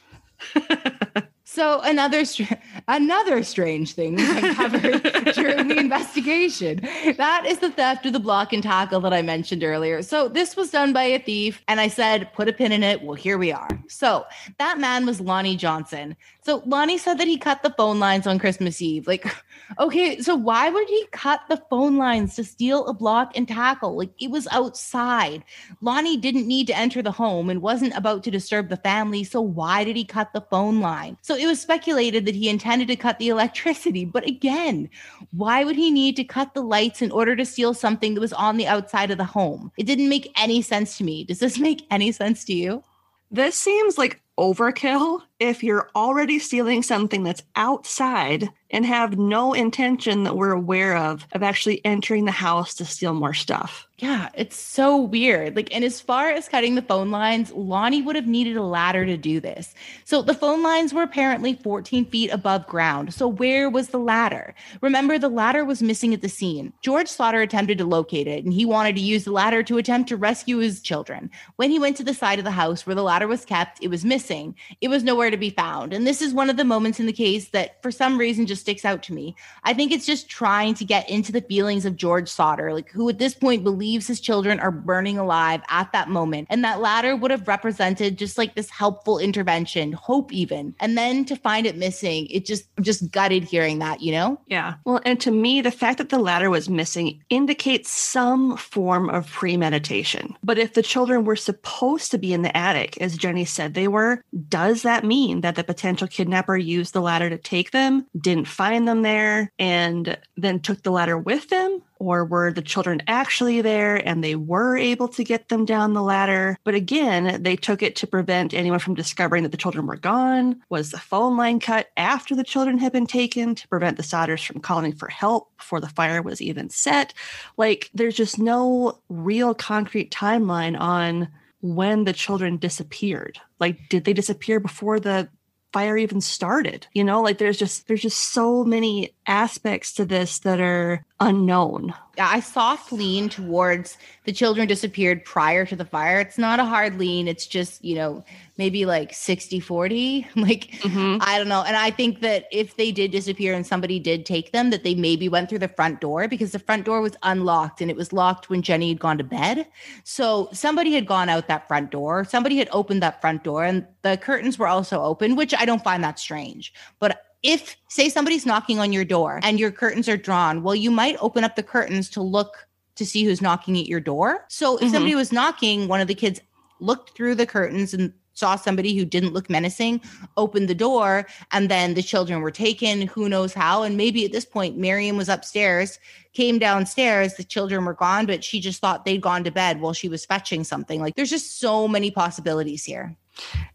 [1.57, 2.53] So another str-
[2.87, 5.03] another strange thing we uncovered
[5.35, 6.87] during the investigation.
[7.17, 10.03] That is the theft of the block and tackle that I mentioned earlier.
[10.03, 13.01] So this was done by a thief, and I said, put a pin in it.
[13.01, 13.71] Well, here we are.
[13.89, 14.27] So
[14.59, 16.15] that man was Lonnie Johnson.
[16.47, 19.09] So Lonnie said that he cut the phone lines on Christmas Eve.
[19.09, 19.27] Like,
[19.81, 23.97] okay, so why would he cut the phone lines to steal a block and tackle?
[23.97, 25.43] Like it was outside.
[25.81, 29.25] Lonnie didn't need to enter the home and wasn't about to disturb the family.
[29.25, 31.19] So why did he cut the phone line?
[31.21, 34.05] So it was speculated that he intended to cut the electricity.
[34.05, 34.89] But again,
[35.33, 38.33] why would he need to cut the lights in order to steal something that was
[38.33, 39.73] on the outside of the home?
[39.77, 41.25] It didn't make any sense to me.
[41.25, 42.85] Does this make any sense to you?
[43.33, 50.25] This seems like overkill if you're already stealing something that's outside and have no intention
[50.25, 53.87] that we're aware of of actually entering the house to steal more stuff.
[53.99, 55.57] Yeah, it's so weird.
[55.57, 59.07] Like, and as far as cutting the phone lines, Lonnie would have needed a ladder
[59.07, 59.75] to do this.
[60.05, 63.15] So the phone lines were apparently 14 feet above ground.
[63.15, 64.55] So where was the ladder?
[64.83, 66.75] Remember, the ladder was missing at the scene.
[66.83, 70.11] George Sodder attempted to locate it, and he wanted to use the ladder to attempt
[70.11, 71.31] to rescue his children.
[71.57, 73.89] When he went to the side of the house where the ladder was kept, it
[73.89, 74.57] was missing.
[74.83, 75.95] It was nowhere to be found.
[75.95, 78.56] And this is one of the moments in the case that, for some reason, just
[78.57, 79.37] sticks out to me.
[79.65, 83.09] I think it's just trying to get into the feelings of George Sodder, like who
[83.09, 86.47] at this point believes believes his children are burning alive at that moment.
[86.51, 90.75] And that ladder would have represented just like this helpful intervention, hope even.
[90.81, 94.41] And then to find it missing, it just just gutted hearing that, you know?
[94.47, 94.75] Yeah.
[94.85, 99.31] Well, and to me, the fact that the ladder was missing indicates some form of
[99.31, 100.37] premeditation.
[100.43, 103.89] But if the children were supposed to be in the attic, as Jenny said they
[103.89, 108.46] were, does that mean that the potential kidnapper used the ladder to take them, didn't
[108.47, 111.83] find them there, and then took the ladder with them?
[111.99, 116.03] or were the children actually there and they were able to get them down the
[116.03, 116.59] ladder?
[116.65, 120.61] But again, they took it to prevent anyone from discovering that the children were gone.
[120.69, 124.45] Was the phone line cut after the children had been taken to prevent the Sodders
[124.45, 127.15] from calling for help before the fire was even set?
[127.57, 131.29] Like, there's just no real concrete timeline on
[131.63, 133.39] when the children disappeared.
[133.59, 135.29] Like, did they disappear before the
[135.73, 137.23] fire even started you know?
[137.23, 141.95] Like there's just there's just so many aspects to this that are unknown.
[142.19, 146.21] I soft lean towards the children disappeared prior to the fire.
[146.21, 147.29] It's not a hard lean.
[147.29, 148.25] It's just you know
[148.59, 151.19] maybe like 60 40 like mm-hmm.
[151.21, 151.63] i don't know.
[151.63, 154.95] And i think that if they did disappear and somebody did take them that they
[154.95, 158.13] maybe went through the front door because the front door was unlocked and it was
[158.13, 159.67] locked when jenny had gone to bed.
[160.05, 162.25] So somebody had gone out that front door.
[162.25, 165.85] Somebody had opened that front door and the curtains were also open which i don't
[165.85, 166.73] find that strange.
[166.99, 170.91] But if say somebody's knocking on your door and your curtains are drawn well you
[170.91, 174.77] might open up the curtains to look to see who's knocking at your door so
[174.77, 174.93] if mm-hmm.
[174.93, 176.41] somebody was knocking one of the kids
[176.81, 180.01] looked through the curtains and saw somebody who didn't look menacing,
[180.37, 183.83] opened the door, and then the children were taken, who knows how.
[183.83, 185.99] And maybe at this point, Marion was upstairs,
[186.35, 189.95] came downstairs, the children were gone, but she just thought they'd gone to bed while
[189.95, 191.01] she was fetching something.
[191.01, 193.17] Like there's just so many possibilities here.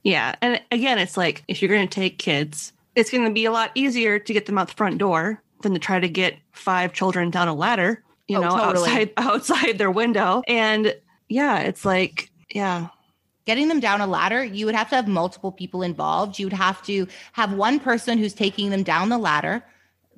[0.04, 0.36] Yeah.
[0.42, 3.52] And again, it's like if you're going to take kids, it's going to be a
[3.52, 6.94] lot easier to get them out the front door than to try to get five
[6.94, 8.90] children down a ladder, you oh, know, totally.
[8.90, 10.42] outside outside their window.
[10.48, 10.96] And
[11.30, 12.88] yeah, it's like, yeah,
[13.46, 16.40] getting them down a ladder, you would have to have multiple people involved.
[16.40, 19.64] You would have to have one person who's taking them down the ladder.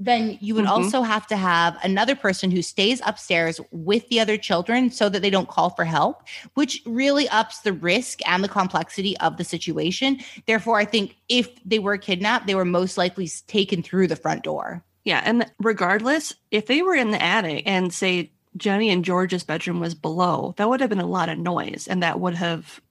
[0.03, 0.83] Then you would mm-hmm.
[0.83, 5.21] also have to have another person who stays upstairs with the other children so that
[5.21, 6.23] they don't call for help,
[6.55, 10.19] which really ups the risk and the complexity of the situation.
[10.45, 14.43] Therefore, I think if they were kidnapped, they were most likely taken through the front
[14.43, 14.83] door.
[15.05, 15.21] Yeah.
[15.23, 19.95] And regardless, if they were in the attic and say Jenny and George's bedroom was
[19.95, 22.81] below, that would have been a lot of noise and that would have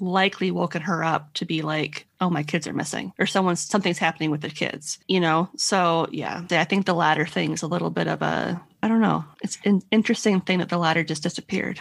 [0.00, 3.98] likely woken her up to be like, oh, my kids are missing or someone's something's
[3.98, 5.48] happening with the kids, you know?
[5.56, 9.24] So yeah, I think the latter thing's a little bit of a, I don't know.
[9.42, 11.80] It's an interesting thing that the ladder just disappeared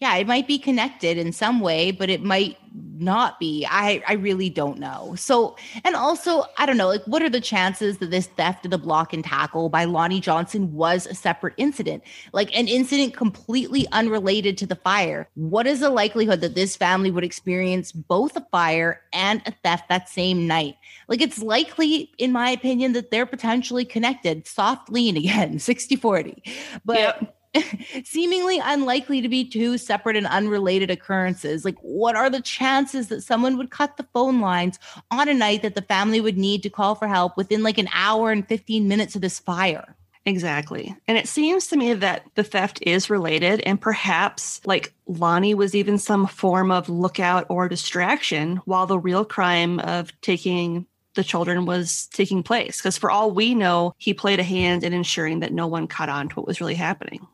[0.00, 3.66] yeah, it might be connected in some way, but it might not be.
[3.68, 5.16] I I really don't know.
[5.16, 8.70] So, and also, I don't know, like what are the chances that this theft of
[8.70, 12.04] the block and tackle by Lonnie Johnson was a separate incident?
[12.32, 15.28] Like an incident completely unrelated to the fire.
[15.34, 19.88] What is the likelihood that this family would experience both a fire and a theft
[19.88, 20.76] that same night?
[21.08, 24.46] Like it's likely in my opinion that they're potentially connected.
[24.46, 26.80] Soft lean again, 60/40.
[26.84, 27.34] But yep
[28.04, 31.64] seemingly unlikely to be two separate and unrelated occurrences.
[31.64, 34.78] Like, what are the chances that someone would cut the phone lines
[35.10, 37.88] on a night that the family would need to call for help within like an
[37.92, 39.96] hour and 15 minutes of this fire?
[40.26, 40.94] Exactly.
[41.06, 45.74] And it seems to me that the theft is related, and perhaps like Lonnie was
[45.74, 51.64] even some form of lookout or distraction while the real crime of taking the children
[51.64, 52.76] was taking place.
[52.76, 56.10] Because for all we know, he played a hand in ensuring that no one caught
[56.10, 57.26] on to what was really happening.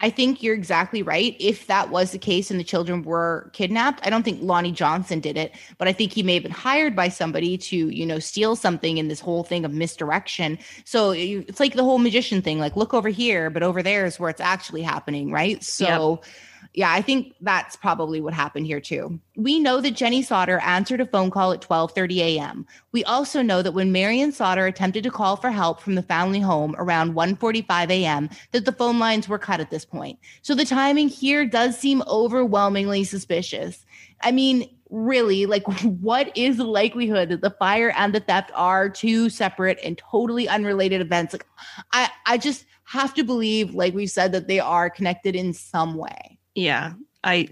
[0.00, 1.36] I think you're exactly right.
[1.38, 5.20] If that was the case and the children were kidnapped, I don't think Lonnie Johnson
[5.20, 8.18] did it, but I think he may have been hired by somebody to, you know,
[8.18, 10.58] steal something in this whole thing of misdirection.
[10.84, 14.18] So it's like the whole magician thing like, look over here, but over there is
[14.18, 15.62] where it's actually happening, right?
[15.62, 16.30] So, yep
[16.76, 19.20] yeah, I think that's probably what happened here too.
[19.36, 22.66] We know that Jenny Sodder answered a phone call at 12:30 a.m.
[22.90, 26.40] We also know that when Marion Sodder attempted to call for help from the family
[26.40, 30.18] home around 1:45 a.m., that the phone lines were cut at this point.
[30.42, 33.86] So the timing here does seem overwhelmingly suspicious.
[34.22, 38.90] I mean, really, like what is the likelihood that the fire and the theft are
[38.90, 41.34] two separate and totally unrelated events?
[41.34, 41.46] Like
[41.92, 45.94] I I just have to believe like we said that they are connected in some
[45.94, 46.33] way.
[46.54, 46.94] Yeah.
[47.22, 47.48] I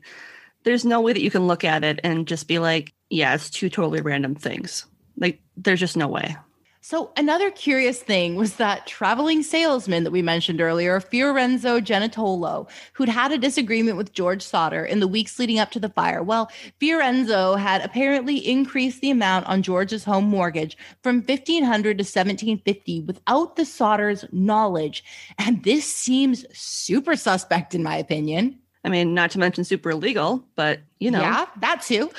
[0.65, 3.51] there's no way that you can look at it and just be like, yeah, it's
[3.51, 4.87] two totally random things.
[5.17, 6.37] Like there's just no way.
[6.85, 13.09] So another curious thing was that traveling salesman that we mentioned earlier, Fiorenzo Genitolo, who'd
[13.09, 16.25] had a disagreement with George Sodder in the weeks leading up to the fire.
[16.25, 16.51] Well,
[16.81, 23.55] Fiorenzo had apparently increased the amount on George's home mortgage from 1500 to 1750 without
[23.55, 25.05] the Sodders' knowledge.
[25.39, 28.59] And this seems super suspect in my opinion.
[28.85, 31.21] I mean, not to mention super illegal, but you know.
[31.21, 32.11] Yeah, that too.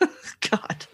[0.50, 0.86] God.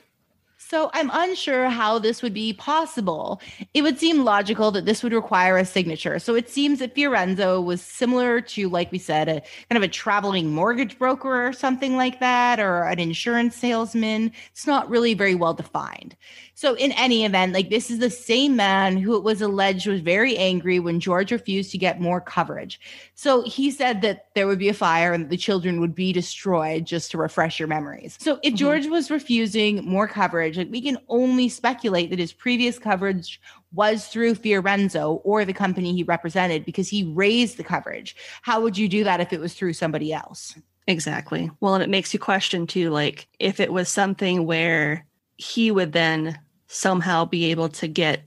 [0.75, 3.41] So I'm unsure how this would be possible.
[3.75, 6.19] It would seem logical that this would require a signature.
[6.19, 9.89] So it seems that Fiorenzo was similar to, like we said, a kind of a
[9.89, 14.33] traveling mortgage broker or something like that, or an insurance salesman.
[14.51, 16.17] It's not really very well defined.
[16.55, 20.01] So, in any event, like this is the same man who it was alleged was
[20.01, 22.81] very angry when George refused to get more coverage.
[23.15, 26.85] So, he said that there would be a fire and the children would be destroyed
[26.85, 28.17] just to refresh your memories.
[28.21, 28.57] So, if mm-hmm.
[28.57, 33.41] George was refusing more coverage, like we can only speculate that his previous coverage
[33.73, 38.15] was through Fiorenzo or the company he represented because he raised the coverage.
[38.43, 40.57] How would you do that if it was through somebody else?
[40.87, 41.51] Exactly.
[41.61, 45.07] Well, and it makes you question too, like if it was something where
[45.37, 48.23] he would then somehow be able to get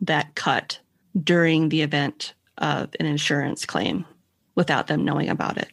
[0.00, 0.78] that cut
[1.22, 4.04] during the event of an insurance claim
[4.54, 5.68] without them knowing about it.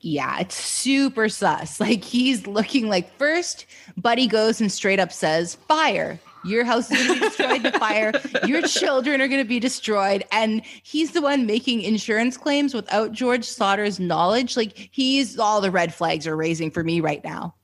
[0.00, 1.80] Yeah, it's super sus.
[1.88, 3.66] Like he's looking like first,
[3.96, 6.20] Buddy goes and straight up says, Fire.
[6.44, 8.12] Your house is going to be destroyed to fire.
[8.46, 10.24] Your children are going to be destroyed.
[10.30, 14.56] And he's the one making insurance claims without George Sodder's knowledge.
[14.56, 17.56] Like he's all the red flags are raising for me right now.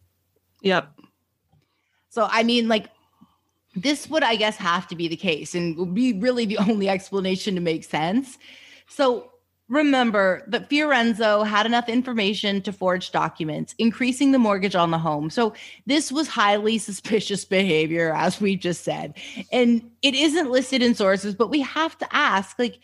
[0.63, 0.89] Yep.
[2.15, 2.91] So, I mean, like,
[3.75, 6.89] this would, I guess, have to be the case and would be really the only
[6.89, 8.39] explanation to make sense.
[8.89, 9.33] So,
[9.69, 15.29] remember that Fiorenzo had enough information to forge documents, increasing the mortgage on the home.
[15.29, 15.55] So,
[15.87, 19.15] this was highly suspicious behavior, as we just said.
[19.51, 22.79] And it isn't listed in sources, but we have to ask, like,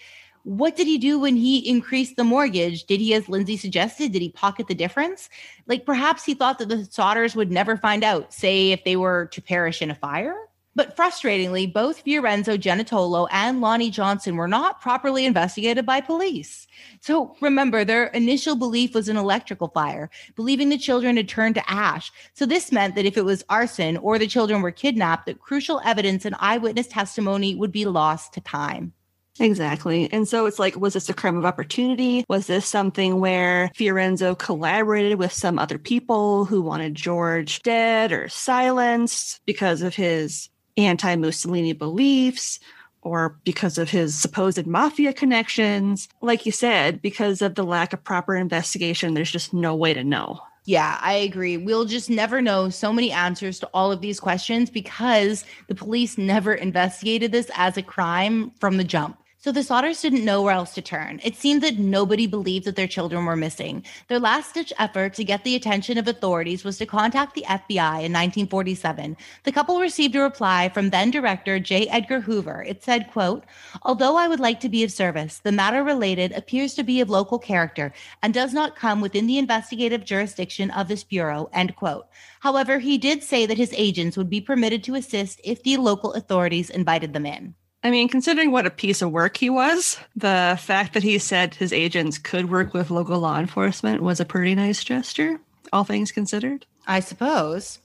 [0.45, 2.85] what did he do when he increased the mortgage?
[2.85, 5.29] Did he, as Lindsay suggested, did he pocket the difference?
[5.67, 9.27] Like perhaps he thought that the Sodders would never find out, say if they were
[9.33, 10.37] to perish in a fire?
[10.77, 16.69] But frustratingly, both Fiorenzo Genitolo and Lonnie Johnson were not properly investigated by police.
[17.01, 21.71] So remember, their initial belief was an electrical fire, believing the children had turned to
[21.71, 22.13] ash.
[22.35, 25.83] So this meant that if it was arson or the children were kidnapped, that crucial
[25.85, 28.93] evidence and eyewitness testimony would be lost to time.
[29.41, 30.13] Exactly.
[30.13, 32.27] And so it's like, was this a crime of opportunity?
[32.29, 38.29] Was this something where Fiorenzo collaborated with some other people who wanted George dead or
[38.29, 42.61] silenced because of his anti Mussolini beliefs?
[43.03, 46.07] Or because of his supposed mafia connections.
[46.21, 50.05] Like you said, because of the lack of proper investigation, there's just no way to
[50.05, 50.43] know.
[50.67, 51.57] Yeah, I agree.
[51.57, 56.19] We'll just never know so many answers to all of these questions because the police
[56.19, 59.17] never investigated this as a crime from the jump.
[59.43, 61.19] So the Sodders didn't know where else to turn.
[61.25, 63.87] It seemed that nobody believed that their children were missing.
[64.09, 68.05] Their last ditch effort to get the attention of authorities was to contact the FBI
[68.05, 69.17] in 1947.
[69.45, 71.89] The couple received a reply from then director J.
[71.89, 72.63] Edgar Hoover.
[72.69, 73.45] It said, quote,
[73.81, 77.09] although I would like to be of service, the matter related appears to be of
[77.09, 82.09] local character and does not come within the investigative jurisdiction of this Bureau, end quote.
[82.41, 86.13] However, he did say that his agents would be permitted to assist if the local
[86.13, 87.55] authorities invited them in.
[87.83, 91.55] I mean, considering what a piece of work he was, the fact that he said
[91.55, 95.41] his agents could work with local law enforcement was a pretty nice gesture,
[95.73, 96.67] all things considered.
[96.87, 97.79] I suppose.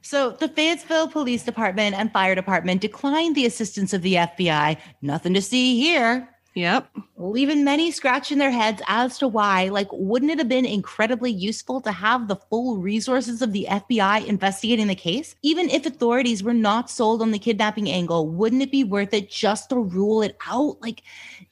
[0.00, 4.78] So, the Fayetteville Police Department and Fire Department declined the assistance of the FBI.
[5.00, 6.28] Nothing to see here.
[6.54, 6.88] Yep.
[7.16, 9.68] Leaving many scratching their heads as to why.
[9.68, 14.26] Like, wouldn't it have been incredibly useful to have the full resources of the FBI
[14.26, 15.34] investigating the case?
[15.42, 19.30] Even if authorities were not sold on the kidnapping angle, wouldn't it be worth it
[19.30, 20.80] just to rule it out?
[20.82, 21.02] Like,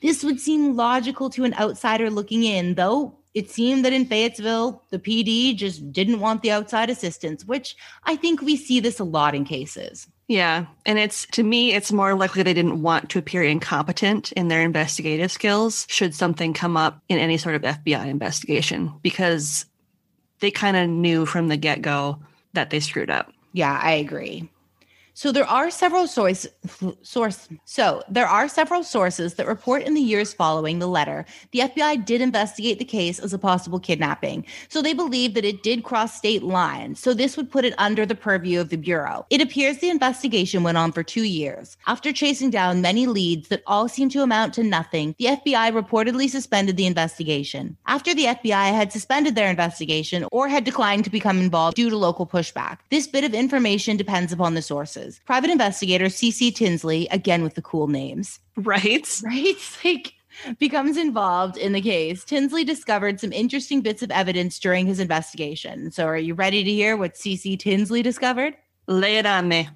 [0.02, 4.82] this would seem logical to an outsider looking in, though it seemed that in Fayetteville,
[4.90, 9.04] the PD just didn't want the outside assistance, which I think we see this a
[9.04, 10.08] lot in cases.
[10.30, 10.66] Yeah.
[10.86, 14.62] And it's to me, it's more likely they didn't want to appear incompetent in their
[14.62, 19.66] investigative skills should something come up in any sort of FBI investigation because
[20.38, 22.20] they kind of knew from the get go
[22.52, 23.32] that they screwed up.
[23.52, 24.48] Yeah, I agree.
[25.20, 26.46] So there are several source,
[27.02, 31.58] source so there are several sources that report in the years following the letter the
[31.58, 34.46] FBI did investigate the case as a possible kidnapping.
[34.70, 37.00] So they believe that it did cross state lines.
[37.00, 39.26] So this would put it under the purview of the bureau.
[39.28, 41.76] It appears the investigation went on for 2 years.
[41.86, 46.30] After chasing down many leads that all seemed to amount to nothing, the FBI reportedly
[46.30, 47.76] suspended the investigation.
[47.86, 51.96] After the FBI had suspended their investigation or had declined to become involved due to
[51.98, 52.78] local pushback.
[52.88, 55.09] This bit of information depends upon the sources.
[55.18, 58.38] Private investigator CC Tinsley, again with the cool names.
[58.56, 59.08] Right.
[59.24, 59.56] Right?
[59.84, 60.14] Like,
[60.58, 62.24] becomes involved in the case.
[62.24, 65.90] Tinsley discovered some interesting bits of evidence during his investigation.
[65.90, 68.56] So, are you ready to hear what CC Tinsley discovered?
[68.86, 69.68] Lay it on me.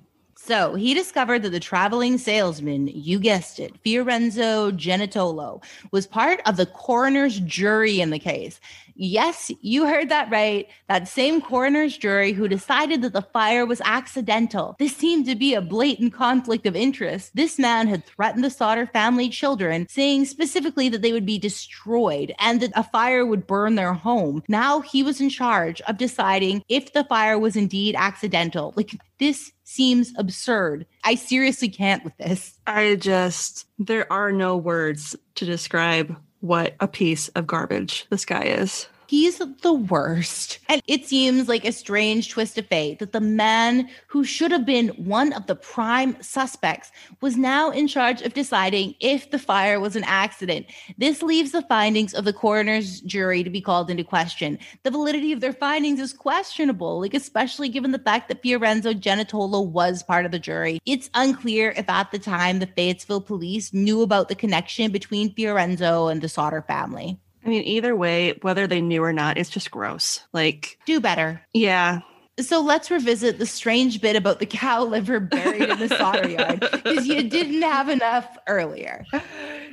[0.47, 6.59] So he discovered that the traveling salesman, you guessed it, Fiorenzo Genitolo, was part of
[6.59, 8.61] the coroner's jury in the case.
[8.97, 10.69] Yes, you heard that right.
[10.89, 14.77] That same coroner's jury who decided that the fire was accidental.
[14.79, 17.33] This seemed to be a blatant conflict of interest.
[17.35, 22.33] This man had threatened the Sodder family children, saying specifically that they would be destroyed
[22.39, 24.43] and that a fire would burn their home.
[24.49, 28.75] Now he was in charge of deciding if the fire was indeed accidental.
[28.77, 30.87] Like, this seems absurd.
[31.05, 32.59] I seriously can't with this.
[32.67, 38.43] I just, there are no words to describe what a piece of garbage this guy
[38.43, 38.87] is.
[39.07, 40.59] He's the worst.
[40.69, 44.65] And it seems like a strange twist of fate that the man who should have
[44.65, 46.91] been one of the prime suspects
[47.21, 50.67] was now in charge of deciding if the fire was an accident.
[50.99, 54.59] This leaves the findings of the coroner's jury to be called into question.
[54.83, 59.61] The validity of their findings is questionable, like especially given the fact that Fiorenzo Genitolo
[59.61, 60.81] was part of the jury.
[60.87, 66.11] It's unclear if at the time the Fayetteville police knew about the connection between Fiorenzo
[66.11, 67.19] and the Sodder family.
[67.45, 70.21] I mean, either way, whether they knew or not, it's just gross.
[70.33, 71.43] Like, do better.
[71.53, 72.01] Yeah.
[72.41, 76.61] So let's revisit the strange bit about the cow liver buried in the Sodder yard
[76.61, 79.07] because you didn't have enough earlier.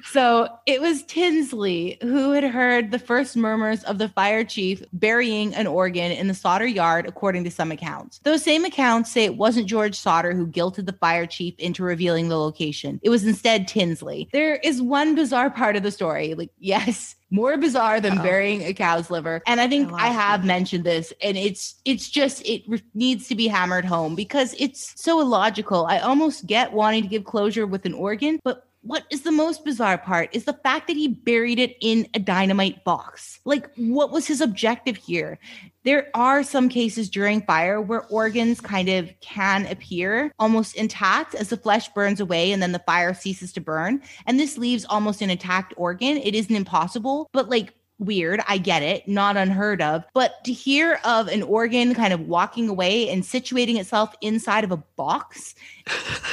[0.03, 5.56] So it was Tinsley who had heard the first murmurs of the fire chief burying
[5.56, 8.19] an organ in the Sodder yard, according to some accounts.
[8.19, 12.30] Those same accounts say it wasn't George Sodder who guilted the fire chief into revealing
[12.30, 12.99] the location.
[13.02, 14.30] It was instead Tinsley.
[14.34, 16.35] There is one bizarre part of the story.
[16.35, 18.23] Like, yes, more bizarre than Uh-oh.
[18.23, 19.41] burying a cow's liver.
[19.47, 23.27] And I think I, I have mentioned this and it's it's just it re- needs
[23.29, 25.85] to be hammered home because it's so illogical.
[25.85, 29.63] I almost get wanting to give closure with an organ, but what is the most
[29.63, 33.39] bizarre part is the fact that he buried it in a dynamite box.
[33.45, 35.37] Like, what was his objective here?
[35.83, 41.49] There are some cases during fire where organs kind of can appear almost intact as
[41.49, 44.01] the flesh burns away and then the fire ceases to burn.
[44.25, 46.17] And this leaves almost an intact organ.
[46.17, 48.41] It isn't impossible, but like, weird.
[48.47, 50.03] I get it, not unheard of.
[50.13, 54.71] But to hear of an organ kind of walking away and situating itself inside of
[54.71, 55.53] a box,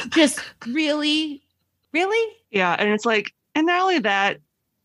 [0.08, 1.42] just really,
[1.92, 2.36] really?
[2.50, 2.74] Yeah.
[2.78, 4.40] And it's like, and not only that,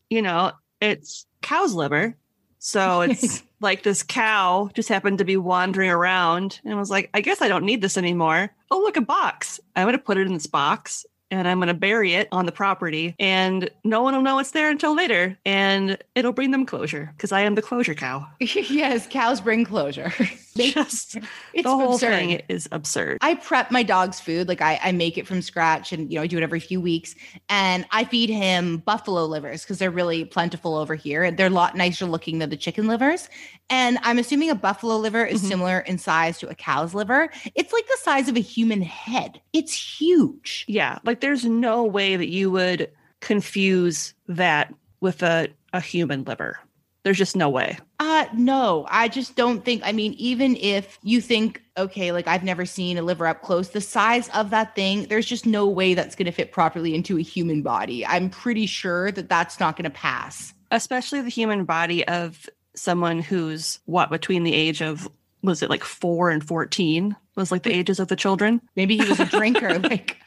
[0.10, 0.52] you know,
[0.82, 2.16] it's cow's liver.
[2.60, 7.22] So it's like this cow just happened to be wandering around and was like, I
[7.22, 8.50] guess I don't need this anymore.
[8.72, 9.60] Oh, look, a box.
[9.76, 12.46] I'm going to put it in this box and I'm going to bury it on
[12.46, 16.66] the property and no one will know it's there until later and it'll bring them
[16.66, 18.28] closure because I am the closure cow.
[18.40, 20.14] yes, cows bring closure.
[20.58, 21.18] Just
[21.54, 22.10] it's the whole absurd.
[22.10, 23.18] thing is absurd.
[23.22, 26.24] I prep my dog's food, like I, I make it from scratch and you know,
[26.24, 27.16] I do it every few weeks
[27.50, 31.24] and I feed him buffalo livers because they're really plentiful over here.
[31.24, 33.30] And they're a lot nicer looking than the chicken livers.
[33.70, 35.50] And I'm assuming a buffalo liver is mm-hmm.
[35.50, 37.30] similar in size to a cow's liver.
[37.56, 39.42] It's like the size of a human head.
[39.54, 40.66] It's huge.
[40.68, 46.60] Yeah, like there's no way that you would confuse that with a, a human liver.
[47.04, 47.78] There's just no way.
[48.00, 52.44] Uh no, I just don't think I mean even if you think okay, like I've
[52.44, 55.94] never seen a liver up close, the size of that thing, there's just no way
[55.94, 58.06] that's going to fit properly into a human body.
[58.06, 60.54] I'm pretty sure that that's not going to pass.
[60.72, 65.08] Especially the human body of someone who's what between the age of
[65.42, 68.62] was it like 4 and 14 was like the ages of the children.
[68.76, 70.18] Maybe he was a drinker like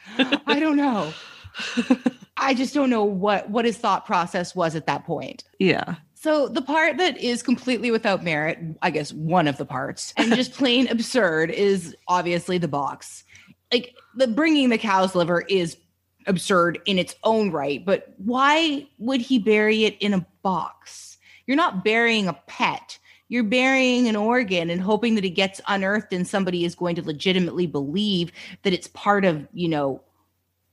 [0.45, 1.13] I don't know.
[2.37, 5.43] I just don't know what what his thought process was at that point.
[5.59, 5.95] Yeah.
[6.19, 10.33] So the part that is completely without merit, I guess one of the parts, and
[10.33, 13.23] just plain absurd is obviously the box.
[13.71, 15.77] Like the bringing the cow's liver is
[16.25, 21.19] absurd in its own right, but why would he bury it in a box?
[21.45, 22.97] You're not burying a pet.
[23.29, 27.03] You're burying an organ and hoping that it gets unearthed and somebody is going to
[27.03, 28.31] legitimately believe
[28.63, 30.01] that it's part of, you know,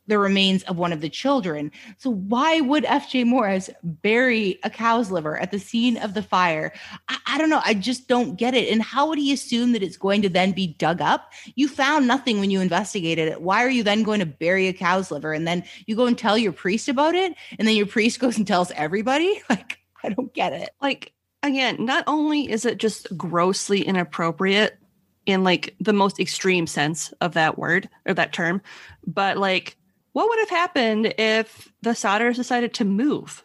[0.06, 1.70] the remains of one of the children.
[1.98, 6.72] So why would FJ Morris bury a cow's liver at the scene of the fire?
[7.08, 7.62] I, I, don't know.
[7.64, 8.70] I just don't get it.
[8.70, 11.32] And how would he assume that it's going to then be dug up?
[11.54, 13.40] You found nothing when you investigated it.
[13.40, 16.18] Why are you then going to bury a cow's liver and then you go and
[16.18, 19.40] tell your priest about it and then your priest goes and tells everybody?
[19.54, 20.70] Like I don't get it.
[20.82, 21.12] Like
[21.42, 24.78] again, not only is it just grossly inappropriate
[25.26, 28.60] in like the most extreme sense of that word or that term,
[29.06, 29.76] but like
[30.14, 33.44] what would have happened if the Sodders decided to move?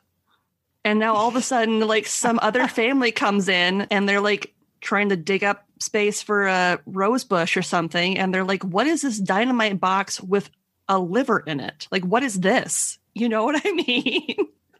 [0.85, 4.53] And now all of a sudden, like some other family comes in and they're like
[4.79, 8.19] trying to dig up space for a rose bush or something.
[8.19, 10.51] And they're like, what is this dynamite box with
[10.87, 11.87] a liver in it?
[11.91, 12.99] Like, what is this?
[13.15, 14.35] You know what I mean?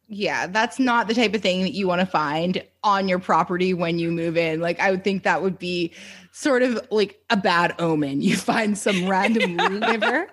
[0.08, 3.74] Yeah, that's not the type of thing that you want to find on your property
[3.74, 4.60] when you move in.
[4.62, 5.92] Like, I would think that would be
[6.34, 8.22] sort of like a bad omen.
[8.22, 10.28] You find some random liver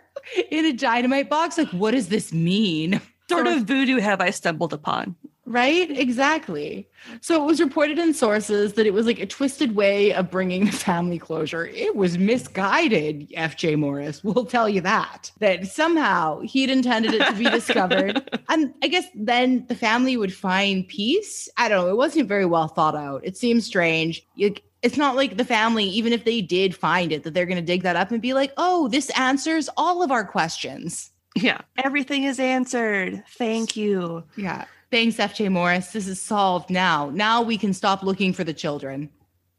[0.51, 1.59] in a dynamite box.
[1.59, 3.01] Like, what does this mean?
[3.29, 5.17] Sort of voodoo have I stumbled upon.
[5.49, 5.89] Right?
[5.97, 6.89] Exactly.
[7.21, 10.67] So it was reported in sources that it was like a twisted way of bringing
[10.67, 11.67] the family closure.
[11.67, 14.25] It was misguided, FJ Morris.
[14.25, 15.31] We'll tell you that.
[15.39, 18.29] That somehow he'd intended it to be discovered.
[18.49, 21.49] and I guess then the family would find peace.
[21.57, 21.91] I don't know.
[21.91, 23.21] It wasn't very well thought out.
[23.25, 24.27] It seems strange.
[24.35, 24.53] You,
[24.87, 27.63] it's not like the family, even if they did find it, that they're going to
[27.63, 31.11] dig that up and be like, oh, this answers all of our questions.
[31.35, 31.63] Yeah.
[31.83, 33.25] Everything is answered.
[33.31, 34.23] Thank you.
[34.37, 34.65] Yeah.
[34.93, 35.89] Thanks, FJ Morris.
[35.89, 37.11] This is solved now.
[37.13, 39.11] Now we can stop looking for the children.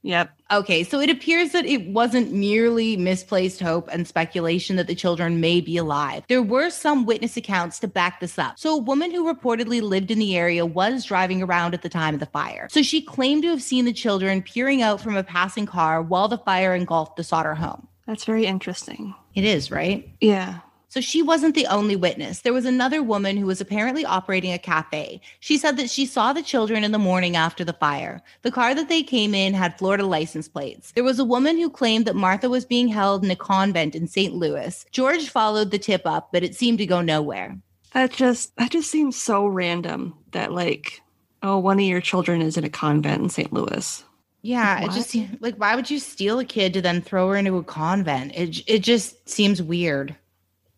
[0.07, 0.31] Yep.
[0.51, 5.41] Okay, so it appears that it wasn't merely misplaced hope and speculation that the children
[5.41, 6.23] may be alive.
[6.29, 8.57] There were some witness accounts to back this up.
[8.57, 12.13] So, a woman who reportedly lived in the area was driving around at the time
[12.13, 12.69] of the fire.
[12.71, 16.29] So, she claimed to have seen the children peering out from a passing car while
[16.29, 17.85] the fire engulfed the Sodder home.
[18.05, 19.13] That's very interesting.
[19.35, 20.09] It is, right?
[20.21, 20.59] Yeah.
[20.97, 22.39] So she wasn't the only witness.
[22.39, 25.21] There was another woman who was apparently operating a cafe.
[25.39, 28.23] She said that she saw the children in the morning after the fire.
[28.41, 30.93] The car that they came in had Florida license plates.
[30.93, 34.07] There was a woman who claimed that Martha was being held in a convent in
[34.07, 34.33] St.
[34.33, 34.87] Louis.
[34.91, 37.55] George followed the tip up, but it seemed to go nowhere.
[37.93, 41.03] That just that just seems so random that like
[41.43, 43.53] oh one of your children is in a convent in St.
[43.53, 44.03] Louis.
[44.41, 47.35] Yeah, like, it just like why would you steal a kid to then throw her
[47.35, 48.31] into a convent?
[48.33, 50.15] It it just seems weird.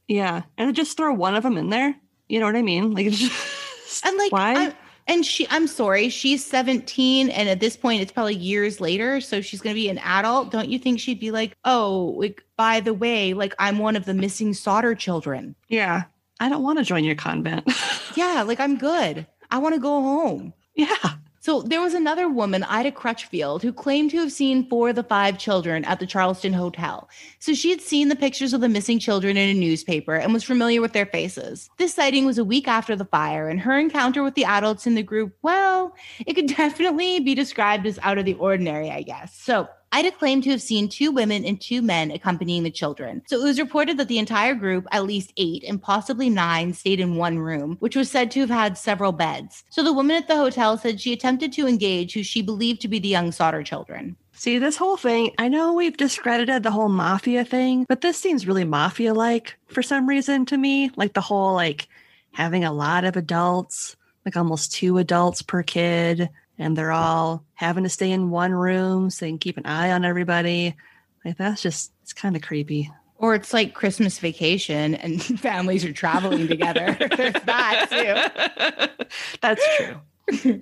[0.09, 1.95] Yeah, and just throw one of them in there.
[2.27, 2.93] You know what I mean?
[2.93, 4.53] Like, just, and like why?
[4.55, 4.73] I'm,
[5.07, 9.39] and she, I'm sorry, she's 17, and at this point, it's probably years later, so
[9.39, 10.51] she's gonna be an adult.
[10.51, 14.05] Don't you think she'd be like, oh, like by the way, like I'm one of
[14.05, 15.55] the missing Sodder children?
[15.67, 16.03] Yeah,
[16.39, 17.71] I don't want to join your convent.
[18.15, 19.27] yeah, like I'm good.
[19.51, 20.53] I want to go home.
[20.73, 20.95] Yeah.
[21.41, 25.03] So there was another woman, Ida Crutchfield, who claimed to have seen four of the
[25.03, 27.09] five children at the Charleston Hotel.
[27.39, 30.43] So she had seen the pictures of the missing children in a newspaper and was
[30.43, 31.69] familiar with their faces.
[31.77, 34.95] This sighting was a week after the fire, and her encounter with the adults in
[34.95, 35.95] the group, well,
[36.25, 39.33] it could definitely be described as out of the ordinary, I guess.
[39.33, 43.23] So Ida claimed to have seen two women and two men accompanying the children.
[43.27, 46.99] So it was reported that the entire group, at least eight and possibly nine, stayed
[46.99, 49.63] in one room, which was said to have had several beds.
[49.69, 52.87] So the woman at the hotel said she attempted to engage who she believed to
[52.87, 54.15] be the young Sodder children.
[54.33, 58.47] See, this whole thing, I know we've discredited the whole mafia thing, but this seems
[58.47, 60.91] really mafia like for some reason to me.
[60.95, 61.87] Like the whole, like,
[62.31, 66.29] having a lot of adults, like almost two adults per kid,
[66.59, 69.91] and they're all having to stay in one room so they can keep an eye
[69.91, 70.75] on everybody.
[71.25, 72.91] Like that's just it's kind of creepy.
[73.17, 76.95] Or it's like Christmas vacation and families are traveling together.
[77.17, 79.05] There's that too.
[79.41, 80.61] That's true.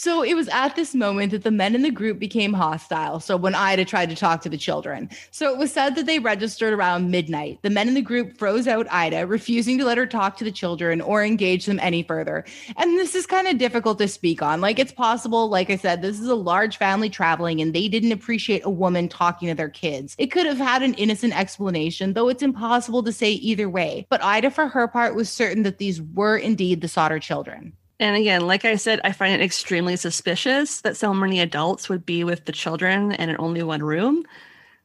[0.00, 3.20] So it was at this moment that the men in the group became hostile.
[3.20, 5.10] So when Ida tried to talk to the children.
[5.30, 7.58] So it was said that they registered around midnight.
[7.60, 10.50] The men in the group froze out Ida, refusing to let her talk to the
[10.50, 12.46] children or engage them any further.
[12.78, 14.62] And this is kind of difficult to speak on.
[14.62, 18.12] Like it's possible, like I said, this is a large family traveling and they didn't
[18.12, 20.14] appreciate a woman talking to their kids.
[20.16, 24.06] It could have had an innocent explanation, though it's impossible to say either way.
[24.08, 27.74] But Ida, for her part, was certain that these were indeed the Sodder children.
[28.00, 32.06] And again, like I said, I find it extremely suspicious that so many adults would
[32.06, 34.24] be with the children and in only one room.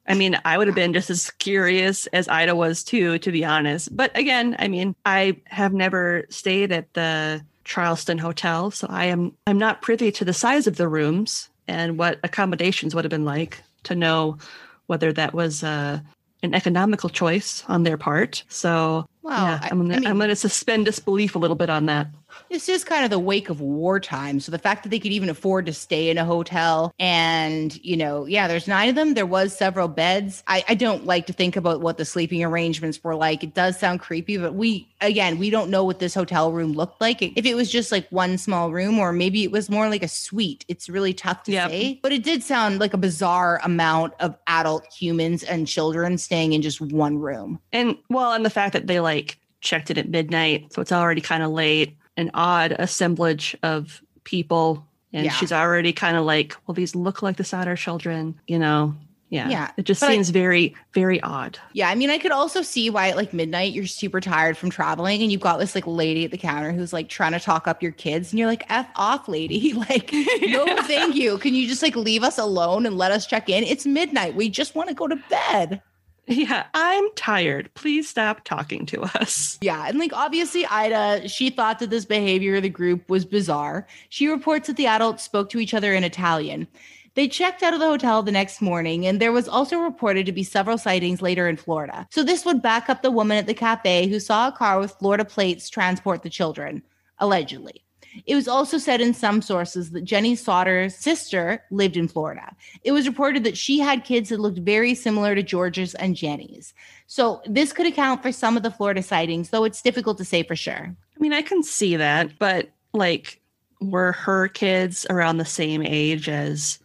[0.06, 3.46] I mean, I would have been just as curious as Ida was too, to be
[3.46, 3.96] honest.
[3.96, 9.32] But again, I mean, I have never stayed at the Charleston Hotel, so I am
[9.48, 13.26] I'm not privy to the size of the rooms and what accommodations would have been
[13.26, 14.38] like to know
[14.86, 16.00] whether that was uh,
[16.44, 18.44] an economical choice on their part.
[18.50, 21.88] So wow, yeah, I'm gonna, I mean, I'm gonna suspend disbelief a little bit on
[21.88, 22.08] that.
[22.49, 24.40] This is kind of the wake of wartime.
[24.40, 27.98] So the fact that they could even afford to stay in a hotel and, you
[27.98, 29.14] know, yeah, there's nine of them.
[29.14, 30.44] There was several beds.
[30.48, 33.44] I, I don't like to think about what the sleeping arrangements were like.
[33.44, 37.02] It does sound creepy, but we, again, we don't know what this hotel room looked
[37.02, 37.22] like.
[37.22, 40.07] If it was just like one small room or maybe it was more like a
[40.07, 41.70] suite, it's really tough to yep.
[41.70, 41.99] say.
[42.02, 46.62] But it did sound like a bizarre amount of adult humans and children staying in
[46.62, 47.60] just one room.
[47.72, 50.72] And well, and the fact that they like checked it at midnight.
[50.74, 54.86] So it's already kind of late an odd assemblage of people.
[55.14, 55.32] And yeah.
[55.32, 58.96] she's already kind of like well these look like the Sodder children you know?
[59.30, 59.50] Yeah.
[59.50, 59.72] Yeah.
[59.76, 61.58] It just seems I, very very odd.
[61.74, 64.70] Yeah i mean i could also see why at like midnight you're super tired from
[64.70, 67.68] traveling and you've got this like lady at the counter who's like trying to talk
[67.68, 69.74] up your kids and you're like f off lady.
[69.90, 71.38] Like no thank you.
[71.38, 73.64] Can you just like leave us alone and let us check in?
[73.64, 74.36] It's midnight.
[74.36, 75.82] We just want to go to bed
[76.27, 77.69] yeah, I'm tired.
[77.76, 79.60] Please stop talking to us.
[79.61, 79.88] Yeah.
[79.88, 83.85] And like, obviously, Ida, she thought that this behavior of the group was bizarre.
[84.10, 86.68] She reports that the adults spoke to each other in Italian.
[87.14, 90.34] They checked out of the hotel the next morning, and there was also reported to
[90.34, 92.07] be several sightings later in Florida.
[92.11, 94.91] So, this would back up the woman at the cafe who saw a car with
[94.91, 96.84] Florida plates transport the children,
[97.19, 97.85] allegedly.
[98.26, 102.56] It was also said in some sources that Jenny Sodder's sister lived in Florida.
[102.84, 106.74] It was reported that she had kids that looked very similar to George's and Jenny's.
[107.08, 110.44] So this could account for some of the Florida sightings, though it's difficult to say
[110.44, 110.96] for sure.
[110.96, 113.42] I mean, I can see that, but like,
[113.82, 116.80] were her kids around the same age as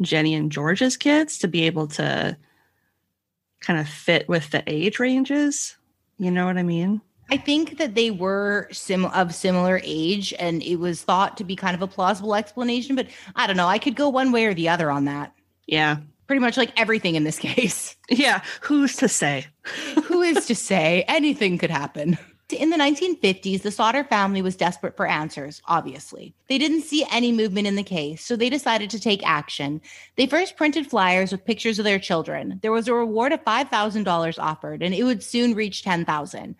[0.00, 2.36] Jenny and George's kids to be able to
[3.60, 5.76] kind of fit with the age ranges?
[6.18, 7.00] You know what I mean?
[7.30, 11.56] I think that they were sim- of similar age and it was thought to be
[11.56, 13.66] kind of a plausible explanation, but I don't know.
[13.66, 15.32] I could go one way or the other on that.
[15.66, 15.98] Yeah.
[16.26, 17.96] Pretty much like everything in this case.
[18.08, 18.42] Yeah.
[18.62, 19.46] Who's to say?
[20.04, 21.04] Who is to say?
[21.08, 22.18] Anything could happen.
[22.52, 26.32] In the 1950s, the Sodder family was desperate for answers, obviously.
[26.48, 29.80] They didn't see any movement in the case, so they decided to take action.
[30.14, 32.60] They first printed flyers with pictures of their children.
[32.62, 36.54] There was a reward of $5,000 offered, and it would soon reach 10,000.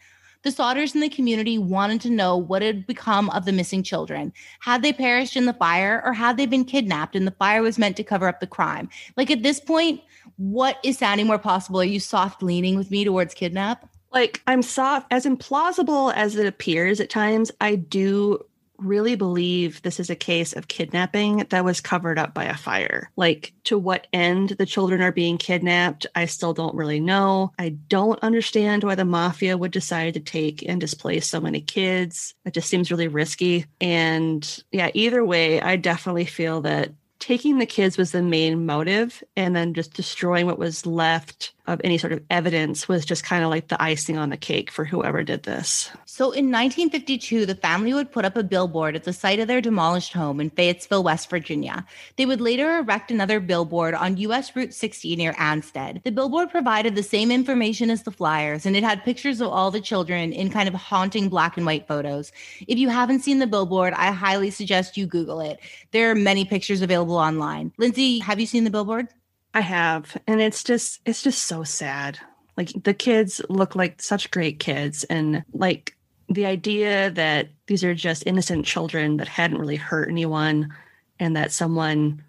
[0.47, 4.33] The Sodders in the community wanted to know what had become of the missing children.
[4.61, 7.81] Had they perished in the fire or had they been kidnapped and the fire was
[7.81, 8.89] meant to cover up the crime?
[9.17, 10.03] Like at this point,
[10.37, 11.81] what is sounding more possible?
[11.81, 13.91] Are you soft leaning with me towards kidnap?
[14.13, 18.39] Like I'm soft, as implausible as it appears at times, I do
[18.79, 23.11] really believe this is a case of kidnapping that was covered up by a fire.
[23.17, 27.53] Like, to what end the children are being kidnapped, I still don't really know.
[27.59, 32.35] I don't understand why the mafia would decide to take and displace so many kids.
[32.45, 33.67] It just seems really risky.
[33.81, 36.93] And yeah, either way, I definitely feel that
[37.27, 41.81] taking the kids was the main motive and then just destroying what was left of
[41.83, 44.85] any sort of evidence was just kind of like the icing on the cake for
[44.85, 45.91] whoever did this.
[46.05, 49.61] So in 1952, the family would put up a billboard at the site of their
[49.61, 51.85] demolished home in Fayetteville, West Virginia.
[52.17, 56.05] They would later erect another billboard on US Route 60 near Ansted.
[56.05, 59.71] The billboard provided the same information as the flyers, and it had pictures of all
[59.71, 62.31] the children in kind of haunting black and white photos.
[62.69, 65.59] If you haven't seen the billboard, I highly suggest you Google it.
[65.91, 67.73] There are many pictures available online.
[67.79, 69.09] Lindsay, have you seen the billboard?
[69.55, 72.19] I have, and it's just it's just so sad.
[72.57, 75.97] Like the kids look like such great kids and like
[76.29, 80.75] the idea that these are just innocent children that hadn't really hurt anyone
[81.19, 82.23] and that someone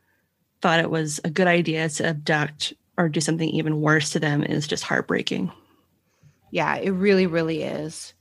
[0.61, 4.43] thought it was a good idea to abduct or do something even worse to them
[4.43, 5.51] is just heartbreaking.
[6.51, 8.14] Yeah, it really really is.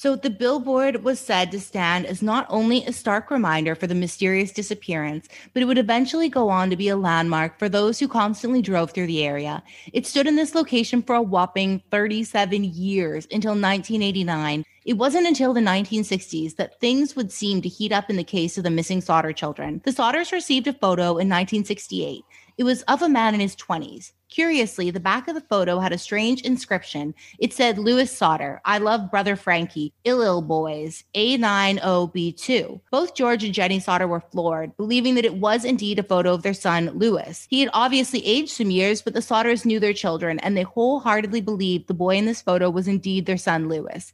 [0.00, 3.96] So the billboard was said to stand as not only a stark reminder for the
[3.96, 8.06] mysterious disappearance, but it would eventually go on to be a landmark for those who
[8.06, 9.60] constantly drove through the area.
[9.92, 14.64] It stood in this location for a whopping 37 years until 1989.
[14.84, 18.56] It wasn't until the 1960s that things would seem to heat up in the case
[18.56, 19.82] of the missing Sodder children.
[19.84, 22.22] The Sodders received a photo in 1968.
[22.58, 24.10] It was of a man in his 20s.
[24.28, 27.14] Curiously, the back of the photo had a strange inscription.
[27.38, 32.80] It said, Lewis Sodder, I love brother Frankie, ill ill boys, A90B2.
[32.90, 36.42] Both George and Jenny Sodder were floored, believing that it was indeed a photo of
[36.42, 37.46] their son, Lewis.
[37.48, 41.42] He had obviously aged some years, but the Sodders knew their children, and they wholeheartedly
[41.42, 44.12] believed the boy in this photo was indeed their son, Lewis.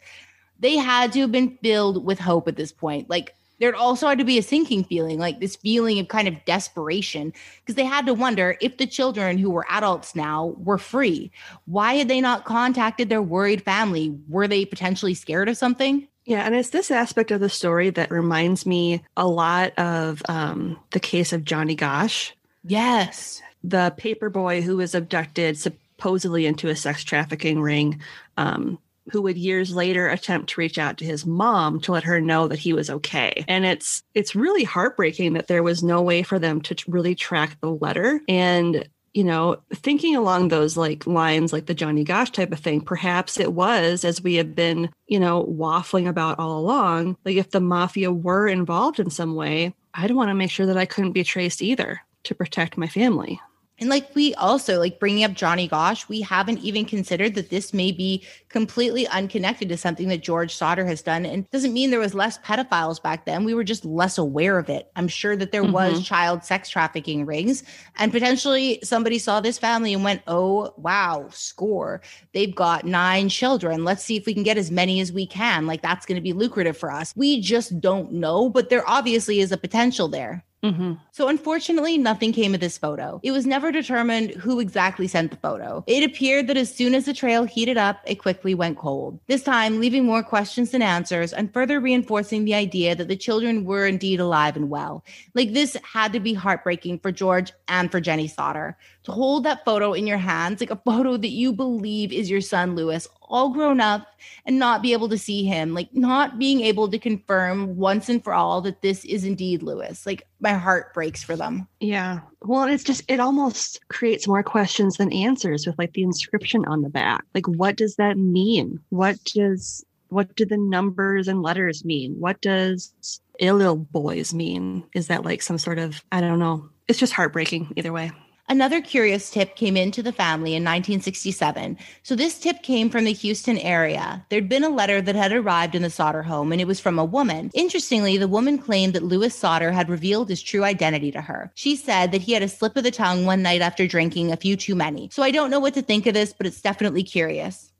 [0.60, 3.08] They had to have been filled with hope at this point.
[3.08, 3.34] Like,
[3.64, 7.32] There also had to be a sinking feeling, like this feeling of kind of desperation,
[7.60, 11.32] because they had to wonder if the children who were adults now were free.
[11.64, 14.14] Why had they not contacted their worried family?
[14.28, 16.06] Were they potentially scared of something?
[16.26, 20.78] Yeah, and it's this aspect of the story that reminds me a lot of um,
[20.90, 22.32] the case of Johnny Gosch.
[22.64, 23.40] Yes.
[23.62, 28.02] The paper boy who was abducted supposedly into a sex trafficking ring,
[28.36, 28.78] um,
[29.10, 32.48] who would years later attempt to reach out to his mom to let her know
[32.48, 33.44] that he was okay.
[33.48, 37.58] And it's it's really heartbreaking that there was no way for them to really track
[37.60, 38.20] the letter.
[38.28, 42.80] And you know, thinking along those like lines, like the Johnny Gosch type of thing,
[42.80, 47.50] perhaps it was, as we have been, you know, waffling about all along, like if
[47.50, 51.12] the mafia were involved in some way, I'd want to make sure that I couldn't
[51.12, 53.40] be traced either to protect my family.
[53.80, 57.74] And like we also like bringing up Johnny Gosch, we haven't even considered that this
[57.74, 61.26] may be completely unconnected to something that George Sodder has done.
[61.26, 63.44] And doesn't mean there was less pedophiles back then.
[63.44, 64.92] We were just less aware of it.
[64.94, 65.72] I'm sure that there mm-hmm.
[65.72, 67.64] was child sex trafficking rings,
[67.96, 72.00] and potentially somebody saw this family and went, "Oh wow, score!
[72.32, 73.84] They've got nine children.
[73.84, 75.66] Let's see if we can get as many as we can.
[75.66, 79.40] Like that's going to be lucrative for us." We just don't know, but there obviously
[79.40, 80.44] is a potential there.
[80.64, 80.94] Mm-hmm.
[81.12, 83.20] So, unfortunately, nothing came of this photo.
[83.22, 85.84] It was never determined who exactly sent the photo.
[85.86, 89.20] It appeared that as soon as the trail heated up, it quickly went cold.
[89.26, 93.66] This time, leaving more questions than answers and further reinforcing the idea that the children
[93.66, 95.04] were indeed alive and well.
[95.34, 99.64] Like, this had to be heartbreaking for George and for Jenny Sodder to hold that
[99.64, 103.50] photo in your hands, like a photo that you believe is your son, Lewis, all
[103.50, 104.06] grown up,
[104.46, 108.24] and not be able to see him, like not being able to confirm once and
[108.24, 110.06] for all that this is indeed Lewis.
[110.06, 111.68] Like my heart breaks for them.
[111.80, 112.20] Yeah.
[112.42, 116.82] Well, it's just, it almost creates more questions than answers with like the inscription on
[116.82, 117.24] the back.
[117.34, 118.80] Like, what does that mean?
[118.88, 122.16] What does, what do the numbers and letters mean?
[122.18, 124.84] What does Illil boys mean?
[124.94, 126.70] Is that like some sort of, I don't know.
[126.88, 128.12] It's just heartbreaking either way.
[128.46, 131.78] Another curious tip came into the family in 1967.
[132.02, 134.24] So, this tip came from the Houston area.
[134.28, 136.98] There'd been a letter that had arrived in the Sodder home, and it was from
[136.98, 137.50] a woman.
[137.54, 141.52] Interestingly, the woman claimed that Lewis Sodder had revealed his true identity to her.
[141.54, 144.36] She said that he had a slip of the tongue one night after drinking a
[144.36, 145.08] few too many.
[145.10, 147.72] So, I don't know what to think of this, but it's definitely curious.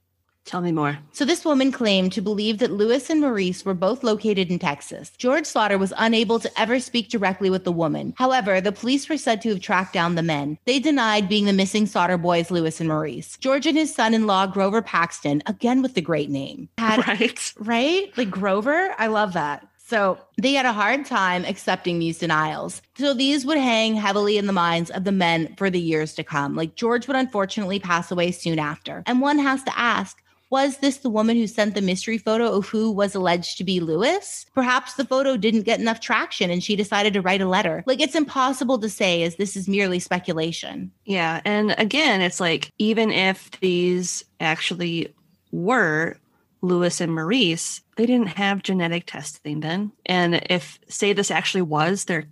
[0.45, 0.99] Tell me more.
[1.13, 5.11] So, this woman claimed to believe that Lewis and Maurice were both located in Texas.
[5.17, 8.15] George Sodder was unable to ever speak directly with the woman.
[8.19, 10.59] However, the police were said to have tracked down the men.
[10.67, 13.39] They denied being the missing Sodder boys, Lewis and Maurice.
[13.39, 17.53] George and his son in law, Grover Paxton, again with the great name, had, right?
[17.59, 18.13] Right?
[18.17, 18.95] Like Grover?
[18.99, 19.67] I love that.
[19.87, 22.81] So they had a hard time accepting these denials.
[22.97, 26.25] So these would hang heavily in the minds of the men for the years to
[26.25, 26.57] come.
[26.57, 29.03] Like George would unfortunately pass away soon after.
[29.05, 32.67] And one has to ask, was this the woman who sent the mystery photo of
[32.69, 34.47] who was alleged to be Lewis?
[34.55, 37.83] Perhaps the photo didn't get enough traction and she decided to write a letter.
[37.87, 40.93] Like it's impossible to say as this is merely speculation.
[41.05, 41.41] Yeah.
[41.45, 45.13] And again, it's like even if these actually
[45.51, 46.17] were
[46.63, 49.93] Lewis and Maurice, they didn't have genetic testing then.
[50.07, 52.25] And if say this actually was their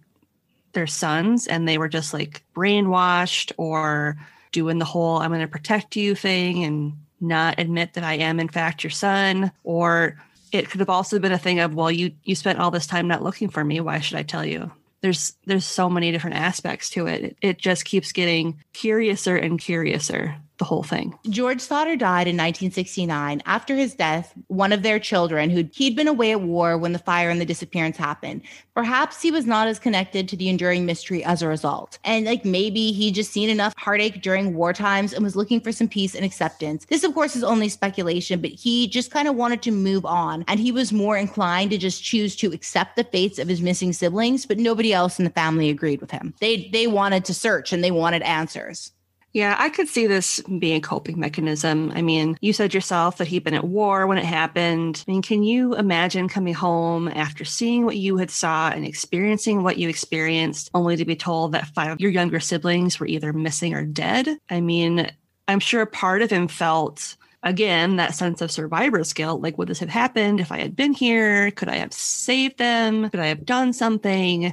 [0.73, 4.17] their sons and they were just like brainwashed or
[4.53, 8.41] doing the whole I'm going to protect you thing and not admit that I am
[8.41, 10.17] in fact your son or
[10.51, 13.09] it could have also been a thing of well you you spent all this time
[13.09, 13.81] not looking for me.
[13.81, 14.71] Why should I tell you?
[15.01, 17.37] There's there's so many different aspects to it.
[17.41, 21.19] It, just keeps getting curiouser and curiouser the whole thing.
[21.29, 23.43] George Sodder died in 1969.
[23.47, 26.99] After his death, one of their children, who he'd been away at war when the
[26.99, 28.43] fire and the disappearance happened,
[28.75, 31.99] perhaps he was not as connected to the enduring mystery as a result.
[32.05, 35.73] And like maybe he just seen enough heartache during war times and was looking for
[35.73, 36.85] some peace and acceptance.
[36.85, 40.45] This, of course, is only speculation, but he just kind of wanted to move on.
[40.49, 43.93] And he was more inclined to just choose to accept the fates of his missing
[43.93, 46.35] siblings, but nobody else in the family agreed with him.
[46.41, 48.93] They they wanted to search and they wanted answers.
[49.33, 51.91] Yeah, I could see this being a coping mechanism.
[51.95, 55.03] I mean, you said yourself that he'd been at war when it happened.
[55.09, 59.63] I mean, can you imagine coming home after seeing what you had saw and experiencing
[59.63, 63.33] what you experienced, only to be told that five of your younger siblings were either
[63.33, 64.29] missing or dead?
[64.51, 65.11] I mean,
[65.49, 69.81] I'm sure part of him felt again that sense of survivor's guilt like would this
[69.81, 73.45] have happened if i had been here could i have saved them could i have
[73.45, 74.53] done something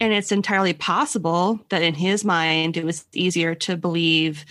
[0.00, 4.44] and it's entirely possible that in his mind, it was easier to believe,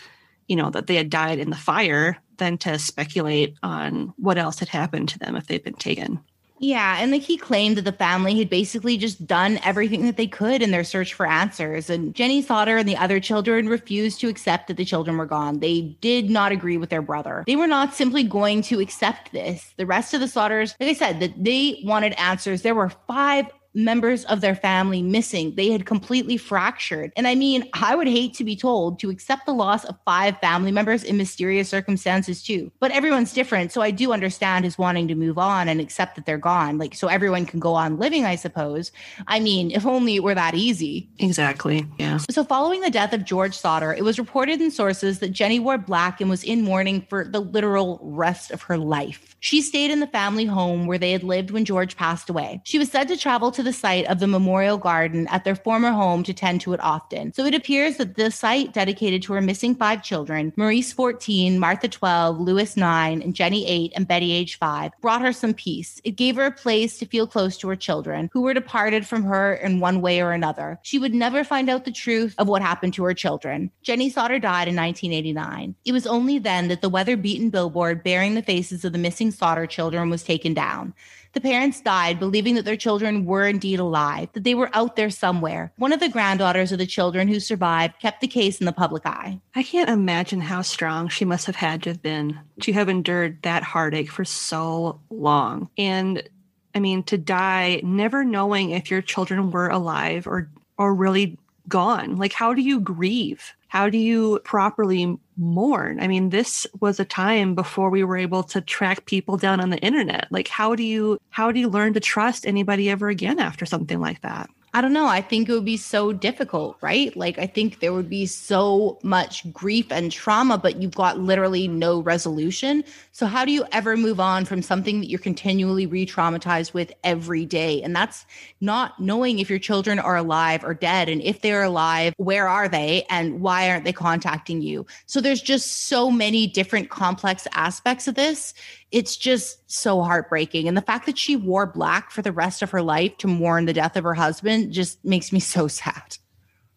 [0.47, 4.59] you know, that they had died in the fire than to speculate on what else
[4.59, 6.19] had happened to them if they'd been taken.
[6.61, 10.27] Yeah, and like he claimed that the family had basically just done everything that they
[10.27, 11.89] could in their search for answers.
[11.89, 15.59] And Jenny Sodder and the other children refused to accept that the children were gone.
[15.59, 17.43] They did not agree with their brother.
[17.47, 19.73] They were not simply going to accept this.
[19.77, 22.61] The rest of the Sodders, like I said, that they wanted answers.
[22.61, 23.45] There were five
[23.83, 25.55] members of their family missing.
[25.55, 27.11] They had completely fractured.
[27.15, 30.37] And I mean, I would hate to be told to accept the loss of five
[30.39, 32.71] family members in mysterious circumstances too.
[32.79, 33.71] But everyone's different.
[33.71, 36.77] So I do understand his wanting to move on and accept that they're gone.
[36.77, 38.91] Like, so everyone can go on living, I suppose.
[39.27, 41.09] I mean, if only it were that easy.
[41.19, 41.85] Exactly.
[41.97, 42.17] Yeah.
[42.29, 45.77] So following the death of George Sodder, it was reported in sources that Jenny wore
[45.77, 49.35] black and was in mourning for the literal rest of her life.
[49.39, 52.61] She stayed in the family home where they had lived when George passed away.
[52.65, 55.91] She was said to travel to the site of the memorial garden at their former
[55.91, 57.33] home to tend to it often.
[57.33, 61.87] So it appears that the site dedicated to her missing five children, Maurice 14, Martha
[61.87, 66.01] 12, Louis 9, and Jenny 8, and Betty age 5, brought her some peace.
[66.03, 69.23] It gave her a place to feel close to her children, who were departed from
[69.23, 70.79] her in one way or another.
[70.83, 73.71] She would never find out the truth of what happened to her children.
[73.83, 75.75] Jenny Sodder died in 1989.
[75.85, 79.28] It was only then that the weather beaten billboard bearing the faces of the missing
[79.31, 80.93] Sodder children was taken down.
[81.33, 85.11] The parents died believing that their children were indeed alive, that they were out there
[85.11, 85.71] somewhere.
[85.77, 89.05] One of the granddaughters of the children who survived kept the case in the public
[89.05, 89.39] eye.
[89.53, 93.43] I can't imagine how strong she must have had to have been to have endured
[93.43, 95.69] that heartache for so long.
[95.77, 96.27] And
[96.73, 101.37] I mean, to die never knowing if your children were alive or or really
[101.67, 102.17] gone.
[102.17, 103.53] Like, how do you grieve?
[103.69, 106.01] How do you properly mourn?
[106.01, 109.69] I mean, this was a time before we were able to track people down on
[109.69, 110.27] the internet.
[110.31, 113.99] Like, how do you how do you learn to trust anybody ever again after something
[113.99, 114.49] like that?
[114.73, 115.07] I don't know.
[115.07, 117.15] I think it would be so difficult, right?
[117.17, 121.67] Like, I think there would be so much grief and trauma, but you've got literally
[121.67, 122.83] no resolution.
[123.11, 126.93] So, how do you ever move on from something that you're continually re traumatized with
[127.03, 127.81] every day?
[127.81, 128.25] And that's
[128.61, 131.09] not knowing if your children are alive or dead.
[131.09, 134.85] And if they're alive, where are they and why aren't they contacting you?
[135.07, 138.53] So, there's just so many different complex aspects of this
[138.91, 140.67] it's just so heartbreaking.
[140.67, 143.65] And the fact that she wore black for the rest of her life to mourn
[143.65, 146.17] the death of her husband just makes me so sad.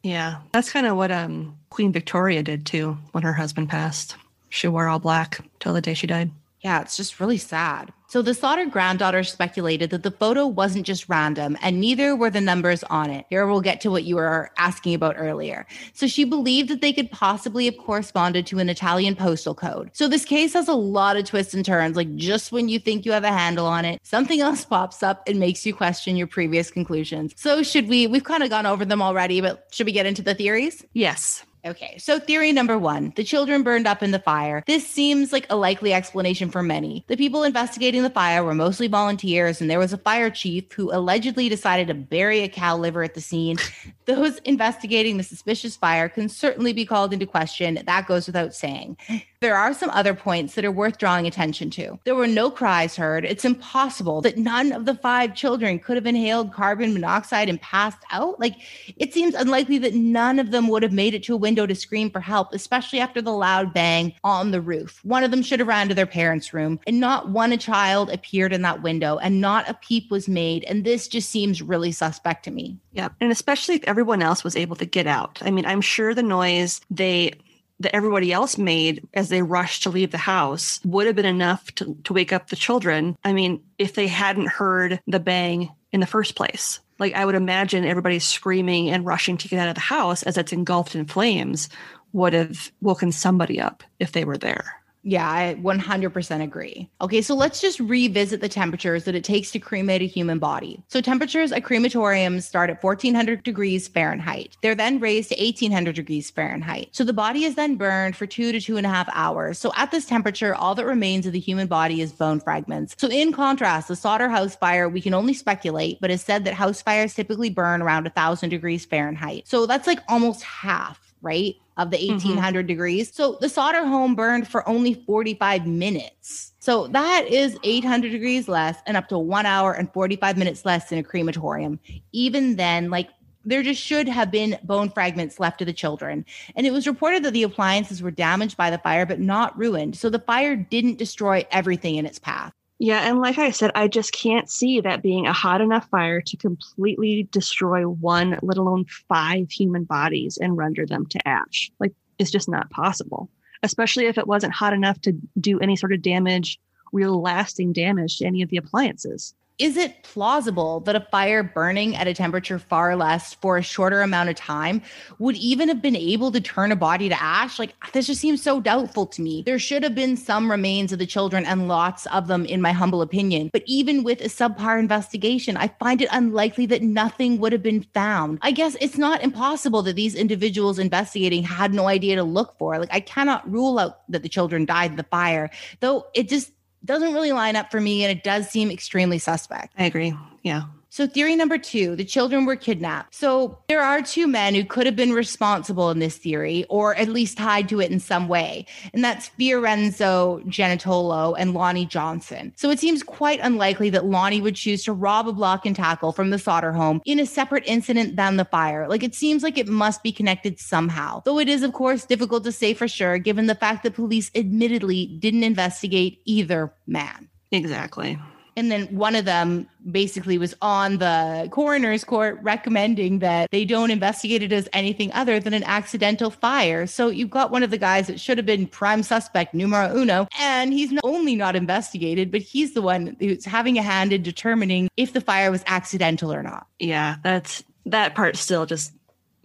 [0.02, 4.16] Yeah, that's kind of what um, Queen Victoria did too when her husband passed.
[4.48, 6.30] She wore all black till the day she died.
[6.60, 7.92] Yeah, it's just really sad.
[8.12, 12.42] So the Sodder granddaughter speculated that the photo wasn't just random, and neither were the
[12.42, 13.24] numbers on it.
[13.30, 15.66] Here we'll get to what you were asking about earlier.
[15.94, 19.92] So she believed that they could possibly have corresponded to an Italian postal code.
[19.94, 21.96] So this case has a lot of twists and turns.
[21.96, 25.26] Like just when you think you have a handle on it, something else pops up
[25.26, 27.32] and makes you question your previous conclusions.
[27.38, 28.06] So should we?
[28.06, 30.84] We've kind of gone over them already, but should we get into the theories?
[30.92, 31.46] Yes.
[31.64, 34.64] Okay, so theory number one the children burned up in the fire.
[34.66, 37.04] This seems like a likely explanation for many.
[37.06, 40.92] The people investigating the fire were mostly volunteers, and there was a fire chief who
[40.92, 43.58] allegedly decided to bury a cow liver at the scene.
[44.06, 47.78] Those investigating the suspicious fire can certainly be called into question.
[47.86, 48.96] That goes without saying.
[49.42, 51.98] There are some other points that are worth drawing attention to.
[52.04, 53.24] There were no cries heard.
[53.24, 57.98] It's impossible that none of the five children could have inhaled carbon monoxide and passed
[58.10, 58.40] out.
[58.40, 58.54] Like,
[58.96, 61.74] it seems unlikely that none of them would have made it to a window to
[61.74, 65.00] scream for help, especially after the loud bang on the roof.
[65.04, 68.52] One of them should have ran to their parents' room, and not one child appeared
[68.52, 70.64] in that window, and not a peep was made.
[70.64, 72.78] And this just seems really suspect to me.
[72.92, 73.08] Yeah.
[73.20, 75.38] And especially if everyone else was able to get out.
[75.42, 77.32] I mean, I'm sure the noise they
[77.80, 81.74] that everybody else made as they rushed to leave the house would have been enough
[81.74, 83.16] to, to wake up the children.
[83.24, 86.80] I mean, if they hadn't heard the bang in the first place.
[86.98, 90.36] Like I would imagine everybody screaming and rushing to get out of the house as
[90.36, 91.68] it's engulfed in flames
[92.12, 94.81] would have woken somebody up if they were there.
[95.04, 96.88] Yeah, I 100% agree.
[97.00, 100.80] Okay, so let's just revisit the temperatures that it takes to cremate a human body.
[100.88, 104.56] So, temperatures at crematoriums start at 1400 degrees Fahrenheit.
[104.62, 106.90] They're then raised to 1800 degrees Fahrenheit.
[106.92, 109.58] So, the body is then burned for two to two and a half hours.
[109.58, 112.94] So, at this temperature, all that remains of the human body is bone fragments.
[112.96, 116.54] So, in contrast, the Sodder house fire, we can only speculate, but it's said that
[116.54, 119.48] house fires typically burn around 1000 degrees Fahrenheit.
[119.48, 121.56] So, that's like almost half right?
[121.78, 122.66] Of the 1800 mm-hmm.
[122.66, 123.14] degrees.
[123.14, 126.52] So the Sodder home burned for only 45 minutes.
[126.58, 130.90] So that is 800 degrees less and up to one hour and 45 minutes less
[130.90, 131.80] than a crematorium.
[132.12, 133.08] Even then, like
[133.44, 136.24] there just should have been bone fragments left to the children.
[136.54, 139.96] And it was reported that the appliances were damaged by the fire, but not ruined.
[139.96, 142.52] So the fire didn't destroy everything in its path.
[142.82, 146.20] Yeah, and like I said, I just can't see that being a hot enough fire
[146.20, 151.70] to completely destroy one, let alone five human bodies and render them to ash.
[151.78, 153.30] Like, it's just not possible,
[153.62, 156.58] especially if it wasn't hot enough to do any sort of damage,
[156.92, 159.32] real lasting damage to any of the appliances.
[159.58, 164.02] Is it plausible that a fire burning at a temperature far less for a shorter
[164.02, 164.82] amount of time
[165.18, 167.58] would even have been able to turn a body to ash?
[167.58, 169.42] Like, this just seems so doubtful to me.
[169.44, 172.72] There should have been some remains of the children and lots of them, in my
[172.72, 173.50] humble opinion.
[173.52, 177.82] But even with a subpar investigation, I find it unlikely that nothing would have been
[177.94, 178.38] found.
[178.42, 182.78] I guess it's not impossible that these individuals investigating had no idea to look for.
[182.78, 185.50] Like, I cannot rule out that the children died in the fire,
[185.80, 186.52] though it just
[186.84, 189.74] doesn't really line up for me and it does seem extremely suspect.
[189.78, 190.14] I agree.
[190.42, 190.64] Yeah.
[190.92, 193.14] So, theory number two the children were kidnapped.
[193.14, 197.08] So, there are two men who could have been responsible in this theory, or at
[197.08, 198.66] least tied to it in some way.
[198.92, 202.52] And that's Fiorenzo Genitolo and Lonnie Johnson.
[202.56, 206.12] So, it seems quite unlikely that Lonnie would choose to rob a block and tackle
[206.12, 208.86] from the Sodder home in a separate incident than the fire.
[208.86, 211.22] Like, it seems like it must be connected somehow.
[211.24, 214.30] Though it is, of course, difficult to say for sure, given the fact that police
[214.34, 217.30] admittedly didn't investigate either man.
[217.50, 218.18] Exactly.
[218.56, 223.90] And then one of them basically was on the coroner's court recommending that they don't
[223.90, 226.86] investigate it as anything other than an accidental fire.
[226.86, 230.28] So you've got one of the guys that should have been prime suspect numero uno,
[230.38, 234.22] and he's not only not investigated, but he's the one who's having a hand in
[234.22, 236.66] determining if the fire was accidental or not.
[236.78, 238.92] Yeah, that's that part still just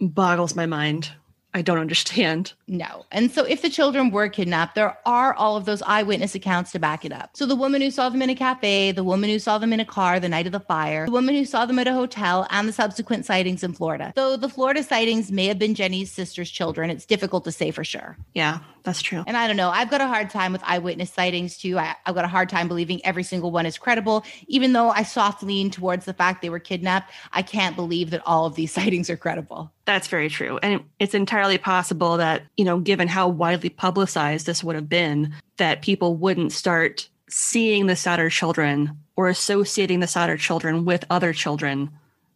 [0.00, 1.10] boggles my mind.
[1.58, 2.52] I don't understand.
[2.68, 3.04] No.
[3.10, 6.78] And so if the children were kidnapped, there are all of those eyewitness accounts to
[6.78, 7.30] back it up.
[7.34, 9.80] So the woman who saw them in a cafe, the woman who saw them in
[9.80, 12.46] a car the night of the fire, the woman who saw them at a hotel,
[12.50, 14.12] and the subsequent sightings in Florida.
[14.14, 17.82] Though the Florida sightings may have been Jenny's sister's children, it's difficult to say for
[17.82, 18.16] sure.
[18.34, 19.24] Yeah, that's true.
[19.26, 19.70] And I don't know.
[19.70, 21.76] I've got a hard time with eyewitness sightings too.
[21.76, 25.02] I, have got a hard time believing every single one is credible, even though I
[25.02, 27.12] soft lean towards the fact they were kidnapped.
[27.32, 29.72] I can't believe that all of these sightings are credible.
[29.88, 30.58] That's very true.
[30.62, 35.32] And it's entirely possible that, you know, given how widely publicized this would have been,
[35.56, 41.32] that people wouldn't start seeing the Sodder children or associating the Sodder children with other
[41.32, 41.88] children,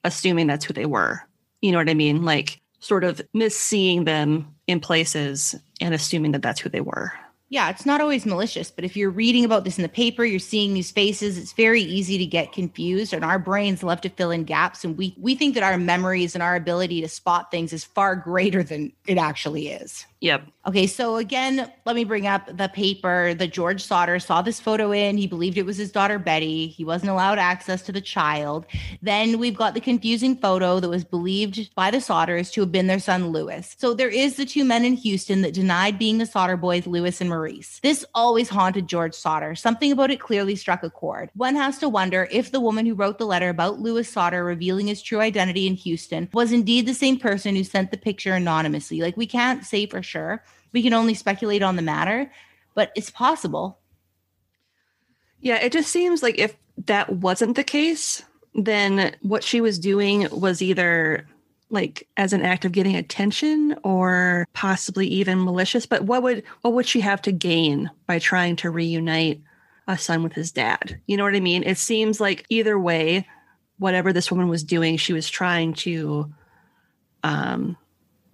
[0.03, 1.29] assuming that's who they were.
[1.61, 2.25] You know what I mean?
[2.25, 7.13] Like sort of misseeing them in places and assuming that that's who they were
[7.53, 10.39] yeah, it's not always malicious, but if you're reading about this in the paper, you're
[10.39, 14.31] seeing these faces, it's very easy to get confused and our brains love to fill
[14.31, 17.75] in gaps and we we think that our memories and our ability to spot things
[17.75, 20.07] is far greater than it actually is.
[20.23, 20.53] Yep.
[20.65, 24.93] Okay, so again, let me bring up the paper that George Sodder saw this photo
[24.93, 25.17] in.
[25.17, 26.69] He believed it was his daughter Betty.
[26.69, 28.65] He wasn't allowed access to the child.
[29.03, 32.87] Then we've got the confusing photo that was believed by the Sodders to have been
[32.87, 33.75] their son Lewis.
[33.81, 37.21] So there is the two men in Houston that denied being the Sodder boys, Lewis
[37.21, 37.81] and Maurice.
[37.83, 39.57] This always haunted George Sodder.
[39.57, 41.31] Something about it clearly struck a chord.
[41.35, 44.87] One has to wonder if the woman who wrote the letter about Lewis Sodder revealing
[44.87, 49.01] his true identity in Houston was indeed the same person who sent the picture anonymously.
[49.01, 50.12] Like we can't say for sure.
[50.73, 52.31] We can only speculate on the matter,
[52.75, 53.79] but it's possible.
[55.41, 56.57] Yeah, it just seems like if
[56.87, 58.23] that wasn't the case,
[58.55, 61.27] then what she was doing was either
[61.71, 65.87] like as an act of getting attention or possibly even malicious.
[65.87, 69.41] But what would what would she have to gain by trying to reunite
[69.89, 71.01] a son with his dad?
[71.07, 71.63] You know what i mean?
[71.65, 73.27] It seems like either way
[73.79, 76.33] whatever this woman was doing she was trying to
[77.25, 77.77] um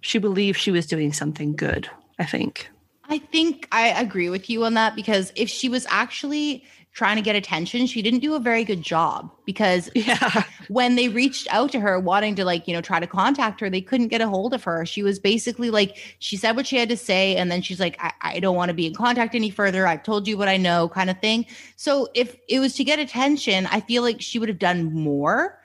[0.01, 2.69] she believed she was doing something good, I think.
[3.09, 6.63] I think I agree with you on that because if she was actually
[6.93, 10.43] trying to get attention, she didn't do a very good job because yeah.
[10.67, 13.69] when they reached out to her wanting to like, you know, try to contact her,
[13.69, 14.85] they couldn't get a hold of her.
[14.85, 17.35] She was basically like, she said what she had to say.
[17.35, 19.87] And then she's like, I, I don't want to be in contact any further.
[19.87, 21.45] I've told you what I know kind of thing.
[21.75, 25.58] So if it was to get attention, I feel like she would have done more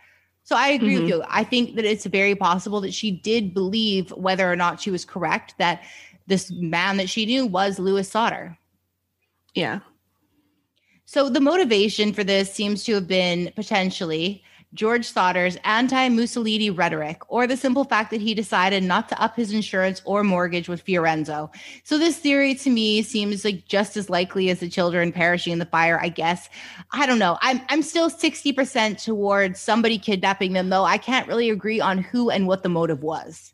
[0.45, 1.03] so I agree mm-hmm.
[1.05, 1.25] with you.
[1.29, 5.05] I think that it's very possible that she did believe whether or not she was
[5.05, 5.83] correct that
[6.27, 8.57] this man that she knew was Louis Sodder.
[9.55, 9.81] Yeah.
[11.07, 17.23] So the motivation for this seems to have been potentially George Sodder's anti Mussolini rhetoric,
[17.29, 20.85] or the simple fact that he decided not to up his insurance or mortgage with
[20.85, 21.51] Fiorenzo.
[21.85, 25.59] So, this theory to me seems like just as likely as the children perishing in
[25.61, 26.49] the fire, I guess.
[26.93, 27.39] I don't know.
[27.41, 30.85] I'm, I'm still 60% towards somebody kidnapping them, though.
[30.85, 33.53] I can't really agree on who and what the motive was.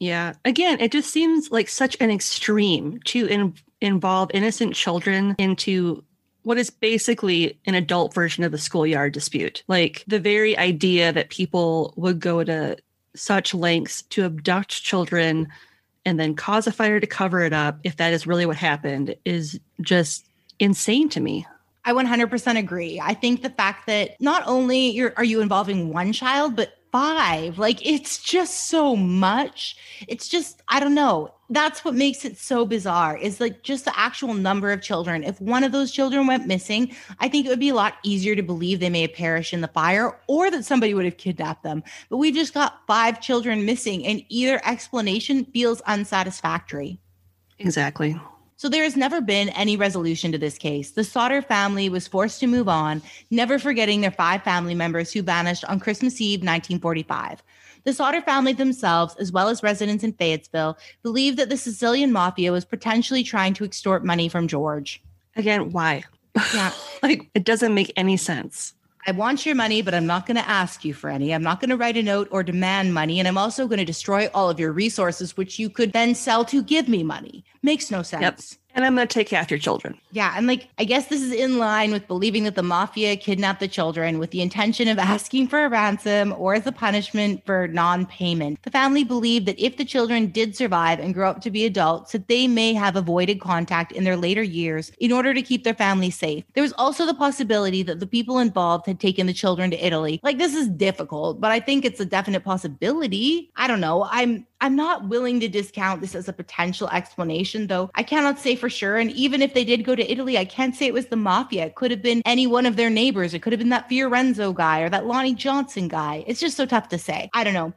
[0.00, 0.34] Yeah.
[0.44, 6.04] Again, it just seems like such an extreme to in, involve innocent children into
[6.48, 9.62] what is basically an adult version of the schoolyard dispute.
[9.68, 12.78] Like the very idea that people would go to
[13.14, 15.48] such lengths to abduct children
[16.06, 19.14] and then cause a fire to cover it up, if that is really what happened,
[19.26, 20.24] is just
[20.58, 21.46] insane to me.
[21.84, 22.98] I 100% agree.
[22.98, 27.58] I think the fact that not only are you involving one child, but five.
[27.58, 29.76] Like it's just so much.
[30.06, 31.34] It's just, I don't know.
[31.50, 35.24] That's what makes it so bizarre is like just the actual number of children.
[35.24, 38.36] If one of those children went missing, I think it would be a lot easier
[38.36, 41.62] to believe they may have perished in the fire or that somebody would have kidnapped
[41.62, 41.82] them.
[42.10, 47.00] But we just got five children missing, and either explanation feels unsatisfactory.
[47.58, 48.20] Exactly.
[48.58, 50.90] So there has never been any resolution to this case.
[50.90, 55.22] The Sodder family was forced to move on, never forgetting their five family members who
[55.22, 57.40] vanished on Christmas Eve 1945.
[57.84, 62.50] The Sodder family themselves, as well as residents in Fayetteville, believe that the Sicilian mafia
[62.50, 65.00] was potentially trying to extort money from George.
[65.36, 66.02] Again, why?
[66.52, 66.72] Yeah.
[67.04, 68.74] like it doesn't make any sense.
[69.08, 71.32] I want your money, but I'm not going to ask you for any.
[71.32, 73.18] I'm not going to write a note or demand money.
[73.18, 76.44] And I'm also going to destroy all of your resources, which you could then sell
[76.44, 77.42] to give me money.
[77.62, 78.20] Makes no sense.
[78.20, 78.67] Yep.
[78.74, 79.98] And I'm going to take half your children.
[80.12, 80.34] Yeah.
[80.36, 83.68] And like, I guess this is in line with believing that the mafia kidnapped the
[83.68, 88.06] children with the intention of asking for a ransom or as a punishment for non
[88.06, 88.62] payment.
[88.62, 92.12] The family believed that if the children did survive and grow up to be adults,
[92.12, 95.74] that they may have avoided contact in their later years in order to keep their
[95.74, 96.44] family safe.
[96.54, 100.20] There was also the possibility that the people involved had taken the children to Italy.
[100.22, 103.50] Like, this is difficult, but I think it's a definite possibility.
[103.56, 104.06] I don't know.
[104.10, 108.56] I'm I'm not willing to discount this as a potential explanation, though I cannot say
[108.56, 108.96] for sure.
[108.96, 111.66] And even if they did go to Italy, I can't say it was the mafia.
[111.66, 113.34] It could have been any one of their neighbors.
[113.34, 116.24] It could have been that Fiorenzo guy or that Lonnie Johnson guy.
[116.26, 117.30] It's just so tough to say.
[117.34, 117.72] I don't know.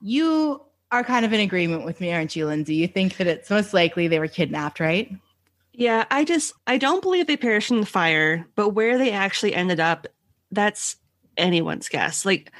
[0.00, 0.62] You
[0.92, 2.76] are kind of in agreement with me, aren't you, Lindsay?
[2.76, 5.10] You think that it's most likely they were kidnapped, right?
[5.72, 9.54] Yeah, I just I don't believe they perished in the fire, but where they actually
[9.54, 10.06] ended up,
[10.50, 10.96] that's
[11.36, 12.24] anyone's guess.
[12.26, 12.52] Like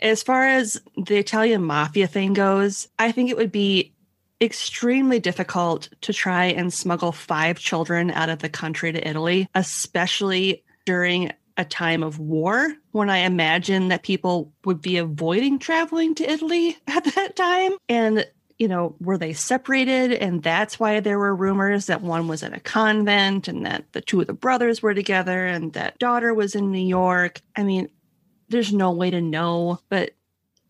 [0.00, 3.92] as far as the Italian mafia thing goes, I think it would be
[4.40, 10.62] extremely difficult to try and smuggle five children out of the country to Italy, especially
[10.86, 16.30] during a time of war when I imagine that people would be avoiding traveling to
[16.30, 17.72] Italy at that time.
[17.88, 18.26] And,
[18.58, 20.12] you know, were they separated?
[20.12, 24.00] And that's why there were rumors that one was in a convent and that the
[24.00, 27.40] two of the brothers were together and that daughter was in New York.
[27.56, 27.88] I mean,
[28.48, 30.12] there's no way to know, but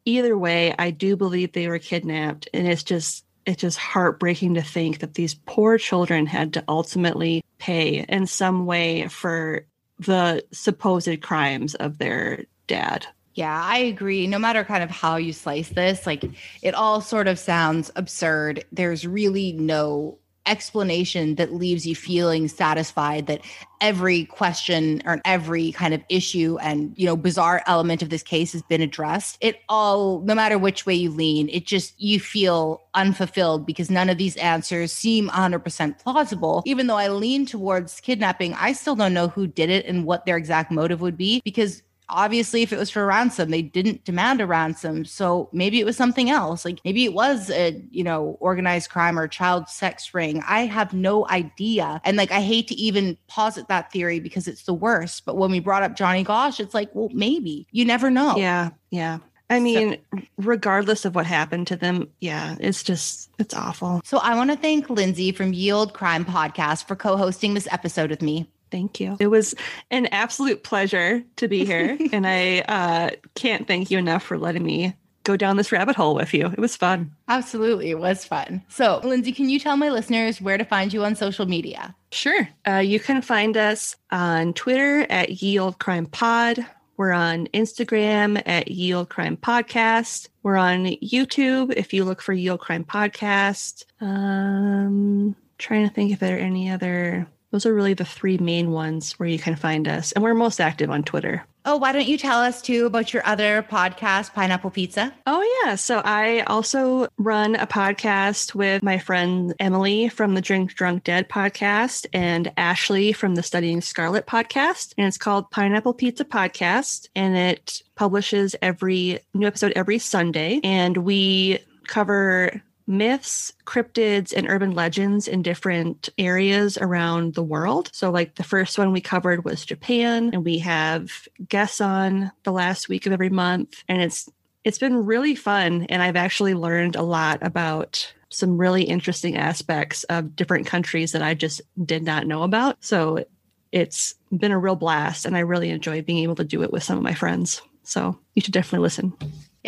[0.04, 2.48] either way, I do believe they were kidnapped.
[2.52, 7.44] And it's just, it's just heartbreaking to think that these poor children had to ultimately
[7.58, 9.66] pay in some way for
[9.98, 13.06] the supposed crimes of their dad.
[13.34, 14.26] Yeah, I agree.
[14.26, 16.24] No matter kind of how you slice this, like
[16.62, 18.64] it all sort of sounds absurd.
[18.72, 20.18] There's really no
[20.48, 23.42] explanation that leaves you feeling satisfied that
[23.80, 28.52] every question or every kind of issue and you know bizarre element of this case
[28.52, 29.38] has been addressed.
[29.40, 34.08] It all no matter which way you lean it just you feel unfulfilled because none
[34.08, 36.62] of these answers seem 100% plausible.
[36.66, 40.24] Even though i lean towards kidnapping i still don't know who did it and what
[40.26, 44.40] their exact motive would be because obviously if it was for ransom they didn't demand
[44.40, 45.04] a ransom.
[45.04, 46.64] So maybe it was something else.
[46.64, 50.42] Like maybe it was a you know organized crime or child sex ring.
[50.46, 52.00] I have no idea.
[52.04, 55.24] And like i hate to even posit that theory because it's the worst.
[55.24, 57.66] But when we brought up Johnny Gosch it's like well maybe.
[57.72, 58.36] You never know.
[58.36, 59.18] Yeah yeah.
[59.50, 64.02] I mean, so, regardless of what happened to them, yeah, it's just, it's awful.
[64.04, 68.10] So I want to thank Lindsay from Yield Crime Podcast for co hosting this episode
[68.10, 68.50] with me.
[68.70, 69.16] Thank you.
[69.20, 69.54] It was
[69.90, 71.96] an absolute pleasure to be here.
[72.12, 74.94] and I uh, can't thank you enough for letting me
[75.28, 76.46] go down this rabbit hole with you.
[76.46, 77.12] It was fun.
[77.28, 77.90] Absolutely.
[77.90, 78.62] It was fun.
[78.68, 81.94] So, Lindsay, can you tell my listeners where to find you on social media?
[82.10, 82.48] Sure.
[82.66, 86.64] Uh, you can find us on Twitter at Yield Crime Pod.
[86.96, 90.28] We're on Instagram at Yield Crime Podcast.
[90.42, 93.84] We're on YouTube if you look for Yield Crime Podcast.
[94.00, 98.70] Um, trying to think if there are any other those are really the three main
[98.70, 100.12] ones where you can find us.
[100.12, 101.44] And we're most active on Twitter.
[101.64, 105.14] Oh, why don't you tell us too about your other podcast, Pineapple Pizza?
[105.26, 105.74] Oh, yeah.
[105.74, 111.28] So I also run a podcast with my friend Emily from the Drink Drunk Dead
[111.28, 114.94] podcast and Ashley from the Studying Scarlet podcast.
[114.96, 117.08] And it's called Pineapple Pizza Podcast.
[117.14, 120.60] And it publishes every new episode every Sunday.
[120.64, 127.90] And we cover myths, cryptids, and urban legends in different areas around the world.
[127.92, 132.52] So, like the first one we covered was Japan, and we have guests on the
[132.52, 134.28] last week of every month, and it's
[134.64, 140.04] it's been really fun, and I've actually learned a lot about some really interesting aspects
[140.04, 142.76] of different countries that I just did not know about.
[142.84, 143.24] So
[143.72, 146.82] it's been a real blast, and I really enjoy being able to do it with
[146.82, 147.62] some of my friends.
[147.84, 149.14] So you should definitely listen.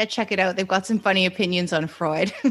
[0.01, 0.57] Yeah, check it out.
[0.57, 2.31] They've got some funny opinions on Freud.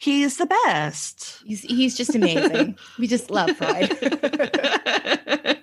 [0.00, 1.42] he's the best.
[1.46, 2.76] He's he's just amazing.
[2.98, 3.88] we just love Freud.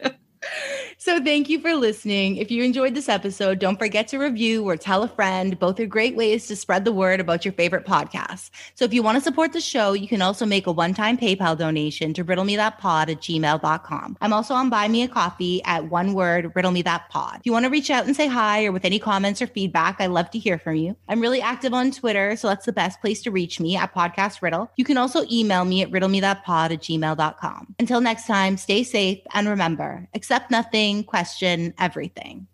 [0.97, 2.37] so thank you for listening.
[2.37, 5.57] If you enjoyed this episode, don't forget to review or tell a friend.
[5.59, 8.49] Both are great ways to spread the word about your favorite podcast.
[8.75, 11.57] So if you want to support the show, you can also make a one-time PayPal
[11.57, 14.17] donation to riddlemethatpod at gmail.com.
[14.21, 17.37] I'm also on Buy Me a Coffee at one word, riddle me that pod.
[17.39, 19.97] If you want to reach out and say hi or with any comments or feedback,
[19.99, 20.95] I love to hear from you.
[21.07, 24.41] I'm really active on Twitter, so that's the best place to reach me at Podcast
[24.41, 24.71] Riddle.
[24.75, 27.75] You can also email me at riddlemethatpod at gmail.com.
[27.79, 32.47] Until next time, stay safe and remember, accept nothing, question everything.